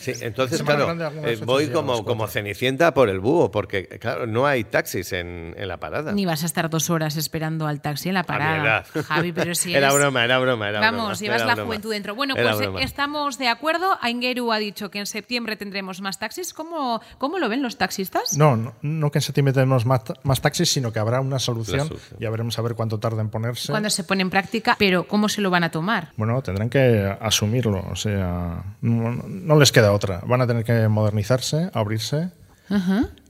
Sí. 0.00 0.12
entonces, 0.20 0.62
claro, 0.62 0.92
eh, 1.24 1.38
voy 1.44 1.68
como, 1.68 2.04
como 2.04 2.26
cenicienta 2.26 2.92
por 2.92 3.08
el 3.08 3.20
búho, 3.20 3.50
porque, 3.50 3.86
claro, 3.86 4.26
no 4.26 4.46
hay 4.46 4.64
taxis 4.64 5.12
en, 5.12 5.54
en, 5.56 5.68
la 5.68 5.78
parada. 5.78 6.12
Ni 6.12 6.26
vas 6.26 6.42
a 6.42 6.46
estar 6.46 6.68
dos 6.68 6.90
horas 6.90 7.16
esperando 7.16 7.66
al 7.66 7.80
taxi 7.80 8.08
en 8.08 8.14
la 8.14 8.24
parada. 8.24 8.84
Javi, 8.84 9.32
pero 9.32 9.54
si 9.54 9.74
Era 9.74 9.92
broma, 9.92 10.24
era 10.24 10.38
broma, 10.38 10.68
era 10.68 10.80
Vamos, 10.80 11.20
llevas 11.20 11.44
la 11.44 11.56
juventud 11.56 11.90
dentro. 11.90 12.14
Bueno, 12.14 12.34
pues 12.34 12.84
estamos 12.84 13.38
de 13.38 13.48
acuerdo. 13.48 13.96
Aingeru 14.00 14.52
ha 14.52 14.58
dicho 14.58 14.90
que 14.90 14.98
en 14.98 15.06
septiembre 15.06 15.56
tendremos 15.56 16.00
más 16.00 16.18
taxis. 16.18 16.52
¿Cómo, 16.52 17.00
cómo 17.18 17.38
lo 17.38 17.48
ven 17.48 17.62
los 17.62 17.78
taxistas? 17.78 18.36
No, 18.36 18.74
no, 18.82 19.10
que 19.10 19.18
en 19.18 19.22
septiembre 19.22 19.52
tendremos 19.52 19.86
más, 19.86 20.02
más 20.22 20.40
taxis, 20.40 20.70
sino 20.70 20.92
que 20.92 20.98
habrá 20.98 21.20
una 21.20 21.38
solución. 21.38 21.88
Ya 22.18 22.30
veremos 22.30 22.58
a 22.58 22.62
ver 22.62 22.74
cuánto 22.74 22.98
tarda 22.98 23.22
en 23.22 23.30
ponerse. 23.30 23.72
Cuando 23.72 23.90
se 23.90 24.04
pone 24.04 24.22
en 24.22 24.30
práctica, 24.30 24.76
pero 24.78 25.06
¿cómo 25.06 25.28
se 25.28 25.40
lo 25.44 25.50
van 25.50 25.62
a 25.62 25.70
tomar? 25.70 26.10
Bueno, 26.16 26.42
tendrán 26.42 26.70
que 26.70 27.16
asumirlo, 27.20 27.84
o 27.88 27.94
sea, 27.94 28.64
no, 28.80 29.58
les 29.58 29.70
queda 29.70 29.92
otra. 29.92 30.22
Van 30.26 30.40
a 30.40 30.46
tener 30.48 30.64
que 30.64 30.88
modernizarse, 30.88 31.70
abrirse, 31.72 32.30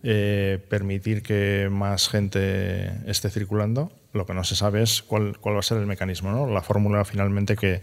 eh, 0.02 0.64
permitir 0.70 1.22
que 1.22 1.68
más 1.70 2.08
gente 2.08 2.92
esté 3.10 3.28
circulando. 3.28 3.92
Lo 4.14 4.24
que 4.24 4.32
no 4.32 4.44
se 4.44 4.54
sabe 4.54 4.82
es 4.82 5.02
cuál, 5.02 5.36
cuál 5.40 5.56
va 5.56 5.58
a 5.58 5.62
ser 5.62 5.78
el 5.78 5.86
mecanismo, 5.86 6.30
¿no? 6.30 6.46
La 6.46 6.62
fórmula 6.62 7.04
finalmente 7.04 7.56
que, 7.56 7.82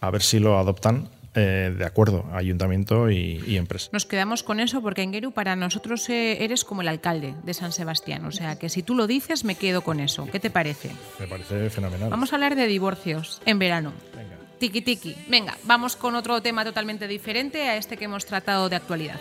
a 0.00 0.10
ver 0.10 0.20
si 0.20 0.40
lo 0.40 0.58
adoptan 0.58 1.08
eh, 1.34 1.74
de 1.76 1.84
acuerdo, 1.84 2.26
ayuntamiento 2.32 3.10
y, 3.10 3.56
empresa. 3.56 3.88
Nos 3.92 4.06
quedamos 4.06 4.42
con 4.42 4.60
eso 4.60 4.80
porque 4.82 5.02
Engeru 5.02 5.32
para 5.32 5.56
nosotros 5.56 6.08
eh, 6.08 6.44
eres 6.44 6.64
como 6.64 6.82
el 6.82 6.88
alcalde 6.88 7.34
de 7.42 7.54
San 7.54 7.72
Sebastián, 7.72 8.24
o 8.24 8.32
sea 8.32 8.58
que 8.58 8.68
si 8.68 8.82
tú 8.82 8.94
lo 8.94 9.06
dices 9.06 9.44
me 9.44 9.54
quedo 9.54 9.82
con 9.82 10.00
eso. 10.00 10.26
¿Qué 10.30 10.40
te 10.40 10.50
parece? 10.50 10.90
Me 11.18 11.26
parece 11.26 11.70
fenomenal. 11.70 12.10
Vamos 12.10 12.32
a 12.32 12.36
hablar 12.36 12.54
de 12.56 12.66
divorcios 12.66 13.40
en 13.46 13.58
verano. 13.58 13.92
Venga. 14.14 14.36
Tiki 14.58 14.82
tiki. 14.82 15.16
Venga, 15.28 15.56
vamos 15.64 15.96
con 15.96 16.16
otro 16.16 16.42
tema 16.42 16.64
totalmente 16.64 17.06
diferente 17.06 17.68
a 17.68 17.76
este 17.76 17.96
que 17.96 18.06
hemos 18.06 18.26
tratado 18.26 18.68
de 18.68 18.76
actualidad. 18.76 19.20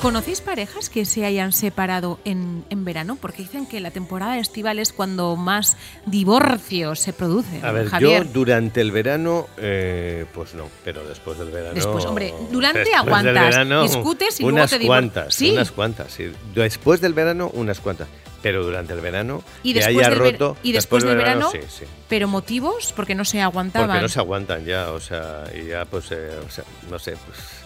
¿Conocéis 0.00 0.40
parejas 0.40 0.88
que 0.88 1.04
se 1.04 1.26
hayan 1.26 1.52
separado 1.52 2.20
en, 2.24 2.64
verano? 2.70 3.18
Porque 3.20 3.42
dicen 3.42 3.66
que 3.66 3.80
la 3.80 3.90
temporada 3.90 4.38
estival 4.38 4.78
es 4.78 4.94
cuando 4.94 5.36
más 5.36 5.76
divorcios 6.06 7.00
se 7.00 7.12
producen. 7.12 7.62
A 7.62 7.70
ver, 7.70 7.90
yo 8.00 8.24
durante 8.24 8.80
el 8.80 8.92
verano, 8.92 9.46
eh, 9.58 10.24
pues 10.32 10.54
no, 10.54 10.68
pero 10.84 11.06
después 11.06 11.38
del 11.38 11.50
verano. 11.50 11.74
Después, 11.74 12.06
hombre, 12.06 12.32
durante 12.50 12.94
aguantas, 12.94 13.82
discutes 13.82 14.40
y 14.40 14.44
unas 14.44 14.70
luego 14.70 14.82
te 14.82 14.86
cuantas, 14.86 15.34
¿Sí? 15.34 15.50
Unas 15.50 15.70
cuantas, 15.70 16.12
sí. 16.12 16.32
Después 16.54 17.02
del 17.02 17.12
verano, 17.12 17.50
unas 17.52 17.80
cuantas. 17.80 18.08
Pero 18.40 18.64
durante 18.64 18.94
el 18.94 19.02
verano, 19.02 19.44
y 19.62 19.74
que 19.74 19.84
haya 19.84 20.08
roto. 20.08 20.56
Y 20.62 20.72
después, 20.72 21.04
del 21.04 21.18
verano, 21.18 21.50
sí, 21.50 21.58
sí. 21.68 21.84
¿Pero 22.08 22.26
motivos? 22.26 22.94
Porque 22.96 23.14
no 23.14 23.26
se 23.26 23.42
aguantaban. 23.42 23.88
Porque 23.88 24.00
no 24.00 24.08
se 24.08 24.18
aguantan 24.18 24.64
ya, 24.64 24.92
o 24.92 25.00
sea, 25.00 25.44
y 25.54 25.66
ya, 25.66 25.84
pues, 25.84 26.10
eh, 26.10 26.30
o 26.46 26.50
sea, 26.50 26.64
no 26.88 26.98
sé, 26.98 27.16
pues 27.26 27.59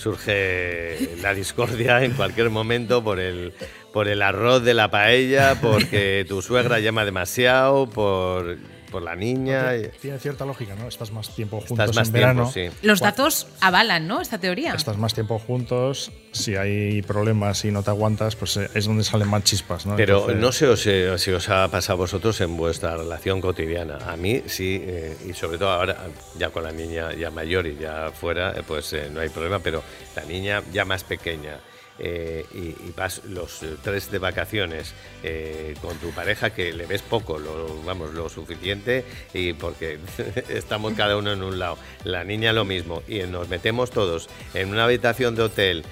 surge 0.00 1.10
la 1.20 1.34
discordia 1.34 2.02
en 2.02 2.12
cualquier 2.12 2.48
momento 2.48 3.04
por 3.04 3.20
el, 3.20 3.52
por 3.92 4.08
el 4.08 4.22
arroz 4.22 4.64
de 4.64 4.72
la 4.72 4.90
paella, 4.90 5.60
porque 5.60 6.24
tu 6.26 6.40
suegra 6.40 6.80
llama 6.80 7.04
demasiado, 7.04 7.86
por, 7.86 8.56
por 8.90 9.02
la 9.02 9.16
niña. 9.16 9.72
Tiene 10.00 10.18
cierta 10.18 10.44
lógica, 10.44 10.74
¿no? 10.74 10.88
Estás 10.88 11.12
más 11.12 11.34
tiempo 11.34 11.60
juntos 11.60 11.96
en 11.96 12.12
verano. 12.12 12.52
Los 12.82 13.00
datos 13.00 13.46
avalan, 13.60 14.06
¿no? 14.06 14.20
Esta 14.20 14.38
teoría. 14.38 14.74
Estás 14.74 14.98
más 14.98 15.14
tiempo 15.14 15.38
juntos. 15.38 16.12
Si 16.32 16.56
hay 16.56 17.02
problemas 17.02 17.64
y 17.64 17.70
no 17.70 17.82
te 17.82 17.90
aguantas, 17.90 18.36
pues 18.36 18.56
eh, 18.56 18.70
es 18.74 18.86
donde 18.86 19.02
salen 19.02 19.28
más 19.28 19.44
chispas, 19.44 19.86
¿no? 19.86 19.96
Pero 19.96 20.28
no 20.34 20.52
sé 20.52 20.76
si 20.76 21.30
os 21.30 21.48
ha 21.48 21.68
pasado 21.68 21.94
a 21.94 21.96
vosotros 21.96 22.40
en 22.40 22.56
vuestra 22.56 22.96
relación 22.96 23.40
cotidiana. 23.40 23.98
A 24.06 24.16
mí 24.16 24.42
sí, 24.46 24.80
eh, 24.82 25.16
y 25.28 25.32
sobre 25.32 25.58
todo 25.58 25.70
ahora, 25.70 25.96
ya 26.38 26.50
con 26.50 26.62
la 26.62 26.72
niña 26.72 27.12
ya 27.14 27.30
mayor 27.30 27.66
y 27.66 27.76
ya 27.76 28.10
fuera, 28.12 28.52
eh, 28.52 28.62
pues 28.66 28.94
no 29.10 29.20
hay 29.20 29.28
problema, 29.28 29.58
pero 29.58 29.82
la 30.14 30.24
niña 30.24 30.62
ya 30.72 30.84
más 30.84 31.04
pequeña 31.04 31.58
eh, 32.02 32.46
y, 32.54 32.92
vas 32.96 33.22
los 33.24 33.62
eh, 33.62 33.76
tres 33.82 34.10
de 34.10 34.18
vacaciones 34.18 34.94
eh, 35.22 35.74
con 35.82 35.96
tu 35.98 36.10
pareja 36.10 36.50
que 36.50 36.72
le 36.72 36.86
ves 36.86 37.02
poco, 37.02 37.38
lo, 37.38 37.82
vamos, 37.84 38.14
lo 38.14 38.30
suficiente 38.30 39.04
y 39.34 39.52
porque 39.52 39.98
estamos 40.48 40.94
cada 40.94 41.18
uno 41.18 41.32
en 41.32 41.42
un 41.42 41.58
lado, 41.58 41.76
la 42.04 42.24
niña 42.24 42.54
lo 42.54 42.64
mismo 42.64 43.02
y 43.06 43.18
nos 43.20 43.48
metemos 43.50 43.90
todos 43.90 44.30
en 44.54 44.70
una 44.70 44.84
habitación 44.84 45.34
de 45.34 45.42
hotel 45.42 45.84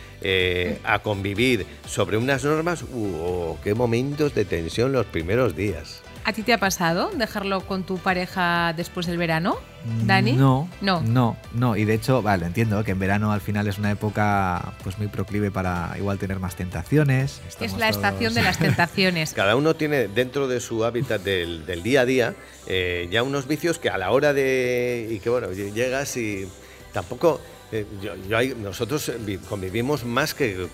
a 0.85 0.99
convivir 1.01 1.67
sobre 1.87 2.17
unas 2.17 2.45
normas, 2.45 2.83
uh, 2.83 3.57
qué 3.63 3.75
momentos 3.75 4.35
de 4.35 4.45
tensión 4.45 4.93
los 4.93 5.07
primeros 5.07 5.55
días. 5.55 6.03
¿A 6.29 6.33
ti 6.35 6.43
te 6.43 6.53
ha 6.53 6.59
pasado 6.59 7.11
dejarlo 7.15 7.63
con 7.63 7.85
tu 7.85 7.97
pareja 7.97 8.75
después 8.77 9.07
del 9.07 9.17
verano, 9.17 9.57
Dani? 10.05 10.33
No, 10.33 10.69
no, 10.83 11.01
no, 11.01 11.39
no. 11.55 11.75
Y 11.75 11.87
de 11.87 11.95
hecho, 11.95 12.21
vale, 12.21 12.45
entiendo 12.45 12.85
que 12.85 12.91
en 12.91 12.99
verano 12.99 13.33
al 13.33 13.41
final 13.41 13.67
es 13.67 13.79
una 13.79 13.91
época 13.91 14.75
pues 14.83 14.99
muy 14.99 15.09
proclive 15.09 15.51
para 15.51 15.95
igual 15.97 16.19
tener 16.19 16.39
más 16.39 16.55
tentaciones. 16.55 17.41
es 17.63 17.79
la 17.79 17.89
estación 17.89 18.35
de 18.35 18.43
las 18.43 18.59
tentaciones. 18.59 19.33
Cada 19.33 19.57
uno 19.57 19.75
tiene 19.75 20.07
dentro 20.07 20.49
de 20.49 20.61
su 20.61 20.85
hábitat 20.85 21.23
del, 21.23 21.65
día 21.83 22.03
a 22.03 22.05
día 22.05 22.35
eh, 22.67 23.09
ya 23.11 23.23
unos 23.23 23.49
vicios 23.49 23.79
que 23.79 23.89
a 23.89 23.97
la 23.97 24.11
hora 24.11 24.35
de 24.35 25.09
y 25.11 25.21
que 25.21 25.31
bueno 25.31 25.51
llegas 25.53 26.15
y 26.19 26.47
tampoco 26.93 27.41
eh, 27.73 28.55
nosotros 28.59 29.13
convivimos 29.49 30.05
más 30.05 30.35
que 30.35 30.69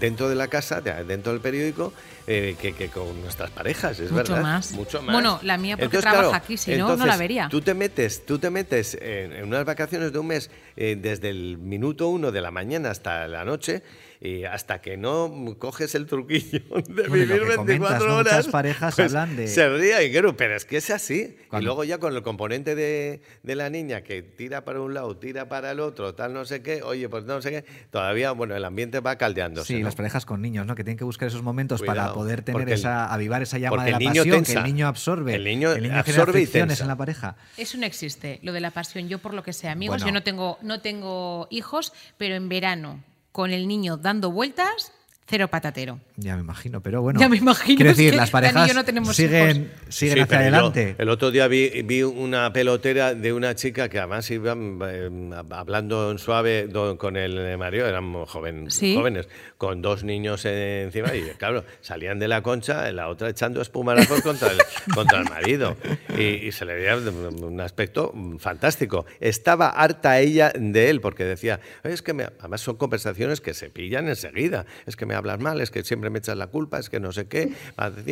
dentro 0.00 0.28
de 0.28 0.34
la 0.34 0.48
casa, 0.48 0.80
dentro 0.80 1.32
del 1.32 1.40
periódico, 1.40 1.92
eh, 2.26 2.56
que, 2.60 2.88
con 2.88 3.20
nuestras 3.22 3.50
parejas, 3.50 3.98
es 3.98 4.10
Mucho 4.10 4.34
verdad. 4.34 4.42
Más. 4.42 4.72
Mucho 4.72 5.02
más. 5.02 5.12
Bueno, 5.12 5.40
la 5.42 5.58
mía 5.58 5.76
porque 5.76 5.98
trabaja 5.98 6.36
aquí, 6.36 6.56
si 6.56 6.76
no, 6.76 6.96
no 6.96 7.06
la 7.06 7.16
vería. 7.16 7.48
Tú 7.48 7.60
te 7.60 7.74
metes, 7.74 8.24
tú 8.24 8.38
te 8.38 8.50
metes 8.50 8.96
en, 9.00 9.44
unas 9.44 9.64
vacaciones 9.64 10.12
de 10.12 10.18
un 10.18 10.28
mes 10.28 10.50
eh, 10.76 10.96
desde 11.00 11.30
el 11.30 11.58
minuto 11.58 12.08
uno 12.08 12.30
de 12.30 12.40
la 12.40 12.50
mañana 12.50 12.90
hasta 12.90 13.26
la 13.26 13.44
noche 13.44 13.82
y 14.20 14.44
hasta 14.44 14.82
que 14.82 14.98
no 14.98 15.56
coges 15.58 15.94
el 15.94 16.06
truquillo 16.06 16.60
de 16.88 17.08
vivir 17.08 17.42
24 17.56 18.16
horas. 18.16 18.34
Muchas 18.34 18.48
parejas 18.48 18.94
pues 18.94 19.14
hablan 19.14 19.34
de. 19.34 19.48
Se 19.48 19.68
ría 19.70 20.02
y 20.02 20.10
pero 20.36 20.56
es 20.56 20.66
que 20.66 20.76
es 20.76 20.90
así. 20.90 21.38
Y 21.52 21.62
luego 21.62 21.84
ya 21.84 21.98
con 21.98 22.14
el 22.14 22.22
componente 22.22 22.74
de, 22.74 23.22
de, 23.42 23.54
la 23.54 23.70
niña 23.70 24.02
que 24.02 24.22
tira 24.22 24.64
para 24.64 24.82
un 24.82 24.92
lado, 24.92 25.16
tira 25.16 25.48
para 25.48 25.70
el 25.70 25.80
otro, 25.80 26.14
tal 26.14 26.34
no 26.34 26.44
sé 26.44 26.62
qué, 26.62 26.82
oye, 26.82 27.08
pues 27.08 27.24
no 27.24 27.40
sé 27.40 27.50
qué, 27.50 27.64
todavía, 27.90 28.32
bueno, 28.32 28.54
el 28.54 28.64
ambiente 28.64 29.00
va 29.00 29.16
caldeando. 29.16 29.64
Sí, 29.64 29.82
las 29.82 29.94
parejas 29.94 30.26
con 30.26 30.42
niños, 30.42 30.66
¿no? 30.66 30.74
Que 30.74 30.84
tienen 30.84 30.98
que 30.98 31.04
buscar 31.04 31.28
esos 31.28 31.42
momentos 31.42 31.82
para 31.82 32.12
poder 32.12 32.42
tener 32.42 32.68
esa, 32.68 33.12
avivar 33.12 33.40
esa 33.40 33.58
llama 33.58 33.84
de 33.84 33.92
la 33.92 33.98
pasión 33.98 34.44
que 34.44 34.52
el 34.52 34.64
niño 34.64 34.86
absorbe. 34.86 35.34
El 35.34 35.44
niño, 35.44 35.72
el 35.72 35.84
niño 35.84 35.98
absorbe 35.98 36.42
y 36.42 36.58
en 36.58 36.88
la 36.88 36.96
pareja. 36.96 37.36
Eso 37.56 37.78
no 37.78 37.86
existe, 37.86 38.38
lo 38.42 38.52
de 38.52 38.60
la 38.60 38.70
pasión. 38.70 39.08
Yo, 39.08 39.18
por 39.18 39.32
lo 39.32 39.42
que 39.42 39.54
sé, 39.54 39.68
amigos, 39.68 40.04
yo 40.04 40.12
no 40.12 40.22
tengo, 40.22 40.58
no 40.60 40.82
tengo 40.82 41.48
hijos, 41.50 41.94
pero 42.18 42.34
en 42.34 42.48
verano 42.50 43.02
con 43.32 43.52
el 43.52 43.68
niño 43.68 43.96
dando 43.96 44.30
vueltas, 44.30 44.92
cero 45.30 45.48
patatero. 45.48 46.00
Ya 46.16 46.34
me 46.34 46.42
imagino, 46.42 46.80
pero 46.80 47.02
bueno. 47.02 47.20
Ya 47.20 47.28
me 47.28 47.36
imagino. 47.36 47.76
Quiero 47.76 47.90
decir, 47.90 48.14
las 48.16 48.30
parejas 48.30 48.74
no 48.74 48.84
tenemos 48.84 49.14
siguen, 49.14 49.70
siguen 49.88 50.24
hacia 50.24 50.38
adelante. 50.40 50.96
el 50.98 51.08
otro 51.08 51.30
día 51.30 51.46
vi, 51.46 51.82
vi, 51.82 52.02
una 52.02 52.52
pelotera 52.52 53.14
de 53.14 53.32
una 53.32 53.54
chica 53.54 53.88
que 53.88 53.98
además 54.00 54.28
iba 54.30 54.56
eh, 54.56 55.30
hablando 55.50 56.10
en 56.10 56.18
suave 56.18 56.68
con 56.98 57.16
el 57.16 57.56
marido, 57.56 57.86
eran 57.86 58.12
jóvenes, 58.26 59.28
con 59.56 59.82
dos 59.82 60.02
niños 60.02 60.44
encima 60.44 61.14
y 61.14 61.22
claro, 61.38 61.64
salían 61.80 62.18
de 62.18 62.26
la 62.26 62.42
concha, 62.42 62.90
la 62.90 63.08
otra 63.08 63.28
echando 63.28 63.62
espuma 63.62 63.94
contra 64.22 64.50
el, 64.50 64.58
contra 64.94 65.20
el 65.20 65.28
marido. 65.28 65.76
Y, 66.18 66.50
se 66.50 66.64
le 66.64 66.74
veía 66.74 66.96
un 66.96 67.60
aspecto 67.60 68.12
fantástico. 68.38 69.06
Estaba 69.20 69.68
harta 69.68 70.18
ella 70.18 70.52
de 70.56 70.90
él 70.90 71.00
porque 71.00 71.24
decía, 71.24 71.60
es 71.84 72.02
que 72.02 72.10
además 72.10 72.60
son 72.60 72.76
conversaciones 72.76 73.40
que 73.40 73.54
se 73.54 73.70
pillan 73.70 74.08
enseguida, 74.08 74.66
es 74.86 74.96
que 74.96 75.06
me 75.06 75.14
hablas 75.20 75.40
mal, 75.40 75.60
es 75.60 75.70
que 75.70 75.84
siempre 75.84 76.10
me 76.10 76.18
echas 76.18 76.36
la 76.36 76.48
culpa, 76.48 76.78
es 76.78 76.90
que 76.90 77.00
no 77.00 77.12
sé 77.12 77.26
qué, 77.26 77.52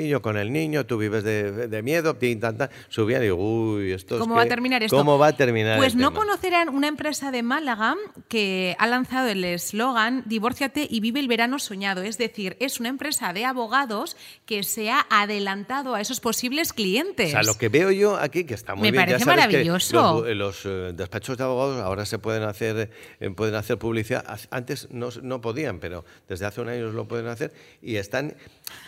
yo 0.08 0.22
con 0.22 0.36
el 0.36 0.52
niño, 0.52 0.86
tú 0.86 0.98
vives 0.98 1.24
de, 1.24 1.82
miedo, 1.82 2.14
tin, 2.14 2.40
tan, 2.40 2.56
subían 2.88 3.22
y 3.22 3.26
digo, 3.26 3.36
uy, 3.36 3.92
esto 3.92 4.18
¿Cómo 4.18 4.34
va 4.34 4.42
a 4.42 4.46
terminar 4.46 4.82
esto? 4.82 4.96
¿Cómo 4.96 5.18
va 5.18 5.28
a 5.28 5.36
terminar 5.36 5.78
Pues 5.78 5.94
no 5.94 6.14
conocerán 6.14 6.68
una 6.68 6.88
empresa 6.88 7.30
de 7.30 7.42
Málaga 7.42 7.96
que 8.28 8.76
ha 8.78 8.86
lanzado 8.86 9.28
el 9.28 9.44
eslogan 9.44 10.22
Divórciate 10.26 10.86
y 10.88 11.00
vive 11.00 11.20
el 11.20 11.28
verano 11.28 11.58
soñado. 11.58 12.02
Es 12.02 12.18
decir, 12.18 12.56
es 12.60 12.80
una 12.80 12.88
empresa 12.88 13.32
de 13.32 13.44
abogados 13.44 14.16
que 14.46 14.62
se 14.62 14.90
ha 14.90 15.06
adelantado 15.10 15.94
a 15.94 16.00
esos 16.00 16.20
posibles 16.20 16.72
clientes. 16.72 17.28
O 17.28 17.30
sea, 17.30 17.42
lo 17.42 17.54
que 17.54 17.68
veo 17.68 17.90
yo 17.90 18.16
aquí, 18.16 18.44
que 18.44 18.54
está 18.54 18.74
muy 18.74 18.90
bien. 18.90 18.94
Me 18.94 19.00
parece 19.06 19.24
maravilloso. 19.24 20.24
los, 20.34 20.64
eh, 20.64 20.92
despachos 20.94 21.36
de 21.36 21.44
abogados 21.44 21.80
ahora 21.82 22.04
se 22.06 22.18
pueden 22.18 22.42
hacer, 22.42 22.90
eh, 23.20 23.30
pueden 23.30 23.54
hacer 23.54 23.78
publicidad. 23.78 24.24
Antes 24.50 24.88
no, 24.90 25.08
no 25.22 25.40
podían, 25.40 25.78
pero 25.80 26.04
desde 26.28 26.46
hace 26.46 26.60
un 26.60 26.68
año 26.68 26.90
lo 26.98 27.08
pueden 27.08 27.28
hacer 27.28 27.52
y 27.80 27.96
están, 27.96 28.34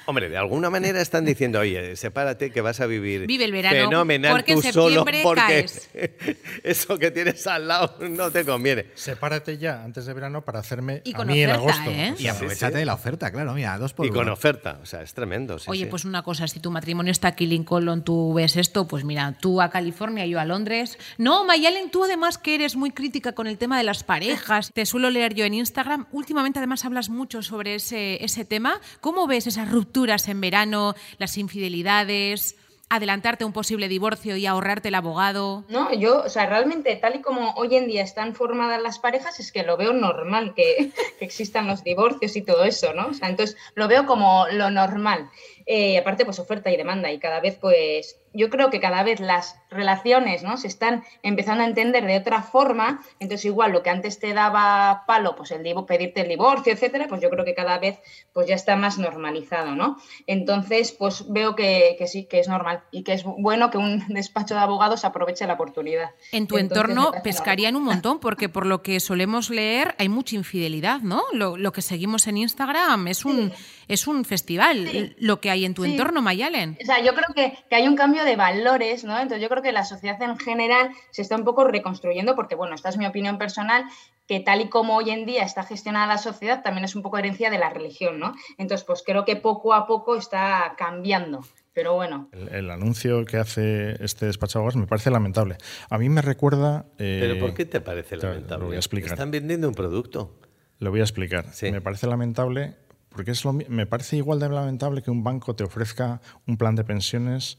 hombre, 0.06 0.28
de 0.28 0.36
alguna 0.36 0.68
manera 0.68 1.00
están 1.00 1.24
diciendo, 1.24 1.60
oye, 1.60 1.96
sepárate 1.96 2.50
que 2.50 2.60
vas 2.60 2.80
a 2.80 2.86
vivir 2.86 3.26
Vive 3.26 3.44
el 3.44 3.52
verano, 3.52 3.86
fenomenal 3.86 4.32
porque 4.32 4.54
tú 4.54 4.62
solo 4.62 5.04
porque 5.04 5.40
caes. 5.40 5.90
eso 6.64 6.98
que 6.98 7.10
tienes 7.10 7.46
al 7.46 7.68
lado 7.68 7.96
no 8.08 8.30
te 8.30 8.44
conviene. 8.44 8.86
Sepárate 8.94 9.58
ya 9.58 9.84
antes 9.84 10.06
de 10.06 10.12
verano 10.12 10.44
para 10.44 10.58
hacerme 10.58 11.02
a 11.14 11.24
mí 11.24 11.42
en 11.42 11.50
agosto. 11.50 11.90
¿eh? 11.90 12.14
Y 12.18 12.26
aprovechate 12.26 12.78
de 12.78 12.84
la 12.84 12.94
oferta, 12.94 13.30
claro, 13.30 13.54
mira, 13.54 13.78
dos 13.78 13.92
por 13.92 14.06
Y 14.06 14.10
con 14.10 14.28
oferta, 14.28 14.78
o 14.82 14.86
sea, 14.86 15.02
es 15.02 15.14
tremendo. 15.14 15.56
oye, 15.66 15.86
pues 15.86 16.04
una 16.04 16.22
cosa, 16.22 16.48
si 16.48 16.60
tu 16.60 16.70
matrimonio 16.70 17.12
está 17.12 17.28
aquí 17.28 17.46
Lincoln, 17.46 18.04
tú 18.04 18.34
ves 18.34 18.56
esto, 18.56 18.86
pues 18.86 19.04
mira, 19.04 19.36
tú 19.40 19.60
a 19.60 19.70
California, 19.70 20.26
yo 20.26 20.40
a 20.40 20.44
Londres. 20.44 20.98
No, 21.18 21.44
Mayalen, 21.44 21.90
tú 21.90 22.04
además 22.04 22.38
que 22.38 22.56
eres 22.56 22.76
muy 22.76 22.90
crítica 22.90 23.32
con 23.32 23.46
el 23.46 23.58
tema 23.58 23.78
de 23.78 23.84
las 23.84 24.02
parejas, 24.02 24.72
te 24.72 24.84
suelo 24.86 25.10
leer 25.10 25.34
yo 25.34 25.44
en 25.44 25.54
Instagram, 25.54 26.06
últimamente 26.12 26.58
además 26.58 26.84
hablas 26.84 27.08
mucho 27.08 27.42
sobre 27.42 27.76
ese, 27.76 27.99
ese 28.20 28.44
tema. 28.44 28.80
¿Cómo 29.00 29.26
ves 29.26 29.46
esas 29.46 29.70
rupturas 29.70 30.28
en 30.28 30.40
verano, 30.40 30.94
las 31.18 31.38
infidelidades? 31.38 32.56
adelantarte 32.90 33.44
un 33.44 33.52
posible 33.52 33.88
divorcio 33.88 34.36
y 34.36 34.46
ahorrarte 34.46 34.88
el 34.88 34.96
abogado? 34.96 35.64
No, 35.68 35.94
yo, 35.94 36.22
o 36.22 36.28
sea, 36.28 36.46
realmente 36.46 36.94
tal 36.96 37.14
y 37.16 37.22
como 37.22 37.52
hoy 37.52 37.76
en 37.76 37.86
día 37.86 38.02
están 38.02 38.34
formadas 38.34 38.82
las 38.82 38.98
parejas, 38.98 39.38
es 39.38 39.52
que 39.52 39.62
lo 39.62 39.76
veo 39.76 39.92
normal 39.92 40.54
que, 40.54 40.90
que 41.18 41.24
existan 41.24 41.68
los 41.68 41.84
divorcios 41.84 42.34
y 42.34 42.42
todo 42.42 42.64
eso, 42.64 42.92
¿no? 42.92 43.06
O 43.06 43.14
sea, 43.14 43.28
entonces 43.28 43.56
lo 43.76 43.86
veo 43.86 44.06
como 44.06 44.46
lo 44.50 44.70
normal. 44.70 45.30
Eh, 45.66 45.98
aparte, 45.98 46.24
pues 46.24 46.40
oferta 46.40 46.70
y 46.70 46.76
demanda 46.76 47.12
y 47.12 47.20
cada 47.20 47.40
vez, 47.40 47.56
pues 47.60 48.18
yo 48.32 48.50
creo 48.50 48.70
que 48.70 48.80
cada 48.80 49.04
vez 49.04 49.20
las 49.20 49.56
relaciones 49.70 50.42
¿no? 50.42 50.56
se 50.56 50.66
están 50.66 51.04
empezando 51.22 51.62
a 51.62 51.66
entender 51.66 52.04
de 52.04 52.18
otra 52.18 52.42
forma, 52.42 53.02
entonces 53.20 53.44
igual 53.46 53.72
lo 53.72 53.82
que 53.82 53.90
antes 53.90 54.18
te 54.18 54.34
daba 54.34 55.04
palo, 55.06 55.36
pues 55.36 55.50
el 55.50 55.62
pedirte 55.86 56.22
el 56.22 56.28
divorcio, 56.28 56.72
etcétera, 56.72 57.06
pues 57.08 57.20
yo 57.20 57.30
creo 57.30 57.44
que 57.44 57.54
cada 57.54 57.78
vez 57.78 57.98
pues 58.32 58.46
ya 58.46 58.54
está 58.54 58.76
más 58.76 58.98
normalizado, 58.98 59.74
¿no? 59.74 59.98
Entonces, 60.26 60.92
pues 60.92 61.24
veo 61.28 61.54
que, 61.54 61.96
sí, 62.06 62.24
que 62.24 62.40
es 62.40 62.48
normal 62.48 62.82
y 62.90 63.02
que 63.02 63.12
es 63.12 63.24
bueno 63.24 63.70
que 63.70 63.78
un 63.78 64.04
despacho 64.08 64.54
de 64.54 64.60
abogados 64.60 65.04
aproveche 65.04 65.46
la 65.46 65.54
oportunidad. 65.54 66.10
En 66.32 66.46
tu 66.46 66.58
entorno 66.58 67.12
pescarían 67.22 67.76
un 67.76 67.84
montón, 67.84 68.20
porque 68.20 68.48
por 68.48 68.66
lo 68.66 68.82
que 68.82 69.00
solemos 69.00 69.50
leer 69.50 69.94
hay 69.98 70.08
mucha 70.08 70.36
infidelidad, 70.36 71.00
¿no? 71.00 71.22
Lo, 71.32 71.72
que 71.72 71.82
seguimos 71.82 72.26
en 72.26 72.36
Instagram 72.36 73.06
es 73.06 73.24
un, 73.24 73.52
es 73.86 74.06
un 74.06 74.24
festival, 74.24 75.14
lo 75.18 75.40
que 75.40 75.50
hay 75.50 75.64
en 75.64 75.74
tu 75.74 75.84
entorno, 75.84 76.20
Mayalen. 76.20 76.76
O 76.82 76.84
sea, 76.84 77.00
yo 77.00 77.14
creo 77.14 77.28
que, 77.34 77.56
que 77.68 77.76
hay 77.76 77.86
un 77.86 77.94
cambio 77.94 78.24
de 78.24 78.34
valores, 78.34 79.04
¿no? 79.04 79.16
Entonces 79.16 79.40
yo 79.40 79.48
creo 79.48 79.59
que 79.62 79.72
la 79.72 79.84
sociedad 79.84 80.20
en 80.22 80.38
general 80.38 80.90
se 81.10 81.22
está 81.22 81.36
un 81.36 81.44
poco 81.44 81.64
reconstruyendo 81.64 82.34
porque, 82.34 82.54
bueno, 82.54 82.74
esta 82.74 82.88
es 82.88 82.96
mi 82.96 83.06
opinión 83.06 83.38
personal, 83.38 83.84
que 84.26 84.40
tal 84.40 84.60
y 84.60 84.68
como 84.68 84.96
hoy 84.96 85.10
en 85.10 85.26
día 85.26 85.42
está 85.42 85.64
gestionada 85.64 86.06
la 86.06 86.18
sociedad, 86.18 86.62
también 86.62 86.84
es 86.84 86.94
un 86.94 87.02
poco 87.02 87.18
herencia 87.18 87.50
de 87.50 87.58
la 87.58 87.70
religión, 87.70 88.20
¿no? 88.20 88.34
Entonces, 88.58 88.84
pues 88.84 89.02
creo 89.04 89.24
que 89.24 89.36
poco 89.36 89.74
a 89.74 89.86
poco 89.86 90.16
está 90.16 90.74
cambiando. 90.76 91.40
Pero 91.72 91.94
bueno. 91.94 92.28
El, 92.32 92.70
anuncio 92.70 93.24
que 93.24 93.36
hace 93.36 94.02
este 94.04 94.26
despacho 94.26 94.58
de 94.58 94.62
abogados 94.62 94.76
me 94.76 94.86
parece 94.86 95.10
lamentable. 95.10 95.56
A 95.88 95.98
mí 95.98 96.08
me 96.08 96.20
recuerda. 96.20 96.86
Eh, 96.98 97.18
¿Pero 97.20 97.38
por 97.38 97.54
qué 97.54 97.64
te 97.64 97.80
parece 97.80 98.16
lamentable? 98.16 98.62
Lo 98.62 98.66
voy 98.66 98.76
a 98.76 98.80
explicar. 98.80 99.12
Están 99.12 99.30
vendiendo 99.30 99.68
un 99.68 99.74
producto. 99.74 100.36
Lo 100.78 100.90
voy 100.90 101.00
a 101.00 101.04
explicar. 101.04 101.46
Me 101.62 101.80
parece 101.80 102.06
lamentable 102.08 102.74
porque 103.10 103.32
es 103.32 103.44
lo, 103.44 103.52
me 103.52 103.86
parece 103.86 104.16
igual 104.16 104.38
de 104.40 104.48
lamentable 104.48 105.02
que 105.02 105.10
un 105.10 105.22
banco 105.22 105.54
te 105.54 105.64
ofrezca 105.64 106.20
un 106.46 106.56
plan 106.56 106.76
de 106.76 106.84
pensiones 106.84 107.58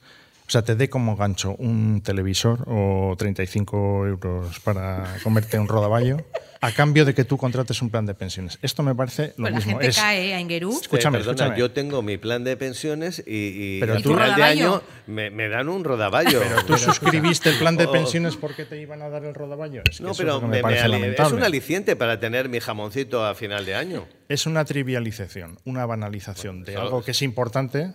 o 0.51 0.53
sea, 0.53 0.63
te 0.63 0.75
dé 0.75 0.89
como 0.89 1.15
gancho 1.15 1.55
un 1.59 2.01
televisor 2.03 2.65
o 2.67 3.15
35 3.17 4.05
euros 4.05 4.59
para 4.59 5.15
comerte 5.23 5.57
un 5.57 5.69
rodaballo 5.69 6.17
a 6.59 6.73
cambio 6.73 7.05
de 7.05 7.13
que 7.13 7.23
tú 7.23 7.37
contrates 7.37 7.81
un 7.81 7.89
plan 7.89 8.05
de 8.05 8.15
pensiones. 8.15 8.59
Esto 8.61 8.83
me 8.83 8.93
parece 8.93 9.33
lo 9.37 9.45
pues 9.45 9.53
mismo. 9.55 9.79
La 9.79 9.83
gente 9.85 9.95
cae, 9.95 10.33
¿eh, 10.35 10.39
Ingerú. 10.41 10.77
Escúchame, 10.81 11.19
perdona, 11.19 11.55
yo 11.55 11.71
tengo 11.71 12.01
mi 12.01 12.17
plan 12.17 12.43
de 12.43 12.57
pensiones 12.57 13.23
y, 13.25 13.79
y 13.79 13.81
al 13.81 14.03
final 14.03 14.35
de 14.35 14.43
año 14.43 14.83
me, 15.07 15.47
dan 15.47 15.69
un 15.69 15.85
rodaballo. 15.85 16.41
Pero 16.41 16.65
tú 16.65 16.77
suscribiste 16.77 17.51
el 17.51 17.57
plan 17.57 17.77
de 17.77 17.87
pensiones 17.87 18.35
porque 18.35 18.65
te 18.65 18.81
iban 18.81 19.01
a 19.01 19.07
dar 19.07 19.23
el 19.23 19.33
rodaballo. 19.33 19.83
no, 20.01 20.13
pero 20.15 20.35
es, 20.35 20.43
me, 20.43 20.61
me 20.61 21.15
es 21.15 21.31
un 21.31 21.43
aliciente 21.43 21.95
para 21.95 22.19
tener 22.19 22.49
mi 22.49 22.59
jamoncito 22.59 23.25
a 23.25 23.35
final 23.35 23.65
de 23.65 23.75
año. 23.75 24.05
Es 24.27 24.45
una 24.45 24.65
trivialización, 24.65 25.59
una 25.63 25.85
banalización 25.85 26.65
de 26.65 26.75
algo 26.75 27.05
que 27.05 27.11
es 27.11 27.21
importante 27.21 27.93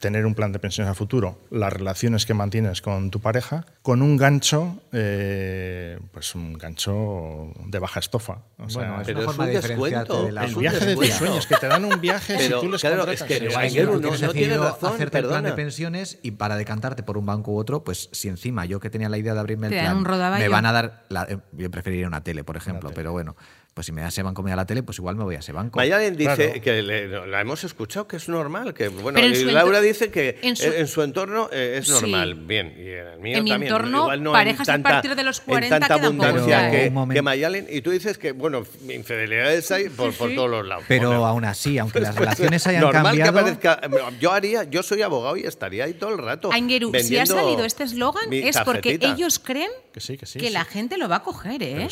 tener 0.00 0.24
un 0.24 0.34
plan 0.34 0.50
de 0.50 0.58
pensiones 0.58 0.90
a 0.90 0.94
futuro, 0.94 1.38
las 1.50 1.70
relaciones 1.70 2.24
que 2.24 2.32
mantienes 2.32 2.80
con 2.80 3.10
tu 3.10 3.20
pareja, 3.20 3.66
con 3.82 4.00
un 4.00 4.16
gancho, 4.16 4.78
eh, 4.92 5.98
pues 6.10 6.34
un 6.34 6.54
gancho 6.54 7.52
de 7.66 7.78
baja 7.78 8.00
estofa. 8.00 8.38
O 8.58 8.70
sea, 8.70 9.02
pero 9.04 9.30
es 9.30 9.38
un 9.38 9.46
descuento. 9.46 10.26
el 10.26 10.54
viaje 10.56 10.86
de 10.86 10.96
tus 10.96 11.10
sueños, 11.10 11.46
que 11.46 11.56
te 11.56 11.68
dan 11.68 11.84
un 11.84 12.00
viaje 12.00 12.34
pero, 12.38 12.60
si 12.60 12.66
tú 12.66 12.72
les 12.72 12.80
claro, 12.80 13.10
es 13.10 13.22
que 13.22 13.40
no, 13.40 13.98
no, 13.98 14.32
tienes 14.32 14.58
razón, 14.58 14.94
hacerte 14.94 15.18
el 15.18 15.26
plan 15.26 15.44
de 15.44 15.52
pensiones 15.52 16.18
y 16.22 16.30
para 16.32 16.56
decantarte 16.56 17.02
por 17.02 17.18
un 17.18 17.26
banco 17.26 17.52
u 17.52 17.58
otro, 17.58 17.84
pues 17.84 18.08
si 18.12 18.28
encima 18.28 18.64
yo 18.64 18.80
que 18.80 18.88
tenía 18.88 19.10
la 19.10 19.18
idea 19.18 19.34
de 19.34 19.40
abrirme 19.40 19.66
el 19.66 19.74
plan, 19.74 20.02
me 20.38 20.48
van 20.48 20.64
a 20.64 20.72
dar, 20.72 21.04
la, 21.10 21.24
eh, 21.24 21.38
yo 21.52 21.70
preferiría 21.70 22.06
una 22.06 22.22
tele, 22.22 22.42
por 22.42 22.56
ejemplo, 22.56 22.90
pero 22.94 23.12
bueno, 23.12 23.36
pues 23.74 23.86
si 23.86 23.92
me 23.92 24.02
da 24.02 24.08
ese 24.08 24.22
banco 24.22 24.42
me 24.42 24.50
da 24.50 24.56
la 24.56 24.66
tele, 24.66 24.82
pues 24.82 24.98
igual 24.98 25.16
me 25.16 25.24
voy 25.24 25.36
a 25.36 25.38
ese 25.38 25.52
banco. 25.52 25.78
Mayalen 25.78 26.16
dice 26.16 26.60
que 26.60 26.82
la 26.82 27.40
hemos 27.40 27.64
escuchado 27.64 28.08
que 28.08 28.16
es 28.16 28.28
normal, 28.28 28.74
que 28.74 28.88
bueno, 28.88 29.20
y 29.20 29.44
Laura 29.44 29.80
dice 29.80 30.10
que 30.10 30.38
en 30.42 30.88
su, 30.88 31.02
entorno 31.02 31.48
eh, 31.52 31.78
es 31.80 31.88
normal. 31.88 32.34
Bien, 32.34 32.74
y 32.76 32.88
en 32.90 33.06
el 33.06 33.20
mío 33.20 33.38
en 33.38 33.44
mi 33.44 33.52
entorno, 33.52 34.08
parejas 34.32 34.68
a 34.68 34.78
partir 34.78 35.14
de 35.14 35.22
los 35.22 35.40
40 35.40 35.76
en 35.76 35.80
tanta 35.80 35.94
abundancia 35.94 36.70
que, 36.70 36.92
que, 37.12 37.22
Mayalen, 37.22 37.66
y 37.70 37.80
tú 37.80 37.90
dices 37.90 38.18
que, 38.18 38.32
bueno, 38.32 38.64
infidelidades 38.88 39.70
hay 39.70 39.88
por, 39.88 40.12
por 40.14 40.34
todos 40.34 40.50
los 40.50 40.66
lados. 40.66 40.84
Pero 40.88 41.24
aún 41.24 41.44
así, 41.44 41.78
aunque 41.78 42.00
las 42.00 42.14
relaciones 42.14 42.66
hayan 42.66 42.82
normal 42.82 43.04
cambiado... 43.18 43.32
Que 43.32 43.68
aparezca, 43.68 43.80
yo 44.18 44.32
haría, 44.32 44.64
yo 44.64 44.82
soy 44.82 45.02
abogado 45.02 45.36
y 45.36 45.42
estaría 45.42 45.84
ahí 45.84 45.94
todo 45.94 46.10
el 46.10 46.18
rato. 46.18 46.52
Aingeru, 46.52 46.92
si 47.00 47.18
ha 47.18 47.26
salido 47.26 47.64
este 47.64 47.84
eslogan 47.84 48.32
es 48.32 48.58
porque 48.64 48.98
ellos 49.00 49.38
creen 49.38 49.70
que, 49.92 50.50
la 50.50 50.64
gente 50.64 50.96
lo 50.96 51.08
va 51.08 51.16
a 51.16 51.22
coger, 51.22 51.62
¿eh? 51.62 51.88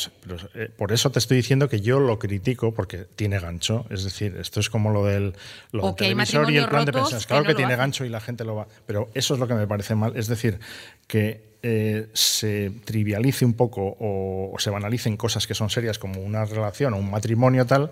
eh 0.54 0.70
por 0.76 0.92
eso 0.92 1.10
te 1.10 1.18
estoy 1.18 1.36
diciendo 1.38 1.68
que 1.68 1.80
yo 1.80 1.98
lo 1.98 2.18
critico 2.18 2.72
porque 2.72 3.06
tiene 3.16 3.40
gancho. 3.40 3.86
Es 3.90 4.04
decir, 4.04 4.36
esto 4.38 4.60
es 4.60 4.70
como 4.70 4.90
lo 4.90 5.04
del, 5.04 5.34
lo 5.72 5.94
televisor 5.94 6.50
y 6.50 6.58
el 6.58 6.68
plan 6.68 6.84
de 6.84 6.92
pensiones. 6.92 7.26
Claro 7.26 7.44
que, 7.44 7.54
tiene 7.54 7.76
gancho 7.76 8.04
y 8.04 8.08
la 8.08 8.20
gente 8.20 8.44
lo 8.44 8.54
va. 8.54 8.68
Pero 8.86 9.10
eso 9.14 9.34
es 9.34 9.40
lo 9.40 9.48
que 9.48 9.54
me 9.54 9.66
parece 9.66 9.94
mal. 9.94 10.16
Es 10.16 10.28
decir, 10.28 10.60
que 11.06 11.56
eh, 11.62 12.08
se 12.12 12.70
trivialice 12.84 13.44
un 13.44 13.54
poco 13.54 13.96
o, 13.98 14.54
se 14.58 14.70
banalicen 14.70 15.16
cosas 15.16 15.46
que 15.46 15.54
son 15.54 15.70
serias 15.70 15.98
como 15.98 16.20
una 16.20 16.44
relación 16.44 16.94
o 16.94 16.98
un 16.98 17.10
matrimonio 17.10 17.66
tal 17.66 17.90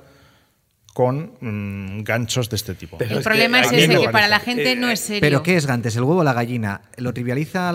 con 0.97 1.33
mm, 1.43 2.05
ganchos 2.05 2.49
de 2.49 2.57
este 2.57 2.75
tipo. 2.75 2.97
el 2.99 3.23
problema 3.23 3.61
es 3.61 3.71
ese, 3.71 4.01
que 4.01 4.09
para 4.09 4.29
la 4.29 4.41
gente 4.41 4.77
no 4.77 4.89
es 4.89 5.01
serio. 5.01 5.21
¿Pero 5.21 5.43
qué 5.43 5.59
es 5.59 5.69
antes, 5.69 5.95
el 5.97 6.05
huevo 6.05 6.21
o 6.21 6.25
la 6.25 6.33
gallina? 6.33 6.81
¿Lo 6.97 7.13
trivializa 7.13 7.71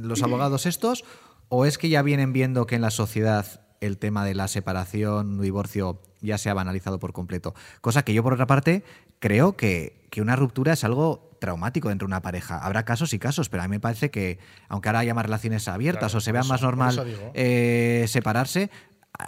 los 0.00 0.22
abogados 0.22 0.64
estos 0.64 1.04
¿O 1.50 1.66
es 1.66 1.76
que 1.76 1.90
ya 1.90 2.00
vienen 2.00 2.32
viendo 2.32 2.66
que 2.66 2.76
en 2.76 2.80
la 2.80 2.90
sociedad 2.90 3.60
el 3.82 3.98
tema 3.98 4.24
de 4.24 4.34
la 4.34 4.48
separación, 4.48 5.42
divorcio, 5.42 6.00
ya 6.22 6.38
se 6.38 6.48
ha 6.48 6.54
banalizado 6.54 6.98
por 6.98 7.12
completo? 7.12 7.54
Cosa 7.82 8.02
que 8.02 8.14
yo, 8.14 8.22
por 8.22 8.32
otra 8.32 8.46
parte, 8.46 8.82
creo 9.18 9.58
que, 9.58 10.02
una 10.16 10.36
ruptura 10.36 10.72
es 10.72 10.84
algo 10.84 11.36
traumático 11.38 11.90
dentro 11.90 12.06
de 12.06 12.12
una 12.12 12.22
pareja. 12.22 12.64
Habrá 12.64 12.86
casos 12.86 13.12
y 13.12 13.18
casos, 13.18 13.50
pero 13.50 13.62
a 13.62 13.68
mí 13.68 13.72
me 13.72 13.80
parece 13.80 14.10
que, 14.10 14.38
aunque 14.68 14.88
ahora 14.88 15.00
haya 15.00 15.12
más 15.12 15.26
relaciones 15.26 15.68
abiertas 15.68 16.14
o 16.14 16.20
se 16.20 16.32
vea 16.32 16.44
más 16.44 16.62
normal 16.62 17.04
eh, 17.34 18.06
separarse, 18.08 18.70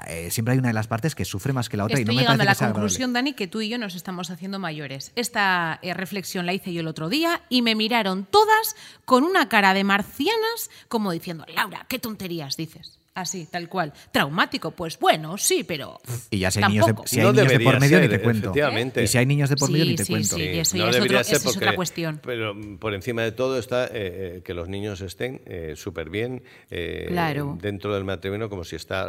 eh, 0.08 0.30
siempre 0.30 0.52
hay 0.52 0.58
una 0.58 0.68
de 0.68 0.74
las 0.74 0.88
partes 0.88 1.14
que 1.14 1.24
sufre 1.24 1.52
más 1.52 1.68
que 1.68 1.76
la 1.76 1.84
otra. 1.84 1.98
Estoy 1.98 2.02
y 2.02 2.06
no 2.06 2.14
me 2.14 2.22
llegando 2.22 2.42
a 2.42 2.46
la 2.46 2.54
conclusión, 2.54 3.12
Dani, 3.12 3.34
que 3.34 3.46
tú 3.46 3.60
y 3.60 3.68
yo 3.68 3.78
nos 3.78 3.94
estamos 3.94 4.30
haciendo 4.30 4.58
mayores. 4.58 5.12
Esta 5.14 5.78
eh, 5.82 5.94
reflexión 5.94 6.44
la 6.44 6.54
hice 6.54 6.72
yo 6.72 6.80
el 6.80 6.88
otro 6.88 7.08
día 7.08 7.42
y 7.48 7.62
me 7.62 7.74
miraron 7.74 8.24
todas 8.24 8.74
con 9.04 9.22
una 9.22 9.48
cara 9.48 9.74
de 9.74 9.84
marcianas, 9.84 10.70
como 10.88 11.12
diciendo, 11.12 11.46
Laura, 11.54 11.86
qué 11.88 11.98
tonterías 11.98 12.56
dices. 12.56 12.98
Así, 13.16 13.46
tal 13.50 13.66
cual. 13.70 13.94
Traumático, 14.12 14.72
pues 14.72 14.98
bueno, 14.98 15.38
sí, 15.38 15.64
pero. 15.64 15.98
Y 16.28 16.38
ya 16.38 16.50
si 16.50 16.62
hay, 16.62 16.68
niños 16.68 16.86
de, 16.86 16.94
si 17.06 17.18
hay 17.18 17.32
niños 17.32 17.48
de, 17.48 17.60
por 17.60 17.80
medio, 17.80 17.98
ni 17.98 18.08
te 18.08 18.20
cuento. 18.20 18.52
Y 19.00 19.06
si 19.06 19.16
hay 19.16 19.24
niños 19.24 19.48
de 19.48 19.56
por 19.56 19.70
medio, 19.70 19.86
ni 19.86 19.96
te 19.96 20.04
cuento. 20.04 20.36
Sí, 20.36 20.42
eso 20.42 20.76
ya 20.76 20.90
es, 20.90 21.00
otro, 21.00 21.20
es 21.20 21.46
otra 21.46 21.74
cuestión. 21.74 22.20
Pero 22.22 22.54
por 22.78 22.92
encima 22.92 23.22
de 23.22 23.32
todo 23.32 23.58
está 23.58 23.86
eh, 23.86 23.90
eh, 23.94 24.42
que 24.44 24.52
los 24.52 24.68
niños 24.68 25.00
estén 25.00 25.40
eh, 25.46 25.72
súper 25.76 26.10
bien 26.10 26.42
dentro 26.68 27.94
del 27.94 28.04
matrimonio, 28.04 28.50
como 28.50 28.64
si 28.64 28.76
está 28.76 29.08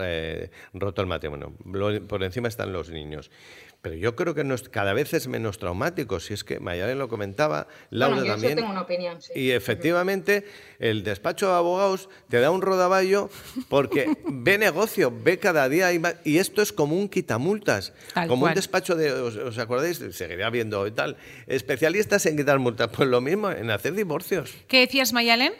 roto 0.73 1.01
el 1.01 1.07
matrimonio. 1.07 1.51
Por 2.07 2.23
encima 2.23 2.47
están 2.47 2.71
los 2.71 2.89
niños. 2.89 3.29
Pero 3.87 3.99
yo 3.99 4.15
creo 4.17 4.35
que 4.35 4.43
cada 4.69 4.91
vez 4.91 5.13
es 5.13 5.29
menos 5.29 5.59
traumático. 5.59 6.19
Si 6.19 6.33
es 6.33 6.43
que 6.43 6.59
Mayalen 6.59 6.99
lo 6.99 7.07
comentaba, 7.07 7.67
Laura 7.89 8.17
yo 8.17 8.25
también. 8.25 8.55
tengo 8.57 8.69
una 8.69 8.81
opinión, 8.81 9.21
sí. 9.21 9.31
Y 9.33 9.51
efectivamente, 9.51 10.45
el 10.79 11.03
despacho 11.03 11.47
de 11.47 11.53
abogados 11.53 12.09
te 12.27 12.41
da 12.41 12.51
un 12.51 12.61
rodaballo 12.61 13.29
porque 13.69 14.09
ve 14.25 14.57
negocio, 14.57 15.13
ve 15.23 15.39
cada 15.39 15.69
día 15.69 15.87
y 16.25 16.37
esto 16.37 16.61
es 16.61 16.73
como 16.73 16.97
un 16.97 17.07
quitamultas, 17.07 17.93
como 18.27 18.45
un 18.45 18.53
despacho 18.53 18.95
de, 18.95 19.09
¿os, 19.13 19.57
acordáis? 19.57 20.03
Seguiría 20.11 20.49
viendo 20.49 20.85
y 20.85 20.91
tal. 20.91 21.15
Especialistas 21.47 22.25
en 22.25 22.35
quitar 22.35 22.59
multas, 22.59 22.89
pues 22.89 23.07
lo 23.07 23.21
mismo, 23.21 23.49
en 23.51 23.71
hacer 23.71 23.93
divorcios. 23.93 24.53
¿Qué 24.67 24.81
decías, 24.81 25.13
Mayalen? 25.13 25.53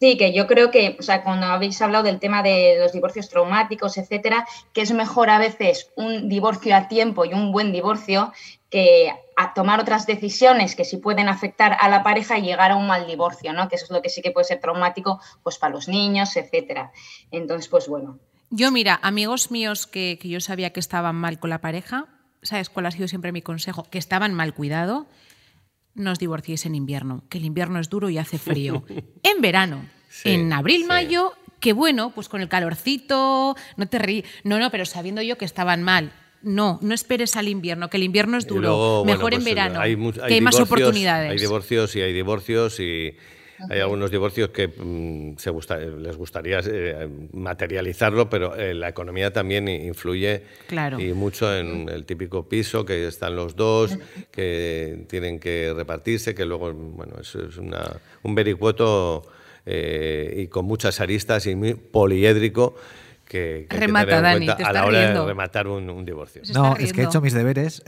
Sí, 0.00 0.16
que 0.16 0.32
yo 0.32 0.46
creo 0.46 0.70
que, 0.70 0.96
o 0.98 1.02
sea, 1.02 1.24
cuando 1.24 1.46
habéis 1.46 1.82
hablado 1.82 2.04
del 2.04 2.20
tema 2.20 2.42
de 2.42 2.76
los 2.78 2.92
divorcios 2.92 3.28
traumáticos, 3.28 3.98
etcétera, 3.98 4.46
que 4.72 4.82
es 4.82 4.92
mejor 4.92 5.28
a 5.28 5.38
veces 5.38 5.90
un 5.96 6.28
divorcio 6.28 6.76
a 6.76 6.86
tiempo 6.86 7.24
y 7.24 7.34
un 7.34 7.50
buen 7.50 7.72
divorcio 7.72 8.32
que 8.70 9.12
a 9.36 9.54
tomar 9.54 9.80
otras 9.80 10.06
decisiones 10.06 10.76
que 10.76 10.84
sí 10.84 10.98
pueden 10.98 11.28
afectar 11.28 11.76
a 11.80 11.88
la 11.88 12.04
pareja 12.04 12.38
y 12.38 12.42
llegar 12.42 12.70
a 12.70 12.76
un 12.76 12.86
mal 12.86 13.06
divorcio, 13.08 13.52
¿no? 13.52 13.68
Que 13.68 13.74
eso 13.74 13.86
es 13.86 13.90
lo 13.90 14.00
que 14.00 14.08
sí 14.08 14.22
que 14.22 14.30
puede 14.30 14.44
ser 14.44 14.60
traumático, 14.60 15.20
pues 15.42 15.58
para 15.58 15.74
los 15.74 15.88
niños, 15.88 16.36
etcétera. 16.36 16.92
Entonces, 17.32 17.68
pues 17.68 17.88
bueno. 17.88 18.20
Yo, 18.50 18.70
mira, 18.70 19.00
amigos 19.02 19.50
míos 19.50 19.86
que, 19.86 20.18
que 20.20 20.28
yo 20.28 20.40
sabía 20.40 20.70
que 20.70 20.80
estaban 20.80 21.16
mal 21.16 21.40
con 21.40 21.50
la 21.50 21.60
pareja, 21.60 22.06
¿sabes 22.42 22.70
cuál 22.70 22.86
ha 22.86 22.90
sido 22.92 23.08
siempre 23.08 23.32
mi 23.32 23.42
consejo? 23.42 23.84
Que 23.90 23.98
estaban 23.98 24.32
mal 24.32 24.54
cuidado 24.54 25.06
no 25.94 26.12
os 26.12 26.18
divorciéis 26.18 26.66
en 26.66 26.74
invierno, 26.74 27.24
que 27.28 27.38
el 27.38 27.44
invierno 27.44 27.80
es 27.80 27.88
duro 27.88 28.10
y 28.10 28.18
hace 28.18 28.38
frío. 28.38 28.84
en 29.22 29.40
verano, 29.40 29.84
en 30.24 30.52
abril, 30.52 30.86
mayo, 30.86 31.32
que 31.60 31.72
bueno, 31.72 32.12
pues 32.14 32.28
con 32.28 32.40
el 32.40 32.48
calorcito, 32.48 33.56
no 33.76 33.88
te 33.88 33.98
ríes. 33.98 34.24
No, 34.44 34.58
no, 34.58 34.70
pero 34.70 34.84
sabiendo 34.84 35.22
yo 35.22 35.38
que 35.38 35.44
estaban 35.44 35.82
mal. 35.82 36.12
No, 36.40 36.78
no 36.82 36.94
esperes 36.94 37.34
al 37.36 37.48
invierno, 37.48 37.90
que 37.90 37.96
el 37.96 38.04
invierno 38.04 38.38
es 38.38 38.46
duro. 38.46 39.02
Mejor 39.04 39.34
en 39.34 39.40
pues, 39.40 39.54
verano, 39.54 39.80
que 39.80 40.34
hay 40.34 40.40
más 40.40 40.60
oportunidades. 40.60 41.32
Hay 41.32 41.38
divorcios 41.38 41.96
y 41.96 42.00
hay 42.00 42.12
divorcios 42.12 42.78
y 42.78 43.16
hay 43.70 43.80
algunos 43.80 44.10
divorcios 44.10 44.50
que 44.50 44.68
mm, 44.68 45.36
se 45.38 45.50
gusta, 45.50 45.76
les 45.78 46.16
gustaría 46.16 46.60
eh, 46.64 47.08
materializarlo, 47.32 48.28
pero 48.30 48.54
eh, 48.56 48.74
la 48.74 48.88
economía 48.88 49.32
también 49.32 49.68
influye 49.68 50.42
Claro. 50.66 51.00
y 51.00 51.12
mucho 51.12 51.54
en 51.56 51.88
el 51.88 52.04
típico 52.04 52.48
piso 52.48 52.84
que 52.84 53.06
están 53.06 53.36
los 53.36 53.56
dos, 53.56 53.98
que 54.30 55.04
tienen 55.08 55.38
que 55.38 55.72
repartirse, 55.74 56.34
que 56.34 56.44
luego, 56.44 56.72
bueno, 56.72 57.14
eso 57.20 57.44
es 57.46 57.56
una, 57.56 58.00
un 58.22 58.34
vericueto 58.34 59.22
eh, 59.66 60.34
y 60.36 60.46
con 60.46 60.64
muchas 60.64 61.00
aristas 61.00 61.46
y 61.46 61.54
muy 61.54 61.74
poliédrico 61.74 62.74
que, 63.28 63.66
que 63.68 63.76
hay 63.76 63.80
que 63.80 63.86
Remata, 63.86 64.06
tener 64.06 64.18
en 64.18 64.22
Dani, 64.24 64.46
cuenta 64.46 64.56
te 64.56 64.64
a 64.64 64.72
la 64.72 64.86
hora 64.86 65.00
riendo. 65.00 65.22
de 65.22 65.28
rematar 65.28 65.68
un, 65.68 65.88
un 65.90 66.04
divorcio. 66.04 66.42
No, 66.54 66.72
es 66.72 66.78
que 66.78 66.82
he 66.84 66.92
riendo. 66.92 67.10
hecho 67.10 67.20
mis 67.20 67.32
deberes. 67.34 67.82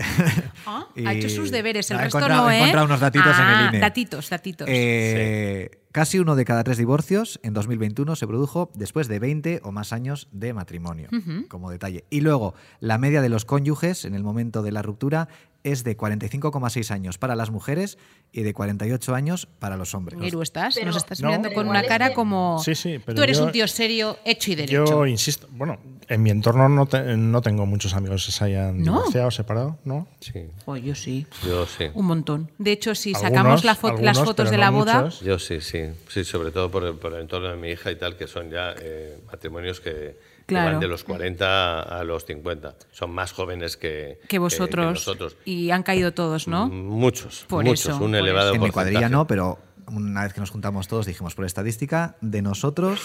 Ah, 0.67 0.87
y- 0.95 1.07
ha 1.07 1.15
hecho 1.15 1.29
sus 1.29 1.51
deberes, 1.51 1.91
el 1.91 1.97
He 1.99 2.03
resto 2.03 2.21
no, 2.29 2.51
he 2.51 2.55
¿eh? 2.55 2.59
encontrado 2.59 2.87
unos 2.87 3.01
datitos 3.01 3.37
en 3.39 3.45
el 3.47 3.55
Ah, 3.55 3.69
INE. 3.71 3.79
Datitos, 3.81 4.31
datitos. 4.31 4.69
Eh, 4.71 5.71
Casi 5.93 6.21
uno 6.21 6.37
de 6.37 6.45
cada 6.45 6.63
tres 6.63 6.79
divorcios 6.79 7.41
en 7.43 7.53
2021 7.53 8.15
se 8.15 8.25
produjo 8.29 8.71
después 8.75 9.09
de 9.09 9.19
20 9.19 9.61
o 9.65 9.73
más 9.73 9.93
años 9.93 10.29
de 10.31 10.55
matrimonio, 10.55 11.09
como 11.49 11.69
detalle. 11.69 12.05
Y 12.11 12.21
luego, 12.21 12.55
la 12.79 12.97
media 12.97 13.21
de 13.21 13.29
los 13.29 13.45
cónyuges 13.45 14.05
en 14.05 14.15
el 14.15 14.23
momento 14.23 14.63
de 14.63 14.71
la 14.71 14.83
ruptura 14.83 15.27
es 15.63 15.85
de 15.85 15.97
45,6 15.97 16.91
años 16.91 17.19
para 17.19 17.37
las 17.37 17.51
mujeres 17.51 17.99
y 18.33 18.43
de 18.43 18.55
48 18.55 19.15
años 19.15 19.47
para 19.59 19.77
los 19.77 19.95
hombres. 19.95 20.19
Miru, 20.19 20.41
estás, 20.43 20.75
Pero- 20.75 20.87
nos 20.87 20.97
estás 20.97 21.21
No. 21.21 21.29
mirando 21.29 21.53
con 21.53 21.69
una 21.69 21.83
cara 21.83 22.15
como 22.15 22.61
Sí, 22.65 22.75
sí, 22.75 22.99
pero 23.05 23.17
tú 23.17 23.23
eres 23.23 23.39
yo- 23.39 23.45
un 23.45 23.53
tío 23.53 23.67
serio, 23.69 24.17
hecho 24.25 24.53
y 24.53 24.55
derecho. 24.55 24.85
Yo 24.87 25.07
insisto, 25.07 25.49
bueno, 25.51 25.79
en 26.09 26.23
mi 26.23 26.31
entorno 26.31 26.69
no, 26.69 26.87
te- 26.87 27.17
no 27.17 27.43
tengo 27.43 27.67
muchos 27.67 27.93
amigos 27.95 28.25
que 28.27 28.33
se 28.33 28.45
hayan 28.45 28.79
¿No? 28.83 28.99
divorciado, 28.99 29.31
separado, 29.31 29.79
¿no? 29.85 30.09
Sí, 30.21 30.47
Oh, 30.65 30.77
yo 30.77 30.95
sí, 30.95 31.27
yo 31.45 31.67
sí. 31.67 31.87
un 31.95 32.07
montón. 32.07 32.51
De 32.59 32.73
hecho, 32.73 32.95
si 32.95 33.11
Algunos, 33.15 33.31
sacamos 33.33 33.65
la 33.65 33.77
fo- 33.77 34.01
las 34.01 34.19
fotos 34.19 34.51
de 34.51 34.57
no 34.57 34.61
la 34.63 34.71
boda, 34.71 35.03
muchos. 35.03 35.21
Yo 35.21 35.39
sí, 35.39 35.61
sí, 35.61 35.81
sí, 36.09 36.25
sobre 36.25 36.53
todo 36.53 36.71
por 36.71 36.85
el, 36.85 36.95
por 36.95 37.13
el 37.15 37.21
entorno 37.21 37.49
de 37.49 37.57
mi 37.57 37.69
hija 37.69 37.91
y 37.91 37.97
tal, 37.97 38.17
que 38.17 38.27
son 38.27 38.51
ya 38.51 38.75
eh, 38.81 39.19
matrimonios 39.27 39.81
que, 39.81 40.17
que 40.51 40.55
Claro. 40.57 40.73
van 40.73 40.81
de 40.81 40.89
los 40.89 41.05
40 41.05 41.81
a 41.81 42.05
los 42.05 42.25
50. 42.27 42.75
Son 42.93 43.11
más 43.11 43.33
jóvenes 43.33 43.77
que, 43.77 44.21
que 44.29 44.39
vosotros, 44.39 44.95
nosotros. 44.95 45.37
y 45.45 45.71
han 45.71 45.83
caído 45.83 46.13
todos, 46.13 46.47
¿no? 46.49 46.69
Muchos, 46.69 47.45
Por 47.49 47.65
muchos, 47.65 47.87
eso, 47.87 47.95
un 48.05 48.11
por 48.13 48.17
elevado 48.21 48.55
En 48.55 48.61
mi 48.61 48.71
cuadrilla 48.71 49.09
no, 49.09 49.27
pero 49.27 49.59
una 49.87 50.23
vez 50.25 50.33
que 50.35 50.41
nos 50.41 50.51
juntamos 50.51 50.87
todos 50.89 51.07
dijimos, 51.07 51.35
por 51.35 51.45
estadística, 51.45 52.17
de 52.21 52.43
nosotros, 52.43 53.01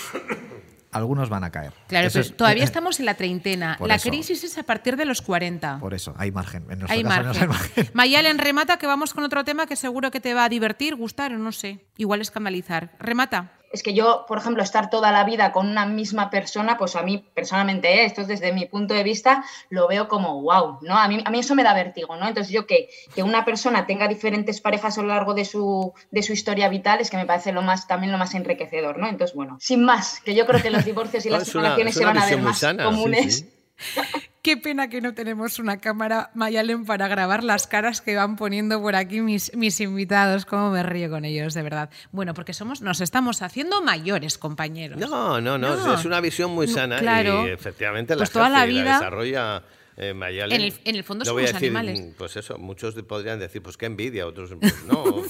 algunos 0.92 1.28
van 1.30 1.44
a 1.44 1.52
caer. 1.52 1.74
Claro, 1.88 2.08
Eso 2.08 2.20
pero 2.20 2.26
es- 2.30 2.38
todavía 2.38 2.64
eh, 2.64 2.66
estamos 2.66 3.00
en 3.00 3.06
la 3.06 3.16
treintena. 3.16 3.78
La 3.86 3.96
eso. 3.96 4.10
crisis 4.10 4.44
es 4.46 4.58
a 4.58 4.64
partir 4.64 4.96
de 4.96 5.04
los 5.06 5.22
40. 5.22 5.80
Por 5.80 5.94
eso, 5.94 6.14
hay 6.18 6.32
margen. 6.32 6.66
En 6.70 6.84
Hay 6.90 7.04
caso, 7.04 7.24
margen. 7.24 7.42
hay 7.44 7.48
margen. 7.50 7.90
Mayalen, 7.94 8.38
remata 8.38 8.78
que 8.78 8.88
vamos 8.88 9.14
con 9.14 9.24
otro 9.26 9.44
tema 9.44 9.66
que 9.66 9.76
seguro 9.76 10.10
que 10.10 10.22
te 10.22 10.34
va 10.34 10.46
a 10.46 10.50
divertir, 10.50 10.96
gustar 10.96 11.34
o 11.34 11.38
no 11.38 11.52
sé. 11.52 11.80
Igual 11.98 12.22
escandalizar. 12.22 12.92
Remata. 13.00 13.52
Es 13.72 13.84
que 13.84 13.94
yo, 13.94 14.24
por 14.26 14.38
ejemplo, 14.38 14.64
estar 14.64 14.90
toda 14.90 15.12
la 15.12 15.26
vida 15.26 15.52
con 15.52 15.68
una 15.68 15.86
misma 15.86 16.30
persona, 16.30 16.78
pues 16.78 16.96
a 16.96 17.02
mí 17.02 17.26
personalmente, 17.34 17.90
¿eh? 17.90 18.06
esto 18.06 18.22
es 18.22 18.28
desde 18.30 18.54
mi 18.54 18.68
punto 18.68 18.94
de 18.94 19.04
vista, 19.04 19.44
lo 19.70 19.90
veo 19.90 20.08
como 20.08 20.42
wow, 20.42 20.80
¿no? 20.82 20.98
A 20.98 21.10
mí, 21.10 21.22
a 21.26 21.30
mí 21.30 21.40
eso 21.40 21.56
me 21.56 21.64
da 21.64 21.74
vértigo, 21.74 22.16
¿no? 22.16 22.26
Entonces 22.26 22.54
yo 22.54 22.66
que, 22.68 22.88
que 23.14 23.22
una 23.22 23.44
persona 23.44 23.86
tenga 23.86 24.08
diferentes 24.08 24.62
parejas 24.62 24.98
a 24.98 25.02
lo 25.02 25.10
largo 25.10 25.34
de 25.34 25.44
su, 25.44 25.94
de 26.10 26.24
su 26.24 26.32
historia 26.32 26.70
vital 26.70 27.02
es 27.02 27.10
que 27.10 27.18
me 27.18 27.26
parece 27.26 27.52
lo 27.52 27.64
más, 27.64 27.86
también 27.86 28.14
lo 28.14 28.18
más 28.18 28.34
enriquecedor, 28.34 28.98
¿no? 28.98 29.10
Entonces, 29.10 29.36
bueno, 29.36 29.58
sin 29.60 29.84
más, 29.84 30.22
que 30.22 30.36
yo 30.36 30.46
creo 30.46 30.62
que 30.62 30.70
los 30.70 30.86
divorcios 30.86 31.26
y 31.26 31.30
las 31.32 31.46
separaciones 31.46 31.96
es 31.96 32.00
se 32.00 32.06
van 32.06 32.18
a 32.18 32.26
ver 32.26 32.42
más 32.42 32.60
sana, 32.60 32.84
sí, 32.84 32.90
comunes. 32.90 33.40
sí. 33.40 33.55
Qué 34.42 34.58
pena 34.58 34.90
que 34.90 35.02
no 35.02 35.14
tenemos 35.16 35.58
una 35.58 35.80
cámara, 35.82 36.30
Mayalen, 36.36 36.86
para 36.86 37.08
grabar 37.08 37.44
las 37.44 37.66
caras 37.66 38.02
que 38.02 38.16
van 38.16 38.36
poniendo 38.36 38.80
por 38.80 38.96
aquí 38.96 39.22
mis, 39.22 39.52
mis 39.56 39.80
invitados. 39.82 40.46
Cómo 40.46 40.70
me 40.70 40.84
río 40.84 41.10
con 41.10 41.26
ellos, 41.26 41.56
de 41.56 41.64
verdad. 41.64 41.90
Bueno, 42.12 42.36
porque 42.36 42.54
somos, 42.54 42.82
nos 42.82 43.02
estamos 43.02 43.42
haciendo 43.42 43.82
mayores, 43.82 44.38
compañeros. 44.38 45.00
No, 45.00 45.42
no, 45.42 45.58
no, 45.58 45.76
No. 45.76 45.94
es 45.96 46.06
una 46.06 46.22
visión 46.22 46.52
muy 46.52 46.68
No, 46.68 46.74
sana 46.74 47.00
claro. 47.00 47.48
y 47.48 47.50
efectivamente 47.50 48.14
la 48.14 48.20
Pues 48.20 48.32
toda 48.32 48.50
la 48.50 48.66
vida- 48.66 49.00
desarrolla 49.00 49.64
eh, 49.98 50.14
Mayalen. 50.14 50.62
En 50.62 50.68
el- 50.68 50.74
en 50.84 50.96
el 50.96 51.04
fondo 51.04 51.26
somos 51.26 51.42
decir, 51.42 51.56
animales. 51.56 52.04
Pues 52.18 52.36
eso, 52.36 52.58
muchos 52.60 52.94
podrían 53.04 53.40
decir, 53.40 53.64
pues 53.64 53.78
qué 53.78 53.88
envidia, 53.88 54.28
otros, 54.28 54.52
pues 54.60 54.84
no. 54.86 55.04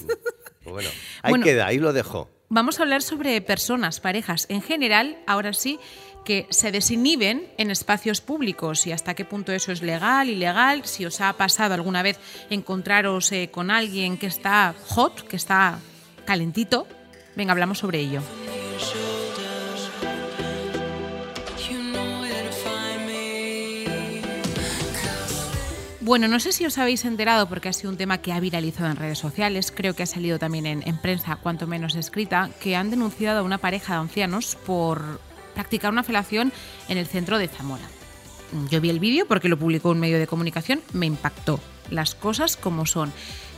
Pues 0.65 0.73
bueno, 0.73 0.89
ahí 1.21 1.29
Bueno. 1.29 1.43
queda, 1.45 1.67
ahí 1.67 1.77
lo 1.77 1.93
dejo. 1.93 2.27
Vamos 2.49 2.79
a 2.79 2.83
hablar 2.83 3.03
sobre 3.03 3.39
personas, 3.41 3.99
parejas 3.99 4.47
en 4.49 4.63
general, 4.63 5.19
ahora 5.27 5.53
sí, 5.53 5.79
que 6.25 6.47
se 6.49 6.71
desinhiben 6.71 7.47
en 7.57 7.71
espacios 7.71 8.19
públicos 8.19 8.85
y 8.87 8.91
hasta 8.91 9.13
qué 9.13 9.23
punto 9.23 9.53
eso 9.53 9.71
es 9.71 9.81
legal, 9.81 10.27
ilegal, 10.29 10.83
si 10.83 11.05
os 11.05 11.21
ha 11.21 11.31
pasado 11.33 11.73
alguna 11.73 12.01
vez 12.01 12.19
encontraros 12.49 13.31
eh, 13.31 13.49
con 13.51 13.71
alguien 13.71 14.17
que 14.17 14.27
está 14.27 14.75
hot, 14.89 15.25
que 15.27 15.37
está 15.37 15.79
calentito. 16.25 16.87
Venga, 17.35 17.51
hablamos 17.51 17.77
sobre 17.77 17.99
ello. 17.99 18.21
Bueno, 26.01 26.27
no 26.27 26.39
sé 26.39 26.51
si 26.51 26.65
os 26.65 26.77
habéis 26.77 27.03
enterado 27.03 27.49
porque 27.49 27.69
ha 27.69 27.73
sido 27.73 27.89
un 27.89 27.97
tema 27.97 28.19
que 28.19 28.31
ha 28.31 28.39
viralizado 28.39 28.91
en 28.91 28.95
redes 28.95 29.17
sociales, 29.17 29.73
creo 29.75 29.95
que 29.95 30.03
ha 30.03 30.05
salido 30.05 30.37
también 30.37 30.67
en, 30.67 30.87
en 30.87 30.99
prensa, 30.99 31.35
cuanto 31.37 31.65
menos 31.65 31.95
escrita, 31.95 32.51
que 32.59 32.75
han 32.75 32.91
denunciado 32.91 33.39
a 33.39 33.43
una 33.43 33.57
pareja 33.57 33.93
de 33.93 33.99
ancianos 34.01 34.55
por 34.67 35.19
practicar 35.55 35.91
una 35.91 36.03
felación 36.03 36.53
en 36.87 36.99
el 36.99 37.07
centro 37.07 37.39
de 37.39 37.47
Zamora. 37.47 37.87
Yo 38.69 38.79
vi 38.79 38.89
el 38.89 38.99
vídeo 38.99 39.25
porque 39.25 39.49
lo 39.49 39.57
publicó 39.57 39.89
un 39.89 39.99
medio 39.99 40.19
de 40.19 40.27
comunicación, 40.27 40.81
me 40.93 41.07
impactó 41.07 41.59
las 41.89 42.13
cosas 42.13 42.55
como 42.55 42.85
son. 42.85 43.11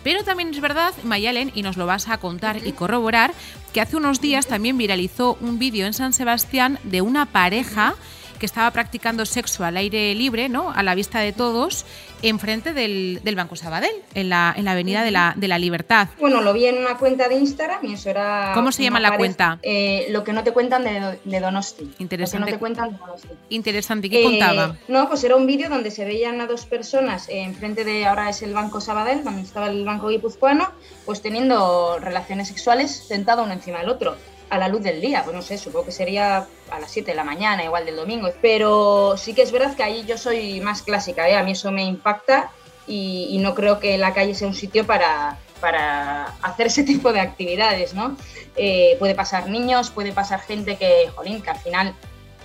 Pero 0.04 0.24
también 0.24 0.50
es 0.50 0.62
verdad, 0.62 0.94
Mayalen, 1.04 1.52
y 1.54 1.64
nos 1.64 1.76
lo 1.76 1.86
vas 1.86 2.08
a 2.08 2.18
contar 2.18 2.66
y 2.66 2.72
corroborar, 2.72 3.34
que 3.74 3.82
hace 3.82 3.98
unos 3.98 4.22
días 4.22 4.48
también 4.48 4.78
viralizó 4.78 5.38
un 5.42 5.60
vídeo 5.60 5.86
en 5.86 5.94
San 5.94 6.14
Sebastián 6.14 6.80
de 6.84 7.02
una 7.02 7.26
pareja 7.26 7.96
que 8.38 8.46
estaba 8.46 8.72
practicando 8.72 9.26
sexo 9.26 9.64
al 9.64 9.78
aire 9.78 10.14
libre, 10.16 10.50
¿no? 10.50 10.72
A 10.72 10.84
la 10.84 10.96
vista 10.96 11.20
de 11.20 11.34
todos, 11.34 11.86
enfrente 12.22 12.74
del, 12.74 13.22
del 13.24 13.36
Banco 13.36 13.56
Sabadell, 13.56 13.96
en 14.14 14.30
la, 14.30 14.54
en 14.56 14.66
la 14.66 14.72
Avenida 14.72 15.04
de 15.04 15.12
la, 15.12 15.34
de 15.36 15.48
la 15.48 15.60
Libertad. 15.60 16.08
Bueno, 16.20 16.42
lo 16.42 16.54
vi 16.54 16.66
en 16.66 16.78
una 16.78 16.98
cuenta 16.98 17.28
de 17.28 17.36
Instagram 17.36 17.86
y 17.86 17.94
eso 17.94 18.10
era... 18.10 18.52
¿Cómo 18.54 18.72
se 18.72 18.84
llama 18.84 19.00
la 19.00 19.18
cuenta? 19.18 19.60
Eh, 19.62 20.08
lo 20.10 20.24
que 20.24 20.34
no 20.34 20.44
te 20.44 20.52
cuentan 20.52 20.84
de 20.84 21.40
Donosti. 21.40 21.92
Interesante. 22.00 22.40
Lo 22.40 22.46
que 22.46 22.52
no 22.52 22.58
te 22.58 22.60
cuentan 22.60 22.92
de 22.92 22.98
Donosti. 22.98 23.30
Interesante, 23.50 24.10
¿qué 24.10 24.22
Eh, 24.22 24.24
contaba? 24.24 24.76
No, 24.88 25.08
pues 25.08 25.24
era 25.24 25.36
un 25.36 25.48
vídeo 25.48 25.70
donde 25.70 25.92
se 25.92 26.06
veían 26.06 26.42
a 26.42 26.48
dos 26.48 26.66
personas 26.66 27.30
eh, 27.30 27.42
enfrente 27.44 27.84
de, 27.84 28.06
ahora 28.06 28.30
es 28.30 28.42
el 28.42 28.54
Banco 28.54 28.82
Sabadell, 28.82 29.24
donde 29.24 29.42
estaba 29.42 29.68
el 29.68 29.86
Banco 29.86 30.10
Guipuzcoano, 30.10 30.72
pues 31.06 31.22
teniendo 31.22 32.00
relaciones 32.00 32.48
sexuales 32.48 32.92
sentado 33.08 33.44
uno 33.44 33.54
encima 33.54 33.80
del 33.80 33.90
otro, 33.90 34.16
a 34.50 34.58
la 34.58 34.68
luz 34.68 34.82
del 34.82 35.02
día. 35.02 35.24
Pues 35.24 35.36
no 35.36 35.42
sé, 35.42 35.58
supongo 35.58 35.86
que 35.86 35.92
sería 35.92 36.48
a 36.70 36.80
las 36.80 36.92
7 36.92 37.12
de 37.12 37.16
la 37.16 37.24
mañana, 37.24 37.64
igual 37.64 37.86
del 37.86 37.96
domingo. 37.96 38.30
Pero 38.42 39.16
sí 39.18 39.34
que 39.34 39.42
es 39.42 39.52
verdad 39.52 39.76
que 39.76 39.84
ahí 39.84 40.06
yo 40.06 40.18
soy 40.18 40.62
más 40.62 40.82
clásica, 40.82 41.30
¿eh? 41.30 41.36
a 41.36 41.44
mí 41.44 41.52
eso 41.52 41.72
me 41.72 41.84
impacta 41.84 42.52
y, 42.88 43.28
y 43.32 43.38
no 43.40 43.54
creo 43.56 43.80
que 43.80 43.98
la 43.98 44.14
calle 44.14 44.34
sea 44.34 44.48
un 44.48 44.54
sitio 44.54 44.86
para, 44.86 45.38
para 45.60 46.26
hacer 46.42 46.68
ese 46.68 46.84
tipo 46.92 47.14
de 47.14 47.20
actividades, 47.20 47.94
¿no? 47.94 48.16
Eh, 48.56 48.96
puede 49.00 49.16
pasar 49.16 49.50
niños, 49.50 49.92
puede 49.92 50.12
pasar 50.12 50.40
gente 50.40 50.78
que, 50.78 51.10
jolín, 51.16 51.42
que 51.42 51.50
al 51.50 51.60
final 51.60 51.94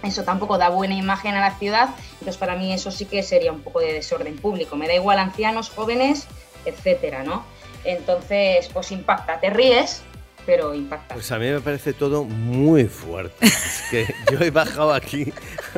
eso 0.03 0.25
tampoco 0.25 0.59
da 0.59 0.69
buena 0.69 0.95
imagen 0.95 1.35
a 1.35 1.41
la 1.41 1.55
ciudad, 1.59 1.91
entonces 2.15 2.37
para 2.37 2.57
mí 2.57 2.73
eso 2.73 2.91
sí 2.91 3.05
que 3.05 3.23
sería 3.23 3.53
un 3.53 3.61
poco 3.61 3.81
de 3.81 3.93
desorden 3.93 4.37
público. 4.37 4.77
Me 4.77 4.89
da 4.89 4.95
igual 4.95 5.19
ancianos, 5.19 5.71
jóvenes, 5.71 6.27
etcétera, 6.65 7.23
¿no? 7.23 7.45
Entonces, 7.85 8.69
pues 8.73 8.93
impacta, 8.93 9.41
te 9.41 9.51
ríes, 9.51 10.03
pero 10.47 10.75
impacta. 10.75 11.15
Pues 11.15 11.31
a 11.33 11.39
mí 11.39 11.47
me 11.51 11.61
parece 11.61 11.93
todo 11.93 12.25
muy 12.25 12.85
fuerte. 12.85 13.47
Es 13.47 13.83
que 13.91 14.15
yo 14.31 14.39
he 14.41 14.51
bajado 14.51 14.93
aquí 14.93 15.33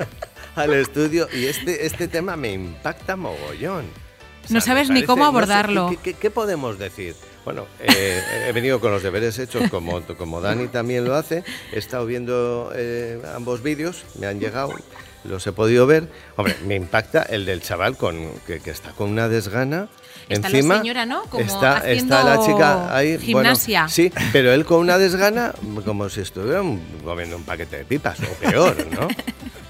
al 0.57 0.73
estudio 0.75 1.29
y 1.33 1.47
este, 1.47 1.87
este 1.87 2.09
tema 2.09 2.37
me 2.37 2.53
impacta 2.53 3.17
mogollón. 3.17 3.85
O 3.85 4.47
No 4.49 4.55
me 4.55 4.61
sabes 4.61 4.91
ni 4.91 5.03
cómo 5.05 5.25
no 5.25 5.31
sé, 5.31 5.37
abordarlo. 5.37 5.89
¿qué, 5.91 5.97
qué- 5.97 6.15
qué 6.15 6.31
podemos 6.31 6.79
decir? 6.79 7.15
Bueno, 7.45 7.67
eh, 7.81 8.21
he 8.49 8.53
venido 8.53 8.81
con 8.81 8.91
los 8.91 9.03
deberes 9.03 9.39
hechos 9.39 9.69
como, 9.71 10.01
como 10.03 10.41
Dani 10.41 10.69
también 10.69 11.05
lo 11.05 11.15
hace. 11.15 11.45
He 11.73 11.79
estado 11.79 12.07
viendo 12.07 12.73
eh, 12.75 13.21
ambos 13.35 13.63
vídeos, 13.63 14.05
me 14.19 14.27
han 14.27 14.41
llegado, 14.41 14.73
los 15.25 15.47
he 15.47 15.53
podido 15.53 15.87
ver. 15.87 16.09
Hombre, 16.37 16.57
me 16.67 16.75
impacta 16.75 17.23
el 17.23 17.45
del 17.45 17.61
chaval 17.61 17.97
con, 17.99 18.31
que, 18.47 18.61
que 18.61 18.71
está 18.71 18.93
con 18.93 19.11
una 19.11 19.29
desgana. 19.29 19.89
Está 20.29 20.49
la 20.49 20.57
encima 20.59 20.79
señora, 20.79 21.07
¿no? 21.07 21.23
Como 21.25 21.45
está, 21.45 21.77
haciendo 21.79 22.15
está 22.15 22.25
la 22.25 22.45
chica 22.47 22.97
ahí. 22.97 23.17
bueno, 23.17 23.25
gimnasia. 23.51 23.89
sí, 23.89 24.13
pero 24.33 24.53
él 24.53 24.65
con 24.65 24.81
una 24.81 24.97
desgana 24.99 25.53
como 25.85 26.09
si 26.09 26.21
estuviera 26.23 26.63
comiendo 27.05 27.37
un 27.37 27.45
paquete 27.45 27.79
de 27.79 27.85
pipas, 27.85 28.19
o 28.21 28.35
peor, 28.49 28.77
¿no? 28.91 29.09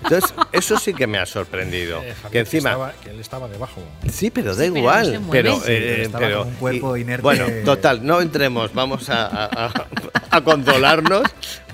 Entonces, 0.04 0.34
eso 0.52 0.78
sí 0.78 0.92
que 0.92 1.06
me 1.06 1.16
ha 1.18 1.24
sorprendido. 1.24 2.02
Eh, 2.02 2.12
Javier, 2.14 2.30
que 2.30 2.38
encima... 2.40 2.70
estaba- 2.72 2.92
que 3.02 3.08
él 3.10 3.20
estaba 3.20 3.48
debajo. 3.48 3.80
Sí, 4.12 4.30
pero 4.30 4.54
da 4.54 4.62
Sí, 4.62 4.70
pero 4.70 4.72
no 4.74 4.78
igual. 4.78 5.20
pero, 5.30 5.54
Sí, 5.54 5.62
pero 5.64 5.84
eh, 5.86 6.02
estaba 6.02 6.18
pero- 6.26 6.38
como 6.40 6.50
un 6.50 6.56
cuerpo 6.56 6.96
y- 6.96 7.00
inerte. 7.00 7.22
Bueno, 7.22 7.46
total, 7.64 8.04
no 8.04 8.20
entremos, 8.20 8.74
vamos 8.74 9.08
a, 9.08 9.26
a- 9.26 9.66
a- 9.66 9.86
a 10.30 10.40
condolarnos, 10.44 11.22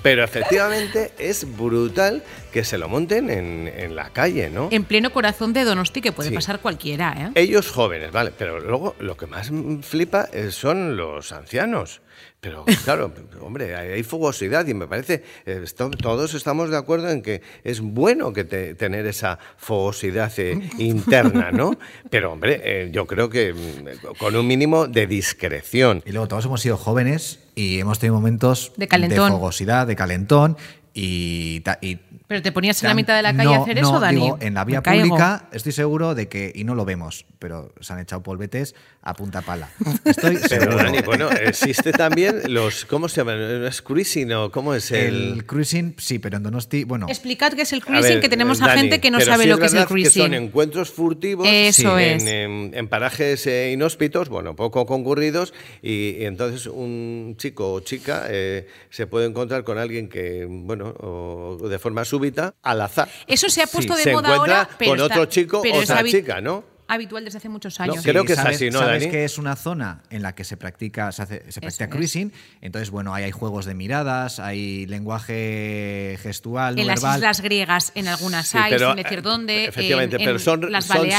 Pero 0.01 0.23
efectivamente 0.23 1.11
es 1.19 1.45
brutal 1.57 2.23
que 2.51 2.63
se 2.63 2.77
lo 2.77 2.89
monten 2.89 3.29
en, 3.29 3.95
la 3.95 4.09
calle, 4.09 4.49
¿no? 4.49 4.69
En 4.71 4.83
pleno 4.83 5.11
corazón 5.11 5.53
de 5.53 5.63
Donosti, 5.63 6.01
que 6.01 6.11
puede 6.11 6.31
pasar 6.31 6.59
cualquiera, 6.59 7.15
¿eh? 7.17 7.41
Ellos 7.41 7.71
jóvenes, 7.71 8.11
vale, 8.11 8.31
pero 8.37 8.59
luego 8.59 8.95
lo 8.99 9.17
que 9.17 9.27
más 9.27 9.51
flipa 9.81 10.29
son 10.49 10.97
los 10.97 11.31
ancianos. 11.31 12.01
Pero 12.39 12.65
claro, 12.83 13.13
hombre, 13.41 13.75
hay 13.75 14.01
fogosidad 14.03 14.65
y 14.67 14.73
me 14.73 14.87
parece, 14.87 15.23
eh, 15.45 15.63
todos 16.01 16.33
estamos 16.33 16.69
de 16.69 16.77
acuerdo 16.77 17.09
en 17.09 17.21
que 17.21 17.41
es 17.63 17.81
bueno 17.81 18.33
que 18.33 18.43
tener 18.43 19.05
esa 19.05 19.37
fogosidad 19.57 20.31
eh, 20.37 20.59
interna, 20.79 21.51
¿no? 21.51 21.77
Pero 22.09 22.31
hombre, 22.31 22.61
eh, 22.63 22.89
yo 22.91 23.05
creo 23.05 23.29
que 23.29 23.53
mm, 23.53 24.17
con 24.17 24.35
un 24.35 24.47
mínimo 24.47 24.87
de 24.87 25.05
discreción. 25.05 26.01
Y 26.05 26.11
luego 26.11 26.27
todos 26.27 26.45
hemos 26.45 26.61
sido 26.61 26.77
jóvenes 26.77 27.39
y 27.55 27.79
hemos 27.79 27.99
tenido 27.99 28.15
momentos 28.15 28.73
de, 28.75 28.87
calentón. 28.87 29.25
de 29.25 29.37
fogosidad, 29.37 29.85
de 29.85 29.95
calentón 29.95 30.57
y, 30.93 31.63
y 31.81 31.95
¿Pero 32.27 32.41
te 32.41 32.51
ponías 32.51 32.81
en 32.83 32.89
la 32.89 32.95
mitad 32.95 33.15
de 33.15 33.21
la 33.21 33.33
calle 33.33 33.55
a 33.55 33.59
hacer 33.59 33.77
eso, 33.77 33.99
Dani? 33.99 34.21
Digo, 34.21 34.37
en 34.41 34.53
la 34.53 34.65
vía 34.65 34.81
pública 34.81 35.47
estoy 35.51 35.71
seguro 35.71 36.15
de 36.15 36.27
que, 36.27 36.51
y 36.53 36.63
no 36.63 36.75
lo 36.75 36.83
vemos, 36.83 37.25
pero 37.39 37.73
se 37.79 37.93
han 37.93 37.99
echado 37.99 38.23
polvetes 38.23 38.75
a 39.01 39.13
punta 39.13 39.41
pala. 39.41 39.69
Estoy 40.05 40.37
pero, 40.49 40.75
Dani, 40.75 40.99
bueno, 41.01 41.29
existe 41.29 41.91
también 41.91 42.10
los, 42.47 42.85
¿cómo 42.85 43.09
se 43.09 43.17
llama? 43.17 43.35
¿Es 43.67 43.81
cruising 43.81 44.31
o 44.33 44.51
cómo 44.51 44.73
es 44.73 44.91
el...? 44.91 45.33
El 45.33 45.45
cruising, 45.45 45.95
sí, 45.97 46.19
pero 46.19 46.37
en 46.37 46.43
Donosti, 46.43 46.83
bueno... 46.83 47.07
Explicad 47.09 47.53
qué 47.53 47.63
es 47.63 47.73
el 47.73 47.83
cruising, 47.83 48.19
que 48.19 48.29
tenemos 48.29 48.61
a 48.61 48.69
gente 48.69 48.99
que 48.99 49.11
no 49.11 49.19
sabe 49.21 49.45
lo 49.45 49.57
que 49.57 49.65
es 49.65 49.73
el 49.73 49.85
cruising. 49.85 50.11
Que 50.11 50.19
son 50.19 50.33
encuentros 50.33 50.89
furtivos 50.89 51.47
eso 51.47 51.97
es. 51.97 52.23
en, 52.25 52.87
parajes 52.87 53.47
eh, 53.47 53.71
inhóspitos, 53.71 54.29
bueno, 54.29 54.55
poco 54.55 54.85
concurridos, 54.85 55.53
y, 55.81 56.23
entonces 56.25 56.67
un 56.67 57.35
chico 57.37 57.73
o 57.73 57.79
chica 57.79 58.25
eh, 58.29 58.67
se 58.89 59.07
puede 59.07 59.27
encontrar 59.27 59.63
con 59.63 59.77
alguien 59.77 60.09
que, 60.09 60.45
bueno, 60.49 60.93
o 60.99 61.57
de 61.67 61.79
forma 61.79 62.05
súbita 62.05 62.55
al 62.61 62.81
azar. 62.81 63.09
Eso 63.27 63.49
se 63.49 63.61
ha 63.61 63.67
puesto 63.67 63.95
de 63.95 64.11
moda 64.11 64.35
ahora, 64.35 64.69
pero 64.77 64.91
con 64.91 65.01
otro 65.01 65.25
chico 65.25 65.61
o 65.61 65.77
otra 65.77 66.03
chica, 66.03 66.41
¿no? 66.41 66.70
Habitual 66.93 67.23
desde 67.23 67.37
hace 67.37 67.49
muchos 67.49 67.79
años. 67.79 68.03
creo 68.03 68.25
que 68.25 68.33
es 68.33 68.39
así, 68.39 68.69
¿no, 68.69 68.79
sabes 68.79 69.07
que 69.07 69.23
es 69.23 69.37
una 69.37 69.55
zona 69.55 70.01
en 70.09 70.21
la 70.21 70.35
que 70.35 70.43
se 70.43 70.57
practica, 70.57 71.11
se, 71.11 71.21
hace, 71.21 71.51
se 71.51 71.61
practica 71.61 71.89
cruising. 71.89 72.33
Entonces, 72.59 72.89
bueno, 72.89 73.13
ahí 73.13 73.23
hay 73.23 73.31
juegos 73.31 73.65
de 73.65 73.73
miradas, 73.73 74.39
hay 74.39 74.85
lenguaje 74.87 76.17
gestual, 76.21 76.77
En 76.77 76.87
las 76.87 77.01
islas 77.01 77.41
griegas, 77.41 77.93
en 77.95 78.09
algunas 78.09 78.53
hay, 78.55 78.77
sin 78.77 78.95
decir 78.95 79.21
dónde. 79.21 79.65
Efectivamente, 79.65 80.17
pero 80.19 80.37
son, 80.37 80.67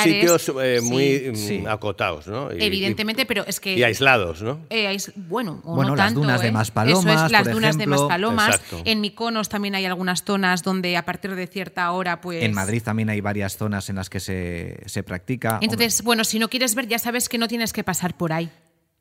sitios 0.02 0.52
eh, 0.62 0.80
muy 0.82 1.32
mm, 1.62 1.66
acotados, 1.66 2.26
¿no? 2.26 2.50
Evidentemente, 2.50 3.24
pero 3.24 3.44
es 3.46 3.58
que. 3.58 3.74
Y 3.74 3.82
aislados, 3.82 4.42
¿no? 4.42 4.60
Eh, 4.68 4.94
bueno, 5.16 5.62
o 5.64 5.74
bueno, 5.74 5.92
no 5.92 5.96
las 5.96 6.06
tanto, 6.06 6.20
dunas 6.20 6.42
de 6.42 6.48
¿eh? 6.48 6.52
Maspalomas. 6.52 7.14
Eso 7.14 7.26
es, 7.26 7.32
las 7.32 7.42
por 7.44 7.52
dunas 7.52 7.78
de. 7.78 7.86
Maspalomas. 7.86 8.60
En 8.84 9.00
Miconos 9.00 9.48
también 9.48 9.74
hay 9.74 9.86
algunas 9.86 10.22
zonas 10.24 10.62
donde 10.62 10.96
a 10.96 11.04
partir 11.04 11.34
de 11.34 11.46
cierta 11.46 11.90
hora, 11.92 12.20
pues. 12.20 12.42
En 12.42 12.52
Madrid 12.52 12.82
también 12.82 13.08
hay 13.08 13.20
varias 13.22 13.56
zonas 13.56 13.88
en 13.88 13.96
las 13.96 14.10
que 14.10 14.20
se, 14.20 14.82
se 14.86 15.02
practica. 15.02 15.58
Entonces, 15.64 16.02
bueno, 16.02 16.24
si 16.24 16.38
no 16.38 16.48
quieres 16.48 16.74
ver, 16.74 16.88
ya 16.88 16.98
sabes 16.98 17.28
que 17.28 17.38
no 17.38 17.48
tienes 17.48 17.72
que 17.72 17.84
pasar 17.84 18.16
por 18.16 18.32
ahí. 18.32 18.50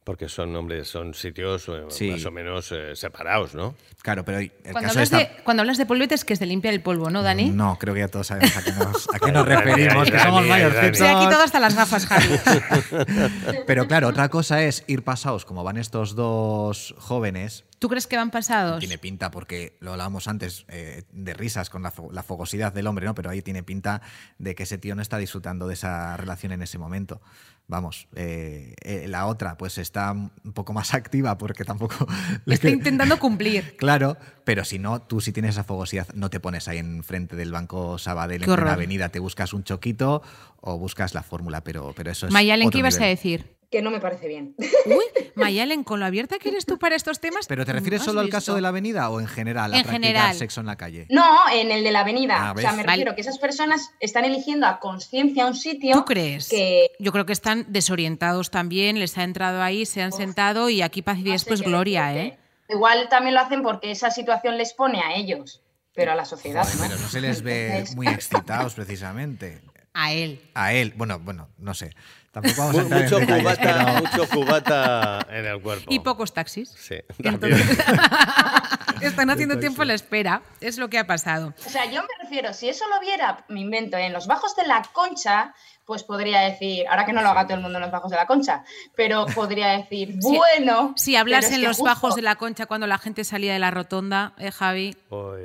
Porque 0.03 0.29
son, 0.29 0.55
hombre, 0.55 0.83
son 0.83 1.13
sitios 1.13 1.69
eh, 1.69 2.11
más 2.11 2.25
o 2.25 2.31
menos 2.31 2.71
eh, 2.71 2.95
separados, 2.95 3.53
¿no? 3.53 3.75
Claro, 4.01 4.25
pero 4.25 4.39
cuando, 4.71 4.89
hablas 4.89 5.11
de, 5.11 5.29
cuando 5.43 5.61
hablas 5.61 5.77
de 5.77 5.85
polvetes, 5.85 6.25
que 6.25 6.33
es 6.33 6.39
de 6.39 6.47
limpiar 6.47 6.73
el 6.73 6.81
polvo, 6.81 7.11
¿no, 7.11 7.21
Dani? 7.21 7.51
No, 7.51 7.77
creo 7.77 7.93
que 7.93 7.99
ya 7.99 8.07
todos 8.07 8.27
sabemos 8.27 8.57
a 8.57 8.63
qué 8.63 8.71
nos, 8.71 9.07
a 9.13 9.19
qué 9.19 9.31
nos 9.31 9.45
referimos, 9.45 10.09
que 10.09 10.19
somos 10.19 10.45
mayorcitos. 10.47 10.97
Se 10.97 11.07
ha 11.07 11.19
quitado 11.19 11.43
hasta 11.43 11.59
las 11.59 11.75
gafas, 11.75 12.07
Javi. 12.07 12.27
pero 13.67 13.87
claro, 13.87 14.07
otra 14.07 14.29
cosa 14.29 14.63
es 14.63 14.83
ir 14.87 15.03
pasados, 15.03 15.45
como 15.45 15.63
van 15.63 15.77
estos 15.77 16.15
dos 16.15 16.95
jóvenes, 16.97 17.65
¿Tú 17.81 17.89
crees 17.89 18.05
que 18.05 18.15
van 18.15 18.29
pasados? 18.29 18.79
Tiene 18.79 18.99
pinta, 18.99 19.31
porque 19.31 19.75
lo 19.79 19.93
hablábamos 19.93 20.27
antes 20.27 20.65
eh, 20.67 21.01
de 21.11 21.33
risas 21.33 21.71
con 21.71 21.81
la, 21.81 21.89
fogosidad 21.89 22.71
del 22.71 22.85
hombre, 22.85 23.07
¿no? 23.07 23.15
Pero 23.15 23.31
ahí 23.31 23.41
tiene 23.41 23.63
pinta 23.63 24.03
de 24.37 24.53
que 24.53 24.63
ese 24.63 24.77
tío 24.77 24.93
no 24.93 25.01
está 25.01 25.17
disfrutando 25.17 25.67
de 25.67 25.73
esa 25.73 26.15
relación 26.15 26.51
en 26.51 26.61
ese 26.61 26.77
momento. 26.77 27.21
Vamos, 27.71 28.09
eh, 28.17 28.75
eh, 28.83 29.05
la 29.07 29.27
otra 29.27 29.57
pues 29.57 29.77
está 29.77 30.11
un 30.11 30.51
poco 30.53 30.73
más 30.73 30.93
activa 30.93 31.37
porque 31.37 31.63
tampoco... 31.63 32.05
está 32.45 32.69
intentando 32.69 33.17
cumplir. 33.17 33.77
Claro, 33.81 34.17
pero 34.43 34.65
si 34.65 34.77
no, 34.77 35.01
tú 35.01 35.21
si 35.21 35.31
tienes 35.31 35.51
esa 35.55 35.63
fogosidad 35.63 36.07
no 36.13 36.29
te 36.29 36.39
pones 36.41 36.67
ahí 36.67 36.79
enfrente 36.79 37.37
del 37.37 37.51
Banco 37.51 37.97
Sabadell 37.97 38.43
en 38.43 38.49
la 38.49 38.73
avenida, 38.73 39.09
te 39.09 39.19
buscas 39.19 39.53
un 39.53 39.63
choquito 39.63 40.21
o 40.59 40.77
buscas 40.77 41.13
la 41.13 41.23
fórmula, 41.23 41.63
pero, 41.63 41.93
pero 41.95 42.11
eso 42.11 42.27
es... 42.27 42.33
Mayalen, 42.33 42.69
¿qué 42.69 42.79
ibas 42.79 42.99
a 42.99 43.05
decir? 43.05 43.60
Que 43.71 43.81
no 43.81 43.89
me 43.89 44.01
parece 44.01 44.27
bien. 44.27 44.53
Uy, 44.85 45.05
Mayalen, 45.35 45.85
con 45.85 46.01
lo 46.01 46.05
abierta 46.05 46.37
que 46.37 46.49
eres 46.49 46.65
tú 46.65 46.77
para 46.77 46.95
estos 46.95 47.21
temas. 47.21 47.47
¿Pero 47.47 47.65
te 47.65 47.71
refieres 47.71 48.03
solo 48.03 48.19
al 48.19 48.29
caso 48.29 48.53
de 48.53 48.61
la 48.61 48.67
avenida 48.67 49.09
o 49.09 49.21
en 49.21 49.27
general 49.27 49.73
a 49.73 49.77
en 49.77 49.83
practicar 49.83 50.11
general. 50.11 50.35
sexo 50.35 50.59
en 50.59 50.67
la 50.67 50.75
calle? 50.75 51.07
No, 51.09 51.25
en 51.51 51.71
el 51.71 51.83
de 51.83 51.91
la 51.91 52.01
avenida. 52.01 52.49
Ah, 52.49 52.53
o 52.55 52.59
sea, 52.59 52.73
me 52.73 52.83
refiero 52.83 53.15
que 53.15 53.21
esas 53.21 53.39
personas 53.39 53.91
están 54.01 54.25
eligiendo 54.25 54.67
a 54.67 54.79
conciencia 54.79 55.47
un 55.47 55.55
sitio. 55.55 55.95
¿Tú 55.95 56.05
crees? 56.05 56.49
Que... 56.49 56.91
Yo 56.99 57.13
creo 57.13 57.25
que 57.25 57.33
están 57.33 57.65
desorientados 57.69 58.51
también, 58.51 58.99
les 58.99 59.17
ha 59.17 59.23
entrado 59.23 59.61
ahí, 59.61 59.85
se 59.85 60.01
han 60.01 60.11
sentado 60.11 60.69
y 60.69 60.81
aquí 60.81 61.01
paz 61.01 61.19
y 61.19 61.23
después 61.23 61.61
gloria, 61.61 62.13
¿eh? 62.13 62.37
Igual 62.67 63.07
también 63.09 63.35
lo 63.35 63.41
hacen 63.41 63.63
porque 63.63 63.91
esa 63.91 64.11
situación 64.11 64.57
les 64.57 64.73
pone 64.73 65.01
a 65.01 65.15
ellos, 65.15 65.61
pero 65.93 66.11
a 66.11 66.15
la 66.15 66.25
sociedad. 66.25 66.65
¿no? 66.65 66.81
Pero 66.81 66.99
no 66.99 67.07
se 67.07 67.21
les 67.21 67.41
ve 67.41 67.85
muy 67.95 68.07
excitados 68.07 68.73
precisamente. 68.75 69.61
A 69.93 70.13
él. 70.13 70.41
A 70.53 70.73
él, 70.73 70.93
bueno, 70.95 71.19
bueno, 71.19 71.49
no 71.57 71.73
sé. 71.73 71.91
Tampoco 72.31 72.61
vamos 72.61 72.77
a 72.77 72.83
mucho, 72.83 73.19
en 73.19 73.27
detalles, 73.27 73.43
cubata, 73.43 73.85
pero... 73.85 73.99
mucho 73.99 74.29
cubata 74.29 75.27
en 75.29 75.45
el 75.45 75.61
cuerpo. 75.61 75.85
Y 75.89 75.99
pocos 75.99 76.33
taxis. 76.33 76.69
Sí, 76.69 76.95
Entonces, 77.19 77.77
están 79.01 79.29
haciendo 79.29 79.59
tiempo 79.59 79.81
a 79.81 79.85
la 79.85 79.93
espera. 79.93 80.41
Es 80.61 80.77
lo 80.77 80.89
que 80.89 80.97
ha 80.97 81.05
pasado. 81.05 81.53
O 81.65 81.69
sea, 81.69 81.85
yo 81.91 82.01
me 82.01 82.23
refiero, 82.23 82.53
si 82.53 82.69
eso 82.69 82.87
lo 82.87 83.01
viera, 83.01 83.43
me 83.49 83.59
invento, 83.59 83.97
en 83.97 84.13
los 84.13 84.27
bajos 84.27 84.55
de 84.55 84.65
la 84.65 84.81
concha, 84.93 85.53
pues 85.85 86.03
podría 86.03 86.41
decir, 86.41 86.87
ahora 86.87 87.05
que 87.05 87.13
no 87.13 87.21
lo 87.21 87.29
haga 87.29 87.45
todo 87.45 87.55
el 87.55 87.63
mundo 87.63 87.77
en 87.77 87.83
los 87.83 87.91
bajos 87.91 88.11
de 88.11 88.17
la 88.17 88.27
concha, 88.27 88.63
pero 88.95 89.25
podría 89.27 89.69
decir, 89.69 90.15
bueno. 90.21 90.93
Si, 90.95 91.15
hablas 91.15 91.51
en 91.51 91.61
los 91.63 91.79
bajos 91.79 92.15
de 92.15 92.21
la 92.21 92.35
concha 92.35 92.65
cuando 92.65 92.87
la 92.87 92.97
gente 92.97 93.23
salía 93.23 93.53
de 93.53 93.59
la 93.59 93.71
rotonda, 93.71 94.33
¿eh, 94.37 94.51
Javi? 94.51 94.95
Por 95.09 95.39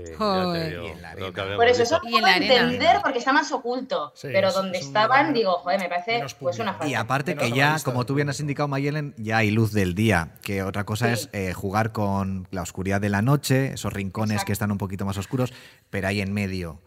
eso 1.68 1.82
eso 1.82 2.00
lo 2.02 2.10
puedo 2.10 2.26
entender 2.26 2.98
porque 3.02 3.18
está 3.18 3.32
más 3.32 3.50
oculto, 3.52 4.12
pero 4.22 4.52
donde 4.52 4.78
estaban, 4.78 5.32
digo, 5.32 5.52
joder, 5.58 5.80
me 5.80 5.88
parece 5.88 6.24
pues 6.38 6.58
una 6.58 6.72
falta. 6.72 6.88
Y 6.88 6.94
aparte 6.94 7.36
que 7.36 7.50
ya, 7.52 7.76
como 7.84 8.06
tú 8.06 8.14
bien 8.14 8.28
has 8.28 8.40
indicado, 8.40 8.68
Mayelen, 8.68 9.14
ya 9.16 9.38
hay 9.38 9.50
luz 9.50 9.72
del 9.72 9.94
día, 9.94 10.30
que 10.42 10.62
otra 10.62 10.84
cosa 10.84 11.12
es 11.12 11.28
eh, 11.32 11.52
jugar 11.52 11.92
con 11.92 12.46
la 12.50 12.62
oscuridad 12.62 13.00
de 13.00 13.08
la 13.08 13.22
noche, 13.22 13.72
esos 13.72 13.92
rincones 13.92 14.44
que 14.44 14.52
están 14.52 14.70
un 14.70 14.78
poquito 14.78 15.04
más 15.04 15.18
oscuros, 15.18 15.52
pero 15.90 16.08
ahí 16.08 16.20
en 16.20 16.32
medio 16.32 16.80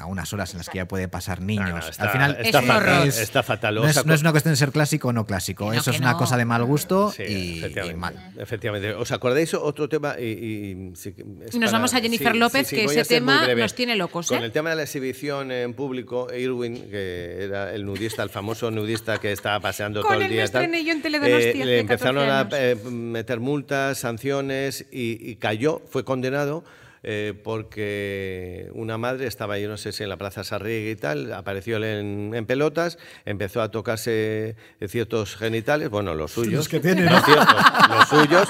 a 0.00 0.06
unas 0.06 0.32
horas 0.32 0.52
en 0.52 0.58
las 0.58 0.68
que 0.68 0.76
ya 0.76 0.86
puede 0.86 1.08
pasar 1.08 1.40
niños. 1.42 1.88
está, 1.88 2.04
Al 2.04 2.10
final 2.10 2.36
está 2.40 2.60
es 2.60 2.66
fatal, 2.66 2.76
horror. 2.98 3.08
está 3.08 3.42
fatal. 3.42 3.74
no 3.74 3.86
es, 3.88 4.06
no 4.06 4.14
es 4.14 4.20
una 4.20 4.30
cuestión 4.30 4.52
de 4.52 4.56
ser 4.56 4.70
clásico 4.70 5.08
o 5.08 5.12
no 5.12 5.26
clásico. 5.26 5.64
Que 5.70 5.74
no, 5.74 5.80
Eso 5.80 5.90
es 5.90 5.98
una 5.98 6.12
no. 6.12 6.18
cosa 6.18 6.36
de 6.36 6.44
mal 6.44 6.62
gusto 6.64 7.10
Sí, 7.10 7.24
y, 7.24 7.58
efectivamente, 7.58 7.96
y 7.96 8.00
mal. 8.00 8.32
Efectivamente. 8.38 8.92
¿Os 8.94 9.10
acordáis 9.10 9.52
otro 9.54 9.88
tema? 9.88 10.14
Y, 10.16 10.22
y- 10.22 10.92
sí, 10.94 11.12
es 11.44 11.52
Y 11.52 11.58
nos 11.58 11.72
vamos 11.72 11.94
a 11.94 12.00
Jennifer 12.00 12.36
López, 12.36 12.70
que 12.70 12.84
ese 12.84 13.04
tema 13.04 13.52
nos 13.52 13.74
tiene 13.74 13.96
locos, 13.96 14.28
Con 14.28 14.38
¿eh? 14.40 14.44
el 14.44 14.52
tema 14.52 14.70
de 14.70 14.76
la 14.76 14.82
exhibición 14.82 15.50
en 15.50 15.74
público, 15.74 16.28
Irwin, 16.32 16.88
que 16.88 17.42
era 17.44 17.74
el 17.74 17.84
nudista, 17.84 18.22
el 18.22 18.30
famoso 18.30 18.70
nudista 18.70 19.18
que 19.18 19.32
estaba 19.32 19.58
paseando 19.58 20.02
todo 20.02 20.12
el 20.14 20.28
día. 20.28 20.46
tal, 20.46 20.72
en 20.72 21.02
Teledonostia 21.02 21.62
eh, 21.62 21.66
le 21.66 21.80
empezaron 21.80 22.24
14 22.24 22.56
a 22.56 22.70
eh, 22.70 22.74
meter 22.76 23.40
multas, 23.40 23.98
sanciones 23.98 24.86
y, 24.92 25.28
y 25.28 25.34
cayó, 25.36 25.82
fue 25.90 26.04
condenado. 26.04 26.62
Eh, 27.10 27.32
porque 27.42 28.68
una 28.74 28.98
madre 28.98 29.26
estaba, 29.26 29.58
yo 29.58 29.66
no 29.66 29.78
sé 29.78 29.92
si 29.92 30.02
en 30.02 30.10
la 30.10 30.18
Plaza 30.18 30.44
Sarriega 30.44 30.90
y 30.90 30.94
tal, 30.94 31.32
apareció 31.32 31.82
en, 31.82 32.32
en 32.34 32.44
pelotas, 32.44 32.98
empezó 33.24 33.62
a 33.62 33.70
tocarse 33.70 34.56
ciertos 34.86 35.34
genitales, 35.34 35.88
bueno, 35.88 36.14
los 36.14 36.32
suyos, 36.32 36.52
Los 36.52 36.68
que 36.68 36.80
tiene, 36.80 37.04
los 37.04 37.12
¿no? 37.12 37.20
ciertos, 37.24 37.56
los 37.88 38.08
suyos, 38.10 38.48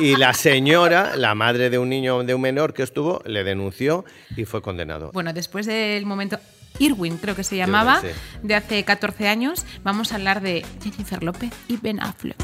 y 0.00 0.16
la 0.16 0.34
señora, 0.34 1.14
la 1.14 1.36
madre 1.36 1.70
de 1.70 1.78
un 1.78 1.88
niño, 1.88 2.24
de 2.24 2.34
un 2.34 2.40
menor 2.40 2.74
que 2.74 2.82
estuvo, 2.82 3.22
le 3.26 3.44
denunció 3.44 4.04
y 4.36 4.44
fue 4.44 4.60
condenado. 4.60 5.12
Bueno, 5.12 5.32
después 5.32 5.66
del 5.66 6.04
momento 6.04 6.40
Irwin, 6.80 7.16
creo 7.16 7.36
que 7.36 7.44
se 7.44 7.56
llamaba, 7.56 8.02
de 8.42 8.54
hace 8.56 8.82
14 8.84 9.28
años, 9.28 9.64
vamos 9.84 10.10
a 10.10 10.16
hablar 10.16 10.40
de 10.40 10.66
Jennifer 10.82 11.22
López 11.22 11.52
y 11.68 11.76
Ben 11.76 12.00
Affleck. 12.00 12.34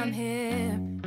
I'm 0.00 0.12
here. 0.12 0.97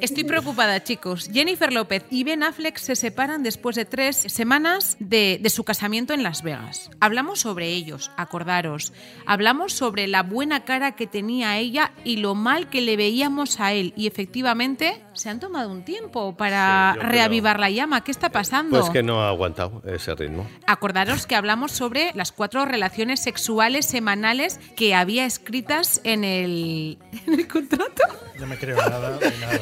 Estoy 0.00 0.24
preocupada, 0.24 0.82
chicos. 0.82 1.30
Jennifer 1.32 1.72
López 1.72 2.04
y 2.10 2.24
Ben 2.24 2.42
Affleck 2.42 2.76
se 2.78 2.96
separan 2.96 3.42
después 3.42 3.76
de 3.76 3.84
tres 3.84 4.16
semanas 4.16 4.96
de, 5.00 5.38
de 5.40 5.50
su 5.50 5.64
casamiento 5.64 6.12
en 6.14 6.22
Las 6.22 6.42
Vegas. 6.42 6.90
Hablamos 7.00 7.40
sobre 7.40 7.68
ellos, 7.68 8.10
acordaros. 8.16 8.92
Hablamos 9.26 9.72
sobre 9.72 10.06
la 10.06 10.22
buena 10.22 10.64
cara 10.64 10.92
que 10.92 11.06
tenía 11.06 11.58
ella 11.58 11.92
y 12.04 12.18
lo 12.18 12.34
mal 12.34 12.68
que 12.68 12.80
le 12.80 12.96
veíamos 12.96 13.60
a 13.60 13.72
él. 13.72 13.92
Y 13.96 14.06
efectivamente 14.06 15.02
se 15.12 15.30
han 15.30 15.40
tomado 15.40 15.70
un 15.70 15.84
tiempo 15.84 16.36
para 16.36 16.94
Sí, 16.94 17.00
reavivar 17.00 17.58
la 17.58 17.70
llama. 17.70 18.04
¿Qué 18.04 18.10
está 18.10 18.30
pasando? 18.30 18.78
Pues 18.78 18.90
que 18.90 19.02
no 19.02 19.22
ha 19.22 19.28
aguantado 19.28 19.82
ese 19.86 20.14
ritmo. 20.14 20.46
Acordaros 20.66 21.26
que 21.26 21.34
hablamos 21.34 21.72
sobre 21.72 22.10
las 22.14 22.32
cuatro 22.32 22.64
relaciones 22.64 23.20
sexuales 23.20 23.86
semanales 23.86 24.60
que 24.76 24.94
había 24.94 25.24
escritas 25.24 26.00
en 26.04 26.24
el, 26.24 26.98
en 27.26 27.34
el 27.34 27.48
contrato. 27.48 28.02
No 28.38 28.46
me 28.46 28.58
creo 28.58 28.76
nada 28.76 29.18
nada. 29.40 29.58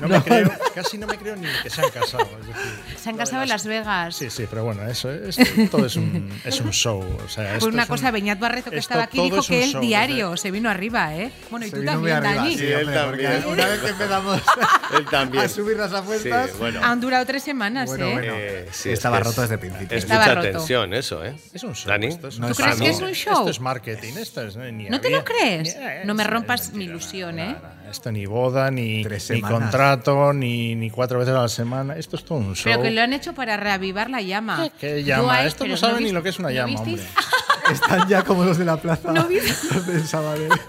No 0.00 0.08
me 0.08 0.22
creo, 0.22 0.50
casi 0.74 0.98
no 0.98 1.06
me 1.06 1.16
creo 1.16 1.36
ni 1.36 1.46
que 1.62 1.70
se 1.70 1.80
han 1.80 1.90
casado. 1.90 2.28
es 2.40 2.46
decir, 2.46 2.98
Se 3.02 3.08
han 3.10 3.16
casado 3.16 3.42
en 3.42 3.48
Las 3.48 3.66
Vegas. 3.66 4.16
Sí, 4.16 4.30
sí, 4.30 4.46
pero 4.48 4.64
bueno, 4.64 4.86
eso 4.86 5.10
es, 5.10 5.36
todo 5.70 5.86
es 5.86 5.96
un, 5.96 6.30
es 6.44 6.60
un 6.60 6.70
show. 6.72 7.00
O 7.24 7.28
sea, 7.28 7.44
Pues 7.44 7.54
esto 7.58 7.66
una 7.68 7.82
es 7.84 7.88
un- 7.88 7.96
cosa, 7.96 8.10
Beñat 8.10 8.38
Barreto, 8.38 8.70
que 8.70 8.78
estaba 8.78 9.04
aquí, 9.04 9.20
dijo 9.20 9.38
es 9.38 9.48
un 9.48 9.56
que 9.56 9.64
él 9.64 9.70
show, 9.72 9.80
diario 9.80 10.36
se 10.36 10.50
vino 10.50 10.68
arriba, 10.68 11.14
¿eh? 11.16 11.30
Bueno, 11.50 11.66
y 11.66 11.70
Se 11.70 11.76
tú 11.76 11.84
también, 11.84 12.16
arriba, 12.16 12.34
Dani. 12.34 12.56
sí, 12.58 12.66
él 12.66 12.92
también. 12.92 13.44
Una 13.46 13.66
vez 13.66 13.80
que 13.80 13.88
empezamos 13.90 14.42
Él 14.98 15.06
también. 15.06 15.44
a 15.44 15.48
subir 15.48 15.76
las 15.76 15.92
apuestas, 15.92 16.50
Sí, 16.50 16.56
bueno. 16.58 16.80
Han 16.82 17.00
durado 17.00 17.24
tres 17.26 17.42
semanas, 17.42 17.86
Bueno, 17.88 18.06
¿eh? 18.06 18.12
bueno. 18.12 18.32
Eh, 18.36 18.68
sí, 18.72 18.90
Estaba 18.90 19.18
es 19.18 19.24
roto 19.24 19.42
es- 19.42 19.48
desde 19.48 19.54
el 19.54 19.60
principio. 19.60 19.96
Es 19.96 20.04
Estaba 20.04 20.20
mucha 20.24 20.34
roto. 20.34 20.48
tensión 20.50 20.94
eso, 20.94 21.24
¿eh? 21.24 21.34
Es 21.52 21.62
un 21.64 21.74
show. 21.74 21.88
Dani. 21.90 22.06
es 22.08 22.38
No 22.38 22.46
un 22.46 22.50
es 22.52 22.56
¿Tú 22.56 22.62
crees 22.62 22.80
que 22.80 22.88
es 22.90 23.00
un 23.00 23.12
show? 23.12 23.32
Esto 23.38 23.50
es 23.50 23.60
marketing. 23.60 24.12
Esto 24.18 24.42
es, 24.42 24.56
ni 24.56 24.88
¿No 24.88 25.00
te 25.00 25.10
lo 25.10 25.24
crees? 25.24 25.76
No 26.04 26.14
me 26.14 26.24
rompas 26.24 26.72
mi 26.72 26.84
ilusión, 26.84 27.38
¿eh? 27.38 27.56
Esto 27.90 28.10
ni 28.12 28.26
boda, 28.26 28.70
ni, 28.70 29.04
ni 29.04 29.40
contrato, 29.40 30.32
ni, 30.32 30.74
ni 30.74 30.90
cuatro 30.90 31.18
veces 31.18 31.34
a 31.34 31.42
la 31.42 31.48
semana. 31.48 31.96
Esto 31.96 32.16
es 32.16 32.24
todo 32.24 32.38
un 32.38 32.54
show. 32.54 32.64
Pero 32.72 32.82
que 32.82 32.90
lo 32.90 33.00
han 33.02 33.12
hecho 33.12 33.32
para 33.34 33.56
reavivar 33.56 34.10
la 34.10 34.20
llama. 34.20 34.68
¿Qué 34.80 35.04
llama? 35.04 35.44
Esto 35.44 35.66
no 35.66 35.76
saben 35.76 35.98
ni 35.98 36.02
viste- 36.04 36.12
lo 36.14 36.22
que 36.22 36.28
es 36.30 36.38
una 36.38 36.48
¿no 36.48 36.54
llama, 36.54 36.68
visteis? 36.82 37.00
hombre. 37.00 37.72
están 37.72 38.08
ya 38.08 38.22
como 38.24 38.44
los 38.44 38.58
de 38.58 38.64
la 38.64 38.76
plaza. 38.76 39.12
¿No 39.12 39.24
del 39.24 40.06
Sabadell. 40.06 40.50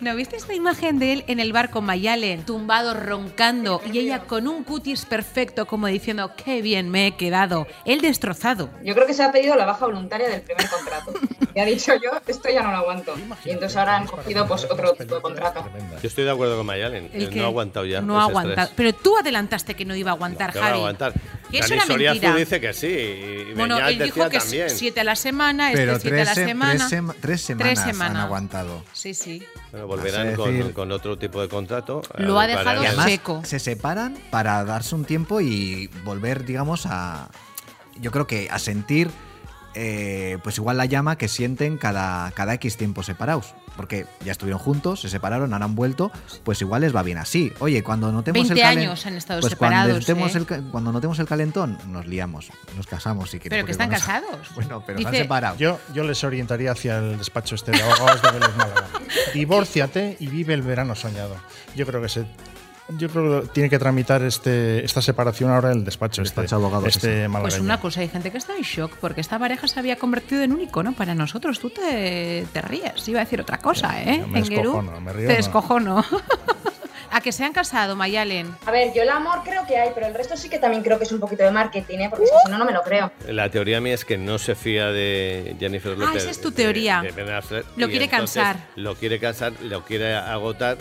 ¿No 0.00 0.16
viste 0.16 0.34
esta 0.36 0.52
imagen 0.54 0.98
de 0.98 1.12
él 1.12 1.24
en 1.28 1.38
el 1.38 1.52
bar 1.52 1.70
con 1.70 1.84
Mayalen, 1.84 2.42
tumbado, 2.44 2.92
roncando, 2.94 3.80
y 3.92 3.98
ella 3.98 4.20
con 4.20 4.48
un 4.48 4.64
cutis 4.64 5.04
perfecto, 5.04 5.66
como 5.66 5.86
diciendo, 5.86 6.32
qué 6.42 6.60
bien 6.60 6.90
me 6.90 7.06
he 7.06 7.12
quedado? 7.16 7.68
Él 7.84 8.00
destrozado. 8.00 8.68
Yo 8.82 8.94
creo 8.94 9.06
que 9.06 9.14
se 9.14 9.22
ha 9.22 9.30
pedido 9.30 9.54
la 9.54 9.64
baja 9.64 9.86
voluntaria 9.86 10.28
del 10.28 10.40
primer 10.40 10.68
contrato. 10.68 11.12
Y 11.54 11.60
ha 11.60 11.64
dicho 11.64 11.92
yo, 12.02 12.10
esto 12.26 12.48
ya 12.50 12.62
no 12.62 12.70
lo 12.70 12.78
aguanto. 12.78 13.14
Y 13.44 13.50
entonces 13.50 13.76
ahora 13.76 13.96
han 13.96 14.06
cogido 14.06 14.46
pues 14.46 14.64
otro 14.64 14.92
tipo 14.94 15.14
de 15.16 15.20
contrato. 15.20 15.64
Yo 16.02 16.08
estoy 16.08 16.24
de 16.24 16.30
acuerdo 16.30 16.56
con 16.56 16.66
Mayalen. 16.66 17.10
Él 17.12 17.28
que 17.28 17.36
no 17.36 17.44
ha 17.44 17.46
aguantado 17.48 17.86
ya. 17.86 18.00
No 18.00 18.18
ha 18.20 18.24
aguantado. 18.24 18.68
estrés. 18.68 18.74
Pero 18.76 18.92
tú 18.94 19.16
adelantaste 19.18 19.74
que 19.74 19.84
no 19.84 19.94
iba 19.94 20.10
a 20.10 20.14
aguantar, 20.14 20.50
a 20.50 20.52
Javi. 20.52 20.78
aguantar. 20.78 21.12
Eso 21.52 21.60
Dani 21.68 21.74
era 21.74 21.84
Soriazu 21.86 22.14
mentira. 22.20 22.36
dice 22.36 22.60
que 22.60 22.72
sí. 22.72 22.86
Y 23.50 23.54
Bueno, 23.54 23.76
él 23.86 23.98
dijo 23.98 24.06
decía 24.24 24.30
que 24.30 24.38
también. 24.38 24.70
siete 24.70 25.00
a 25.00 25.04
la 25.04 25.16
semana, 25.16 25.70
Pero 25.74 25.92
este 25.92 26.08
siete 26.08 26.20
a 26.22 26.24
tres, 26.24 26.28
la 26.28 26.34
se- 26.34 26.46
semana. 26.48 26.72
tres 26.72 26.88
sema- 26.88 27.14
tres 27.20 27.40
semanas 27.42 27.66
Tres 27.74 27.78
han 27.80 27.86
semanas. 27.92 28.24
aguantado. 28.24 28.84
Sí, 28.94 29.12
sí. 29.12 29.42
Bueno, 29.70 29.86
volverán 29.86 30.34
con, 30.34 30.50
decir- 30.58 30.72
con 30.72 30.92
otro 30.92 31.18
tipo 31.18 31.42
de 31.42 31.48
contrato. 31.48 32.00
Lo 32.16 32.40
ha 32.40 32.46
ver, 32.46 32.56
dejado 32.56 32.82
Y 32.84 33.10
seco. 33.10 33.42
se 33.44 33.58
separan 33.58 34.16
para 34.30 34.64
darse 34.64 34.94
un 34.94 35.04
tiempo 35.04 35.40
y 35.42 35.88
volver, 36.04 36.44
digamos, 36.46 36.86
a. 36.86 37.28
Yo 38.00 38.10
creo 38.10 38.26
que 38.26 38.48
a 38.50 38.58
sentir, 38.58 39.10
eh, 39.74 40.38
pues 40.42 40.58
igual 40.58 40.76
la 40.76 40.84
llama 40.86 41.16
que 41.16 41.28
sienten 41.28 41.78
cada, 41.78 42.30
cada 42.32 42.54
X 42.54 42.76
tiempo 42.76 43.02
separados. 43.02 43.54
Porque 43.76 44.04
ya 44.22 44.32
estuvieron 44.32 44.58
juntos, 44.60 45.00
se 45.00 45.08
separaron, 45.08 45.54
ahora 45.54 45.64
han 45.64 45.74
vuelto, 45.74 46.12
pues 46.44 46.60
igual 46.60 46.82
les 46.82 46.94
va 46.94 47.02
bien 47.02 47.16
así. 47.16 47.54
Oye, 47.58 47.82
cuando 47.82 48.12
notemos 48.12 48.46
20 48.48 48.52
el 48.52 48.60
calen- 48.66 48.78
años 48.82 49.06
han 49.06 49.14
estado 49.14 49.40
pues 49.40 49.52
separados, 49.52 50.04
Cuando 50.04 50.26
notemos, 50.26 50.34
¿eh? 50.34 50.56
el, 50.58 50.64
cuando 50.70 50.92
notemos 50.92 51.18
el 51.20 51.26
calentón, 51.26 51.78
nos 51.88 52.06
liamos, 52.06 52.50
nos 52.76 52.86
casamos 52.86 53.30
si 53.30 53.38
quieres. 53.38 53.56
Pero 53.56 53.66
que 53.66 53.72
porque 53.74 53.96
están 53.96 54.20
casados. 54.20 54.48
Bueno, 54.54 54.82
pero 54.86 54.98
se 54.98 55.06
han 55.06 55.12
Dice- 55.12 55.22
separado. 55.22 55.56
Yo, 55.56 55.78
yo 55.94 56.04
les 56.04 56.22
orientaría 56.22 56.72
hacia 56.72 56.98
el 56.98 57.16
despacho 57.16 57.54
este 57.54 57.70
de 57.72 57.80
abogados 57.82 58.20
de 58.20 58.30
Vélez 58.30 58.56
Málaga. 58.56 58.88
Divórciate 59.34 60.16
y 60.20 60.26
vive 60.26 60.52
el 60.52 60.60
verano 60.62 60.94
soñado. 60.94 61.34
Yo 61.74 61.86
creo 61.86 62.02
que 62.02 62.10
se. 62.10 62.26
Yo 62.88 63.08
creo 63.08 63.42
que 63.42 63.48
tiene 63.48 63.70
que 63.70 63.78
tramitar 63.78 64.22
este, 64.22 64.84
esta 64.84 65.00
separación 65.00 65.50
ahora 65.50 65.72
el 65.72 65.84
despacho, 65.84 66.20
Despacho 66.22 66.42
este, 66.44 66.56
de 66.56 66.60
abogados 66.62 66.88
este 66.88 67.20
ese. 67.20 67.28
malagueño. 67.28 67.50
Pues 67.56 67.60
una 67.60 67.80
cosa, 67.80 68.00
hay 68.00 68.08
gente 68.08 68.30
que 68.30 68.38
está 68.38 68.54
en 68.56 68.62
shock 68.62 68.96
porque 69.00 69.20
esta 69.20 69.38
pareja 69.38 69.66
se 69.68 69.78
había 69.78 69.96
convertido 69.96 70.42
en 70.42 70.52
un 70.52 70.60
icono 70.60 70.92
para 70.92 71.14
nosotros. 71.14 71.58
Tú 71.58 71.70
te, 71.70 72.46
te 72.52 72.60
ríes, 72.62 73.06
iba 73.08 73.20
a 73.20 73.24
decir 73.24 73.40
otra 73.40 73.58
cosa, 73.58 74.02
¿eh? 74.02 74.18
Yo 74.20 74.26
me 74.28 74.40
Enguerú? 74.40 74.62
descojono, 74.72 75.00
me 75.00 75.12
río, 75.12 75.26
Te 75.28 75.32
no. 75.32 75.36
descojono. 75.38 76.04
a 77.14 77.20
que 77.20 77.30
se 77.30 77.44
han 77.44 77.52
casado, 77.52 77.94
Mayalen. 77.94 78.54
A 78.66 78.70
ver, 78.70 78.92
yo 78.94 79.02
el 79.02 79.10
amor 79.10 79.40
creo 79.44 79.64
que 79.66 79.76
hay, 79.76 79.90
pero 79.94 80.06
el 80.06 80.14
resto 80.14 80.36
sí 80.36 80.48
que 80.48 80.58
también 80.58 80.82
creo 80.82 80.98
que 80.98 81.04
es 81.04 81.12
un 81.12 81.20
poquito 81.20 81.44
de 81.44 81.50
marketing, 81.50 81.98
¿eh? 81.98 82.06
Porque 82.10 82.26
si 82.26 82.50
no, 82.50 82.58
no 82.58 82.64
me 82.64 82.72
lo 82.72 82.82
creo. 82.82 83.12
La 83.28 83.48
teoría 83.50 83.80
mía 83.80 83.94
es 83.94 84.04
que 84.04 84.18
no 84.18 84.38
se 84.38 84.54
fía 84.54 84.86
de 84.86 85.54
Jennifer 85.60 85.92
López. 85.96 86.14
Ah, 86.14 86.18
esa 86.18 86.30
es 86.30 86.40
tu 86.40 86.50
de- 86.50 86.56
teoría. 86.56 87.02
de 87.02 87.34
Affleck, 87.34 87.64
Lo 87.76 87.88
quiere 87.88 88.08
cansar. 88.08 88.56
Lo 88.76 88.94
quiere 88.96 89.18
cansar, 89.20 89.52
lo 89.62 89.84
quiere 89.84 90.14
agotar, 90.16 90.78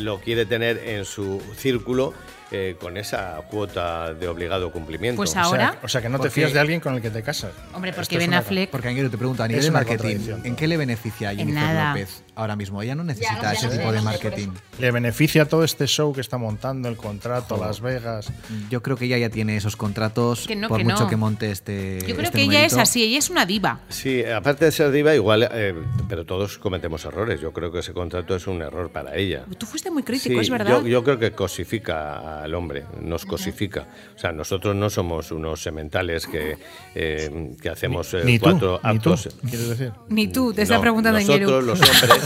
lo 0.00 0.18
quiere 0.18 0.46
tener 0.46 0.78
en 0.78 1.04
su 1.04 1.42
círculo 1.56 2.14
eh, 2.50 2.76
con 2.80 2.96
esa 2.96 3.36
cuota 3.50 4.14
de 4.14 4.26
obligado 4.28 4.70
cumplimiento. 4.72 5.16
Pues 5.16 5.30
O 5.30 5.32
sea, 5.34 5.42
ahora, 5.42 5.78
o 5.82 5.88
sea, 5.88 6.00
que 6.02 6.08
no 6.08 6.18
te 6.18 6.30
fías 6.30 6.52
de 6.52 6.58
alguien 6.60 6.80
con 6.80 6.94
el 6.94 7.02
que 7.02 7.10
te 7.10 7.22
casas. 7.22 7.52
hombre, 7.74 7.90
Esto 7.90 8.02
porque 8.02 8.14
es 8.16 8.20
Ben 8.20 8.30
una- 8.30 8.38
Affleck. 8.38 8.70
Porque 8.70 8.88
Anguero 8.88 9.10
te 9.10 9.18
pregunta, 9.18 9.44
a 9.44 9.48
nivel 9.48 9.60
Es 9.60 9.66
de 9.66 9.70
marketing. 9.70 10.18
¿en 10.44 10.56
qué 10.56 10.66
le 10.66 10.76
beneficia 10.76 11.28
a 11.28 11.32
En 11.32 11.38
Jennifer 11.38 11.62
nada. 11.62 11.90
López 11.92 12.22
ahora 12.34 12.54
mismo? 12.56 12.80
Ella 12.82 12.94
no 12.94 13.02
necesita 13.04 13.42
ya 13.42 13.52
ese 13.52 13.66
no 13.66 13.72
tipo 13.72 13.92
de 13.92 14.00
marketing. 14.00 14.48
Le 14.78 14.90
beneficia 14.92 15.44
todo 15.46 15.64
este 15.64 15.86
show 15.86 16.12
que 16.14 16.20
está 16.20 16.38
montando, 16.38 16.88
el 16.88 16.96
contrato, 16.96 17.56
Las 17.56 17.80
Vegas. 17.80 18.32
Yo 18.70 18.82
creo 18.82 18.96
que 18.96 19.06
ella 19.06 19.18
ya 19.18 19.28
tiene 19.28 19.56
esos 19.56 19.76
contratos 19.76 20.46
Que 20.46 20.54
no, 20.56 20.68
por 20.68 20.78
que 20.78 20.84
mucho 20.84 21.00
no. 21.04 21.08
que 21.10 21.16
monte 21.16 21.50
este. 21.50 21.98
Yo 22.06 22.14
creo 22.14 22.26
este 22.26 22.38
que 22.38 22.44
ella 22.44 22.64
es 22.64 22.76
así, 22.76 23.02
ella 23.02 23.18
es 23.18 23.28
una 23.30 23.44
diva. 23.44 23.80
Sí, 23.88 24.24
aparte 24.24 24.64
de 24.66 24.72
ser 24.72 24.90
diva, 24.92 25.14
igual, 25.14 25.48
eh, 25.52 25.74
pero 26.08 26.24
todos 26.24 26.58
cometemos 26.58 27.04
errores. 27.04 27.40
Yo 27.40 27.52
creo 27.52 27.72
que 27.72 27.80
ese 27.80 27.92
contrato 27.92 28.36
es 28.36 28.46
un 28.46 28.62
error 28.62 28.90
para 28.90 29.16
ella. 29.16 29.44
Tú 29.58 29.66
fuiste 29.66 29.90
muy 29.90 30.02
crítico, 30.04 30.34
Sí, 30.36 30.40
es 30.40 30.50
verdad. 30.50 30.80
Yo, 30.82 30.86
yo 30.86 31.04
creo 31.04 31.18
que 31.18 31.32
cosifica 31.32 32.37
al 32.42 32.54
hombre, 32.54 32.84
nos 33.00 33.24
cosifica. 33.26 33.86
O 34.14 34.18
sea, 34.18 34.32
nosotros 34.32 34.74
no 34.76 34.90
somos 34.90 35.30
unos 35.32 35.62
sementales 35.62 36.26
que, 36.26 36.56
eh, 36.94 37.50
que 37.60 37.68
hacemos 37.68 38.12
eh, 38.14 38.22
Ni 38.24 38.38
tú, 38.38 38.44
cuatro 38.44 38.80
ni 38.84 38.98
tú, 38.98 39.12
actos. 39.12 39.28
quieres 39.42 39.68
decir. 39.68 39.92
Ni 40.08 40.28
tú, 40.28 40.52
te 40.52 40.62
está 40.62 40.76
No, 40.76 40.80
preguntando 40.80 41.18
nosotros 41.20 41.64
los 41.64 41.80
hombres, 41.80 42.24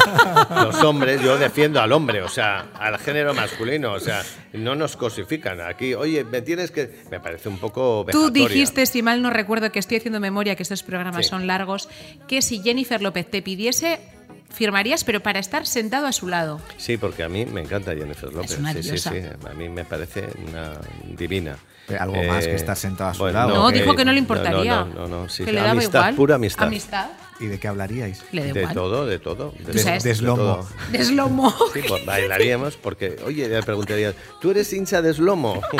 los 0.50 0.82
hombres, 0.84 1.20
yo 1.22 1.38
defiendo 1.38 1.80
al 1.80 1.92
hombre, 1.92 2.22
o 2.22 2.28
sea, 2.28 2.70
al 2.78 2.98
género 2.98 3.34
masculino, 3.34 3.92
o 3.92 4.00
sea, 4.00 4.22
no 4.52 4.74
nos 4.74 4.96
cosifican 4.96 5.60
aquí. 5.60 5.94
Oye, 5.94 6.24
me 6.24 6.42
tienes 6.42 6.70
que, 6.70 6.90
me 7.10 7.20
parece 7.20 7.48
un 7.48 7.58
poco 7.58 8.04
Tú 8.10 8.24
vejatoria. 8.24 8.48
dijiste, 8.48 8.86
si 8.86 9.02
mal 9.02 9.22
no 9.22 9.30
recuerdo, 9.30 9.70
que 9.72 9.78
estoy 9.78 9.98
haciendo 9.98 10.20
memoria, 10.20 10.56
que 10.56 10.62
estos 10.62 10.82
programas 10.82 11.24
Sí. 11.26 11.30
son 11.30 11.46
largos, 11.46 11.88
que 12.28 12.42
si 12.42 12.60
Jennifer 12.62 13.00
López 13.02 13.30
te 13.30 13.42
pidiese, 13.42 14.00
firmarías, 14.52 15.04
pero 15.04 15.20
para 15.20 15.38
estar 15.38 15.66
sentado 15.66 16.06
a 16.06 16.12
su 16.12 16.28
lado. 16.28 16.60
Sí, 16.76 16.96
porque 16.96 17.22
a 17.22 17.28
mí 17.28 17.46
me 17.46 17.60
encanta 17.60 17.94
Jennifer 17.94 18.32
López. 18.32 18.58
una 18.58 18.72
sí, 18.72 18.82
sí, 18.82 18.98
sí, 18.98 19.10
a 19.48 19.54
mí 19.54 19.68
me 19.68 19.84
parece 19.84 20.28
una 20.48 20.72
divina. 21.16 21.56
Eh, 21.88 21.96
algo 21.96 22.22
más 22.22 22.46
que 22.46 22.54
estar 22.54 22.76
sentado 22.76 23.10
a 23.10 23.14
su 23.14 23.26
lado. 23.26 23.54
No, 23.54 23.70
dijo 23.70 23.94
que 23.96 24.04
no 24.04 24.12
le 24.12 24.18
importaría. 24.18 24.84
No, 24.84 25.06
no, 25.06 25.08
no, 25.08 25.28
sí, 25.28 25.44
que 25.44 25.52
le 25.52 25.60
daba 25.60 25.72
amistad, 25.72 26.00
igual. 26.00 26.14
pura 26.14 26.34
amistad. 26.36 26.66
Amistad, 26.66 27.06
¿Y 27.40 27.46
de 27.46 27.58
qué 27.58 27.66
hablaríais? 27.66 28.22
le 28.30 28.52
De 28.52 28.66
todo, 28.68 29.04
de 29.04 29.18
todo. 29.18 29.52
Sabes. 29.74 30.04
De 30.04 30.14
slomo. 30.14 30.68
De 30.90 31.04
slomo. 31.04 31.52
Sí, 31.72 31.80
pues 31.88 32.06
bailaríamos 32.06 32.76
porque, 32.76 33.16
oye, 33.24 33.48
le 33.48 33.62
preguntaría, 33.62 34.14
¿tú 34.40 34.50
eres 34.52 34.72
hincha 34.72 35.02
de 35.02 35.12
slomo? 35.12 35.60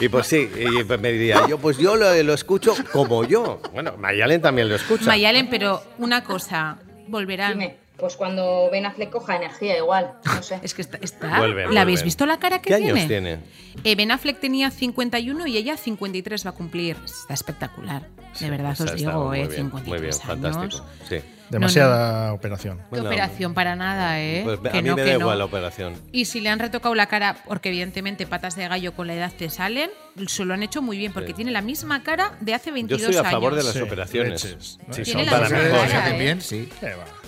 Y 0.00 0.08
pues 0.08 0.26
sí, 0.26 0.50
y 0.56 0.82
pues 0.82 1.00
me 1.00 1.12
diría, 1.12 1.46
yo 1.48 1.58
pues 1.58 1.78
yo 1.78 1.94
lo, 1.94 2.20
lo 2.22 2.34
escucho 2.34 2.74
como 2.92 3.24
yo. 3.24 3.60
Bueno, 3.72 3.94
Mayalen 3.96 4.42
también 4.42 4.68
lo 4.68 4.74
escucha. 4.74 5.04
Mayalen, 5.04 5.48
pero 5.48 5.82
una 5.98 6.24
cosa, 6.24 6.78
volverán. 7.08 7.52
Dime, 7.52 7.76
pues 7.96 8.16
cuando 8.16 8.68
Ben 8.72 8.86
Affleck 8.86 9.10
coja 9.10 9.36
energía 9.36 9.76
igual, 9.78 10.14
no 10.24 10.42
sé. 10.42 10.58
Es 10.62 10.74
que 10.74 10.82
está. 10.82 10.98
está- 11.00 11.38
Vuelven, 11.38 11.72
¿La 11.74 11.82
habéis 11.82 12.02
visto 12.02 12.26
la 12.26 12.38
cara 12.38 12.60
que 12.60 12.70
¿Qué 12.70 12.76
tiene? 12.76 12.92
años 12.92 13.08
tiene? 13.08 13.38
Eh, 13.84 13.94
ben 13.96 14.10
Affleck 14.10 14.40
tenía 14.40 14.70
51 14.70 15.46
y 15.46 15.56
ella 15.56 15.76
53 15.76 16.46
va 16.46 16.50
a 16.50 16.54
cumplir. 16.54 16.96
Está 17.04 17.34
espectacular. 17.34 18.02
De 18.40 18.50
verdad 18.50 18.78
os 18.80 18.94
digo, 18.96 19.32
eh, 19.34 19.46
bien, 19.46 19.50
53 19.52 19.86
Muy 19.86 19.98
bien, 20.00 20.04
años. 20.12 20.22
fantástico. 20.22 20.84
Sí. 21.08 21.16
Demasiada 21.50 22.32
operación. 22.32 22.78
Qué 22.78 22.84
Bueno, 22.90 23.06
operación 23.06 23.54
para 23.54 23.76
nada, 23.76 24.20
¿eh? 24.20 24.42
Pues 24.44 24.58
Que 24.60 24.78
a 24.78 24.82
mí 24.82 24.88
no, 24.88 24.96
me 24.96 25.02
que 25.02 25.08
da 25.10 25.14
no. 25.14 25.20
igual 25.20 25.38
la 25.38 25.44
operación. 25.44 25.94
Y 26.12 26.24
si 26.24 26.40
le 26.40 26.48
han 26.48 26.58
retocado 26.58 26.94
la 26.94 27.06
cara, 27.06 27.36
porque 27.46 27.68
evidentemente 27.68 28.26
patas 28.26 28.56
de 28.56 28.66
gallo 28.68 28.92
con 28.94 29.06
la 29.06 29.14
edad 29.14 29.32
te 29.36 29.50
salen, 29.50 29.90
se 30.26 30.44
lo 30.44 30.54
han 30.54 30.62
hecho 30.62 30.80
muy 30.82 30.96
bien, 30.98 31.12
porque 31.12 31.28
Sí. 31.28 31.34
tiene 31.34 31.50
la 31.52 31.60
misma 31.62 32.02
cara 32.02 32.32
de 32.40 32.54
hace 32.54 32.70
Yo 32.70 32.74
22 32.74 33.02
soy 33.02 33.16
a 33.16 33.20
años. 33.20 33.32
favor 33.32 33.54
de 33.54 33.62
las 33.62 33.72
Sí, 33.74 33.80
operaciones. 33.80 34.78
¿no? 34.86 34.94
Sí, 34.94 35.04
son 35.04 35.24
para 35.26 35.48
mejor. 35.48 35.88
cara, 35.88 36.10
¿eh? 36.14 36.18
bien, 36.18 36.40
sí. 36.40 36.68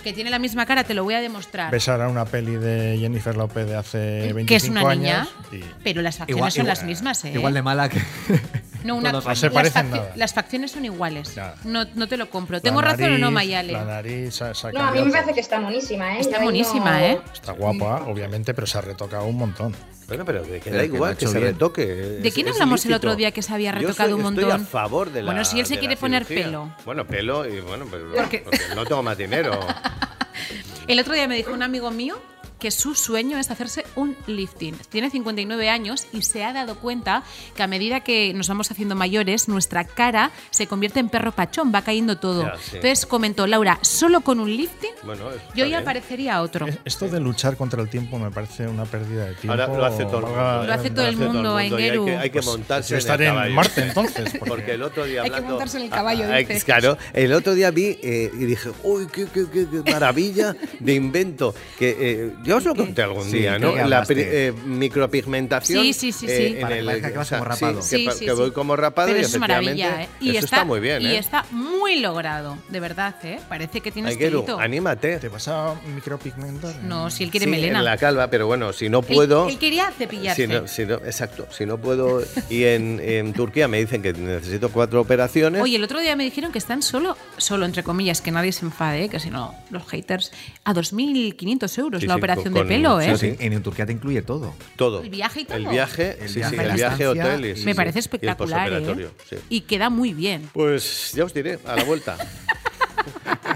Que 0.03 0.13
tiene 0.13 0.29
la 0.29 0.39
misma 0.39 0.65
cara, 0.65 0.83
te 0.83 0.93
lo 0.93 1.03
voy 1.03 1.13
a 1.15 1.21
demostrar. 1.21 1.71
Ves 1.71 1.87
ahora 1.89 2.07
una 2.07 2.25
peli 2.25 2.55
de 2.55 2.97
Jennifer 2.99 3.35
López 3.35 3.67
de 3.67 3.75
hace 3.75 4.33
25 4.33 4.45
que 4.47 4.55
es 4.55 4.69
una 4.69 4.95
niña, 4.95 5.21
años 5.21 5.29
y 5.51 5.59
pero 5.83 6.01
las 6.01 6.17
facciones 6.17 6.53
son 6.53 6.65
las 6.67 6.83
mismas, 6.83 7.23
¿eh? 7.25 7.31
Igual 7.33 7.53
de 7.53 7.61
mala 7.61 7.89
que. 7.89 7.99
No, 8.83 8.95
una, 8.95 9.11
No 9.11 9.21
se 9.21 9.27
las, 9.29 9.53
parecen 9.53 9.87
facci- 9.87 9.97
nada. 9.97 10.11
las 10.15 10.33
facciones 10.33 10.71
son 10.71 10.85
iguales. 10.85 11.35
Nada. 11.35 11.55
No, 11.63 11.85
no 11.95 12.07
te 12.07 12.17
lo 12.17 12.29
compro. 12.29 12.57
La 12.57 12.61
¿Tengo 12.61 12.81
razón 12.81 13.13
o 13.13 13.17
no, 13.17 13.31
Mayale? 13.31 13.73
La 13.73 13.83
nariz 13.85 14.39
No, 14.73 14.81
a 14.81 14.91
mí 14.91 15.01
me 15.01 15.11
parece 15.11 15.33
que 15.33 15.39
está 15.41 15.59
monísima, 15.59 16.15
¿eh? 16.17 16.19
Está 16.21 16.39
monísima, 16.39 16.99
no- 16.99 17.05
¿eh? 17.05 17.19
Está 17.33 17.51
guapa, 17.53 18.03
obviamente, 18.07 18.53
pero 18.53 18.67
se 18.67 18.77
ha 18.77 18.81
retocado 18.81 19.25
un 19.25 19.37
montón. 19.37 19.75
Bueno, 20.07 20.23
pero 20.23 20.41
de 20.41 20.59
que 20.61 20.69
Pero 20.69 20.77
da 20.77 20.85
igual 20.85 21.17
que 21.17 21.27
se 21.27 21.37
bien. 21.37 21.51
retoque. 21.53 21.85
¿De 21.85 22.31
quién 22.31 22.47
hablamos 22.47 22.85
el 22.85 22.93
otro 22.93 23.15
día 23.17 23.31
que 23.31 23.41
se 23.41 23.53
había 23.53 23.73
Yo 23.73 23.79
retocado 23.89 24.11
soy- 24.11 24.21
un 24.21 24.25
Estoy 24.33 24.43
montón? 24.45 24.61
a 24.61 24.65
favor 24.65 25.11
de 25.11 25.21
la 25.21 25.25
Bueno, 25.31 25.43
si 25.43 25.59
él 25.59 25.65
se 25.65 25.77
quiere 25.79 25.97
poner 25.97 26.23
cirugía. 26.23 26.45
pelo. 26.45 26.73
Bueno, 26.85 27.05
pelo 27.05 27.45
y 27.45 27.59
bueno, 27.59 27.85
pero 27.91 28.11
Porque- 28.15 28.39
porque 28.39 28.59
no 28.75 28.85
tengo 28.85 29.03
más 29.03 29.17
dinero. 29.17 29.59
El 30.87 30.99
otro 30.99 31.13
día 31.13 31.27
me 31.27 31.35
dijo 31.35 31.51
un 31.51 31.61
amigo 31.63 31.91
mío 31.91 32.21
que 32.59 32.71
su 32.71 32.95
sueño 32.95 33.37
es 33.37 33.51
hacerse 33.51 33.85
un 33.95 34.15
lifting. 34.27 34.75
Tiene 34.89 35.09
59 35.09 35.69
años 35.69 36.07
y 36.11 36.21
se 36.23 36.43
ha 36.43 36.53
dado 36.53 36.75
cuenta 36.79 37.23
que 37.55 37.63
a 37.63 37.67
medida 37.67 37.99
que 38.01 38.33
nos 38.33 38.47
vamos 38.47 38.71
haciendo 38.71 38.95
mayores, 38.95 39.47
nuestra 39.47 39.83
cara 39.85 40.31
se 40.49 40.67
convierte 40.67 40.99
en 40.99 41.09
perro 41.09 41.31
pachón, 41.31 41.71
va 41.73 41.81
cayendo 41.83 42.17
todo. 42.17 42.43
Ya, 42.43 42.55
sí. 42.57 42.75
Entonces 42.77 43.05
comentó, 43.05 43.45
Laura, 43.47 43.79
solo 43.81 44.21
con 44.21 44.39
un 44.39 44.49
lifting 44.55 44.91
Bueno, 45.03 45.29
yo 45.55 45.65
ya 45.65 45.77
bien. 45.77 45.83
parecería 45.83 46.41
otro. 46.41 46.65
Es- 46.67 46.79
Esto 46.85 47.07
de 47.09 47.19
luchar 47.19 47.57
contra 47.57 47.81
el 47.81 47.89
tiempo 47.89 48.17
me 48.17 48.31
parece 48.31 48.67
una 48.67 48.85
pérdida 48.85 49.25
de 49.25 49.35
tiempo. 49.35 49.51
Ahora 49.51 49.67
lo 49.77 49.85
hace 49.85 50.05
todo 50.05 50.17
el 50.19 50.23
mundo. 50.25 50.37
valga- 50.37 50.65
Lo 50.67 50.73
hace 50.73 50.89
todo 50.89 51.05
el 51.07 51.17
mundo, 51.17 51.55
hay 51.57 51.69
que, 51.69 52.17
hay 52.17 52.29
que 52.29 52.33
Pues, 52.33 52.45
montarse 52.45 52.89
yo 52.89 52.95
en 52.95 52.99
estaré 52.99 53.25
el 53.25 53.29
en 53.29 53.35
caballo. 53.35 53.53
Marte, 53.55 53.81
entonces, 53.81 54.29
porque- 54.39 54.57
Porque 54.57 54.71
el 54.73 54.81
otro 54.83 55.05
día 55.05 55.21
Hay 55.21 55.29
que 55.29 55.41
montarse 55.41 55.77
en 55.77 55.83
el 55.83 55.89
caballo, 55.89 56.25
Ah, 56.31 56.37
dice. 56.37 56.61
Claro, 56.61 56.97
el 57.13 57.31
otro 57.33 57.53
día 57.53 57.69
vi 57.69 57.99
eh, 58.01 58.31
y 58.33 58.45
dije, 58.45 58.71
uy, 58.83 59.05
qué, 59.11 59.25
qué- 59.31 59.45
qué- 59.51 59.67
qué 59.83 59.91
maravilla 59.91 60.55
de 60.79 60.93
invento. 60.95 61.53
Que 61.77 61.95
eh, 61.99 62.33
yo 62.47 62.57
os 62.57 62.63
lo 62.65 62.73
conté 62.73 63.03
algún 63.03 63.25
Sí, 63.25 63.39
día, 63.39 63.59
¿no? 63.59 63.73
que 63.75 63.85
La 63.85 64.03
eh, 64.09 64.53
micropigmentación. 64.65 65.83
Sí, 65.83 65.93
sí, 65.93 66.11
sí, 66.11 66.27
sí. 66.27 66.31
eh, 66.33 66.61
en 66.61 66.67
que 66.67 66.79
el- 66.79 67.01
que 67.01 67.11
vas 67.11 67.29
como 67.29 67.43
rapado. 67.45 67.75
que, 67.79 67.81
Sí, 67.85 68.05
pa- 68.05 68.11
sí, 68.13 68.25
que 68.25 68.31
sí. 68.31 68.37
voy 68.37 68.51
como 68.51 68.75
rapado 68.75 69.07
Pero 69.09 69.19
y 69.19 69.21
eso 69.21 69.35
es 69.35 69.39
maravilla, 69.39 70.03
¿eh? 70.03 70.09
Y 70.19 70.35
eso 70.35 70.45
está, 70.45 70.63
muy 70.65 70.79
bien, 70.79 71.01
Y 71.01 71.07
¿eh? 71.07 71.17
está 71.17 71.45
muy 71.51 71.99
logrado, 71.99 72.57
de 72.69 72.79
verdad, 72.79 73.15
¿eh? 73.23 73.39
Parece 73.47 73.81
que 73.81 73.91
tienes 73.91 74.11
Aingeru, 74.13 74.39
pelito. 74.41 74.57
¿Te 74.57 74.63
anímate. 74.63 75.19
vas 75.29 75.47
a 75.47 75.75
micropigmentar? 75.93 76.75
No, 76.83 77.09
si 77.09 77.23
él 77.23 77.31
quiere 77.31 77.45
Sí, 77.45 77.51
melena. 77.51 77.79
en 77.79 77.85
la 77.85 77.97
calva, 77.97 78.29
pero 78.29 78.47
bueno, 78.47 78.73
si 78.73 78.89
no 78.89 79.01
puedo... 79.01 79.47
Él, 79.49 79.57
quería 79.57 79.91
cepillarse. 79.91 80.47
Si 80.47 80.47
no, 80.51 80.67
si 80.67 80.85
no- 80.85 80.95
exacto, 80.95 81.47
si 81.51 81.65
no 81.65 81.77
puedo. 81.77 82.21
Y 82.49 82.63
en, 82.63 82.99
en 83.03 83.33
Turquía 83.33 83.67
me 83.67 83.79
dicen 83.79 84.01
que 84.01 84.13
necesito 84.13 84.69
cuatro 84.69 85.01
operaciones. 85.01 85.61
Oye, 85.61 85.75
el 85.75 85.83
otro 85.83 85.99
día 85.99 86.15
me 86.15 86.23
dijeron 86.23 86.51
que 86.51 86.57
están 86.59 86.81
solo, 86.81 87.17
solo 87.37 87.65
entre 87.65 87.83
comillas, 87.83 88.21
que 88.21 88.31
nadie 88.31 88.51
se 88.51 88.65
enfade, 88.65 89.05
¿eh? 89.05 89.09
que 89.09 89.19
si 89.19 89.29
no, 89.29 89.53
los 89.69 89.85
haters, 89.87 90.31
a 90.63 90.73
2.500 90.73 91.77
euros 91.79 92.01
Sí, 92.01 92.07
la 92.07 92.15
sí, 92.15 92.21
con- 92.43 92.53
de 92.53 92.63
pelo, 92.65 93.01
¿eh? 93.01 93.17
sí. 93.17 93.35
En, 93.39 93.53
en 93.53 93.63
Turquía 93.63 93.85
te 93.85 93.93
incluye 93.93 94.21
todo. 94.21 94.53
todo. 94.75 95.01
¿El 95.03 95.09
viaje 95.09 95.41
y 95.41 95.45
todo? 95.45 95.57
El 95.57 95.67
viaje, 95.67 96.17
El 96.21 96.29
sí, 96.29 96.35
viaje, 96.39 96.55
sí, 96.57 96.61
el 96.63 96.71
viaje, 96.73 97.07
hotel 97.07 97.45
y, 97.45 97.49
Me 97.49 97.71
sí, 97.71 97.73
parece 97.73 97.97
y 97.97 97.99
el 97.99 98.03
espectacular, 98.05 98.71
¿eh? 98.73 99.07
Y 99.49 99.61
queda 99.61 99.89
muy 99.89 100.13
bien. 100.13 100.49
Pues 100.53 101.11
ya 101.13 101.23
os 101.25 101.33
diré, 101.33 101.59
a 101.65 101.75
la 101.75 101.83
vuelta. 101.83 102.17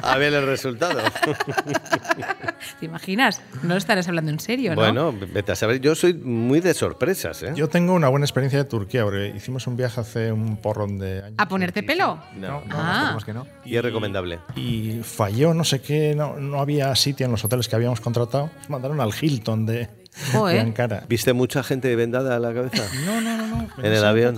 a 0.01 0.17
ver 0.17 0.33
el 0.33 0.45
resultado. 0.45 0.99
¿Te 2.79 2.85
imaginas? 2.85 3.41
No 3.63 3.75
estarás 3.75 4.07
hablando 4.07 4.31
en 4.31 4.39
serio, 4.39 4.71
¿no? 4.75 4.81
Bueno, 4.81 5.13
vete 5.33 5.51
a 5.51 5.55
saber. 5.55 5.79
Yo 5.81 5.95
soy 5.95 6.13
muy 6.13 6.59
de 6.61 6.73
sorpresas, 6.73 7.43
¿eh? 7.43 7.53
Yo 7.55 7.69
tengo 7.69 7.93
una 7.93 8.09
buena 8.09 8.25
experiencia 8.25 8.59
de 8.59 8.65
Turquía, 8.65 9.03
porque 9.03 9.33
hicimos 9.35 9.67
un 9.67 9.75
viaje 9.77 10.01
hace 10.01 10.31
un 10.31 10.57
porrón 10.57 10.97
de 10.99 11.19
años. 11.23 11.35
¿A 11.37 11.47
ponerte 11.47 11.83
pelo? 11.83 12.19
No. 12.35 12.61
No, 12.65 12.75
Ah. 12.77 12.93
esperemos 13.13 13.25
que 13.25 13.33
no. 13.33 13.47
Y 13.65 13.75
es 13.77 13.83
recomendable. 13.83 14.39
Y 14.55 15.01
falló, 15.03 15.53
no 15.53 15.63
sé 15.63 15.81
qué, 15.81 16.15
no, 16.15 16.35
no 16.37 16.59
había 16.59 16.95
sitio 16.95 17.25
en 17.25 17.31
los 17.31 17.43
hoteles 17.45 17.67
que 17.67 17.75
habíamos 17.75 18.01
contratado. 18.01 18.49
Nos 18.59 18.69
mandaron 18.69 18.99
al 19.01 19.11
Hilton 19.19 19.65
de, 19.65 19.89
Joder. 20.33 20.73
¿Viste 21.07 21.31
mucha 21.33 21.63
gente 21.63 21.95
vendada 21.95 22.35
a 22.35 22.39
la 22.39 22.53
cabeza? 22.53 22.83
No, 23.05 23.21
no, 23.21 23.37
no, 23.37 23.47
no. 23.47 23.67
En 23.77 23.93
el 23.93 24.03
avión. 24.03 24.37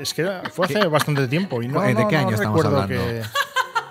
Es 0.00 0.14
que 0.14 0.28
fue 0.52 0.66
hace 0.66 0.86
bastante 0.86 1.28
tiempo 1.28 1.62
y 1.62 1.68
no, 1.68 1.80
¿De 1.80 1.94
no, 1.94 2.08
qué 2.08 2.16
no 2.16 2.20
año 2.26 2.34
estamos 2.34 2.56
recuerdo 2.64 2.82
hablando? 2.82 3.04
que, 3.06 3.22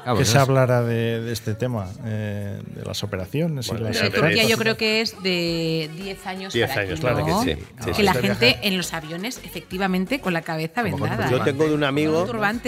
Ah, 0.06 0.16
que 0.18 0.26
se 0.26 0.38
hablara 0.38 0.82
de, 0.82 1.22
de 1.22 1.32
este 1.32 1.54
tema, 1.54 1.88
eh, 2.06 2.60
de 2.66 2.84
las 2.86 3.04
operaciones 3.04 3.68
Bueno, 3.68 3.90
y 3.90 3.94
las 3.94 4.12
Turquía 4.12 4.44
es- 4.44 4.50
yo 4.50 4.58
creo 4.58 4.76
que 4.78 5.02
es 5.02 5.22
de 5.22 5.90
10 5.96 6.26
años 6.26 6.54
10 6.54 6.70
para 6.70 6.82
años, 6.82 6.92
aquí, 6.94 7.02
claro 7.02 7.20
¿no? 7.20 7.44
que 7.46 7.56
sí. 7.56 7.62
Sí, 7.80 7.86
que 7.86 7.94
sí. 7.94 8.04
la 8.04 8.14
gente 8.14 8.60
en 8.64 8.78
los 8.78 8.94
aviones, 8.94 9.40
efectivamente, 9.44 10.20
con 10.20 10.34
la 10.34 10.42
cabeza 10.42 10.82
vendada. 10.82 11.30
Yo 11.30 11.42
tengo 11.42 11.68
de 11.68 11.76
un 11.76 11.84
amigo, 11.84 12.26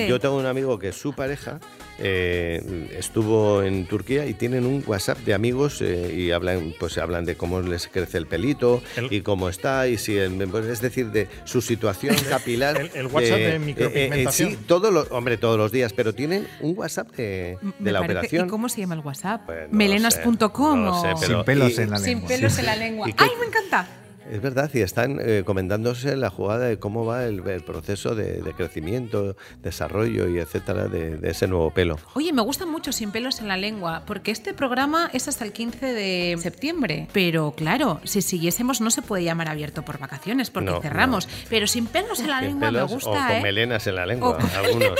yo 0.08 0.20
tengo 0.20 0.38
un 0.38 0.46
amigo 0.46 0.78
que 0.78 0.92
su 0.92 1.14
pareja 1.14 1.60
eh, 2.00 2.90
estuvo 2.98 3.64
en 3.64 3.86
Turquía 3.86 4.26
y 4.26 4.34
tienen 4.34 4.66
un 4.66 4.84
WhatsApp 4.86 5.20
de 5.20 5.34
amigos 5.34 5.82
eh, 5.82 6.14
y 6.16 6.32
hablan, 6.32 6.74
pues 6.80 6.98
hablan 6.98 7.26
de 7.26 7.36
cómo 7.36 7.62
les 7.62 7.88
crece 7.88 8.18
el 8.18 8.28
pelito 8.28 8.82
El- 8.96 9.12
y 9.14 9.22
cómo 9.22 9.50
está 9.50 9.88
y 9.88 9.98
si, 9.98 10.18
el- 10.18 10.34
pues, 10.50 10.66
es 10.66 10.82
decir, 10.82 11.08
de 11.12 11.28
su 11.46 11.62
situación 11.62 12.16
capilar. 12.30 12.80
el- 12.80 12.92
el 12.94 13.08
WhatsApp 13.08 13.38
de 13.38 13.50
eh, 13.52 13.56
eh, 13.56 13.60
micropigmentación. 13.60 14.50
sí, 14.52 14.58
todos 14.68 14.92
los, 14.94 15.12
hombre, 15.12 15.38
todos 15.38 15.58
los 15.58 15.72
días, 15.72 15.94
pero 15.94 16.14
tienen 16.14 16.48
un 16.62 16.78
WhatsApp 16.78 17.12
de, 17.16 17.58
la 17.80 18.00
parece- 18.00 18.04
operación. 18.14 18.48
¿Y 18.48 18.50
cómo 18.50 18.70
se 18.70 18.82
llama 18.82 18.96
el 18.96 19.02
WhatsApp? 19.02 19.42
Pues 19.46 19.70
no 19.72 19.78
Melenas.com 19.78 20.84
no 20.86 21.18
Sin 21.18 21.44
pelos 21.44 21.78
y- 21.78 21.82
en 21.82 21.90
la 21.92 21.98
Sin 21.98 22.08
lengua. 22.08 22.28
pelos 22.28 22.58
en 22.60 22.66
la 22.66 22.76
lengua. 22.76 23.10
¿Y 23.10 23.14
qué- 23.14 23.24
¡Ay, 23.24 23.30
me 23.40 23.46
encanta! 23.48 23.88
Es 24.32 24.42
verdad, 24.42 24.70
y 24.74 24.80
están 24.82 25.20
eh, 25.22 25.44
comentándose 25.46 26.16
la 26.16 26.30
jugada 26.30 26.66
de 26.66 26.80
cómo 26.80 27.06
va 27.06 27.26
el, 27.26 27.46
el 27.48 27.64
proceso 27.64 28.16
de, 28.16 28.42
de 28.42 28.54
crecimiento, 28.54 29.36
desarrollo 29.62 30.30
y 30.30 30.40
etcétera 30.40 30.88
de, 30.88 31.18
de 31.18 31.30
ese 31.32 31.48
nuevo 31.48 31.72
pelo. 31.72 31.98
Oye, 32.14 32.32
me 32.32 32.42
gusta 32.42 32.66
mucho 32.66 32.92
Sin 32.94 33.12
pelos 33.12 33.40
en 33.42 33.48
la 33.50 33.58
lengua, 33.58 34.04
porque 34.08 34.32
este 34.32 34.54
programa 34.54 35.10
es 35.14 35.28
hasta 35.28 35.44
el 35.44 35.52
15 35.52 35.86
de 35.94 36.38
septiembre. 36.42 37.08
Pero 37.12 37.52
claro, 37.56 38.00
si 38.06 38.22
siguiésemos 38.22 38.80
no 38.82 38.92
se 38.92 39.02
puede 39.02 39.24
llamar 39.26 39.50
abierto 39.50 39.84
por 39.84 40.00
vacaciones, 40.00 40.50
porque 40.50 40.72
No, 40.72 40.82
cerramos. 40.82 41.28
Pero 41.50 41.68
Sin 41.68 41.86
pelos 41.88 42.20
en 42.22 42.30
la 42.30 42.40
Sin 42.40 42.48
lengua 42.50 42.68
pelos 42.70 42.90
me 42.90 42.96
o 42.96 42.96
gusta, 42.96 43.28
con 43.28 43.36
¿eh? 43.38 43.42
melenas 43.42 43.86
en 43.88 43.96
la 43.96 44.06
lengua, 44.06 44.30
O 44.30 44.38
con 44.38 44.50
algunos. 44.52 45.00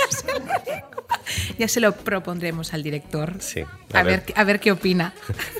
Ya 1.58 1.68
se 1.68 1.80
lo 1.80 1.92
propondremos 1.92 2.74
al 2.74 2.82
director. 2.82 3.36
Sí, 3.40 3.60
A, 3.92 4.00
a 4.00 4.02
ver. 4.02 4.24
ver. 4.26 4.34
a 4.36 4.44
ver 4.44 4.60
qué 4.60 4.72
opina. 4.72 5.14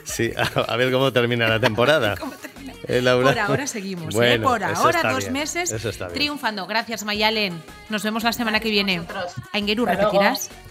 Sí, 0.04 0.30
a, 0.36 0.60
a 0.72 0.76
ver 0.76 0.92
cómo 0.92 1.12
termina 1.12 1.48
la 1.48 1.58
temporada. 1.60 2.14
Eh. 2.86 3.02
Por 3.02 3.38
ahora 3.38 3.66
seguimos, 3.66 4.14
¿eh? 4.14 4.38
Por 4.38 4.62
eso 4.62 4.74
ahora, 4.74 4.98
está 4.98 5.12
dos 5.12 5.20
bien, 5.24 5.32
meses 5.32 5.72
eso 5.72 5.88
está 5.88 6.06
bien. 6.06 6.14
triunfando. 6.14 6.66
Gracias, 6.66 7.04
Mayalen. 7.04 7.60
Nos 7.88 8.02
vemos 8.02 8.22
la 8.24 8.32
semana 8.32 8.60
que 8.60 8.70
viene. 8.70 9.02
Aingeru, 9.52 9.86
luego. 9.86 10.12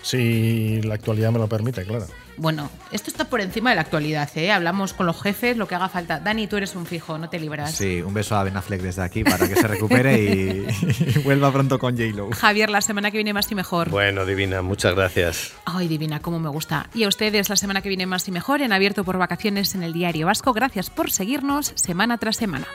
Si 0.03 0.81
la 0.81 0.95
actualidad 0.95 1.31
me 1.31 1.39
lo 1.39 1.47
permite, 1.47 1.85
claro. 1.85 2.05
Bueno, 2.35 2.69
esto 2.91 3.09
está 3.09 3.25
por 3.25 3.41
encima 3.41 3.69
de 3.69 3.77
la 3.77 3.83
actualidad, 3.83 4.29
¿eh? 4.35 4.51
Hablamos 4.51 4.93
con 4.93 5.05
los 5.05 5.21
jefes, 5.21 5.55
lo 5.55 5.67
que 5.67 5.75
haga 5.75 5.87
falta. 5.87 6.19
Dani, 6.19 6.47
tú 6.47 6.57
eres 6.57 6.75
un 6.75 6.85
fijo, 6.85 7.17
no 7.17 7.29
te 7.29 7.39
libras. 7.39 7.73
Sí, 7.73 8.01
un 8.01 8.13
beso 8.13 8.35
a 8.35 8.43
Ben 8.43 8.57
Affleck 8.57 8.81
desde 8.81 9.01
aquí 9.01 9.23
para 9.23 9.47
que 9.47 9.55
se 9.55 9.67
recupere 9.67 10.21
y, 10.21 10.67
y 10.99 11.19
vuelva 11.23 11.51
pronto 11.51 11.79
con 11.79 11.95
J-Lo. 11.95 12.31
Javier, 12.31 12.69
la 12.69 12.81
semana 12.81 13.11
que 13.11 13.17
viene 13.17 13.33
más 13.33 13.51
y 13.51 13.55
mejor. 13.55 13.89
Bueno, 13.89 14.25
Divina, 14.25 14.61
muchas 14.61 14.93
gracias. 14.95 15.53
Ay, 15.65 15.87
divina, 15.87 16.21
cómo 16.21 16.39
me 16.39 16.49
gusta. 16.49 16.89
Y 16.93 17.03
a 17.03 17.07
ustedes 17.07 17.49
la 17.49 17.55
semana 17.55 17.81
que 17.81 17.89
viene 17.89 18.05
más 18.05 18.27
y 18.27 18.31
mejor 18.31 18.61
en 18.61 18.73
Abierto 18.73 19.03
por 19.03 19.17
Vacaciones 19.17 19.73
en 19.75 19.83
el 19.83 19.93
Diario 19.93 20.25
Vasco. 20.25 20.53
Gracias 20.53 20.89
por 20.89 21.11
seguirnos 21.11 21.71
semana 21.75 22.17
tras 22.17 22.35
semana. 22.35 22.67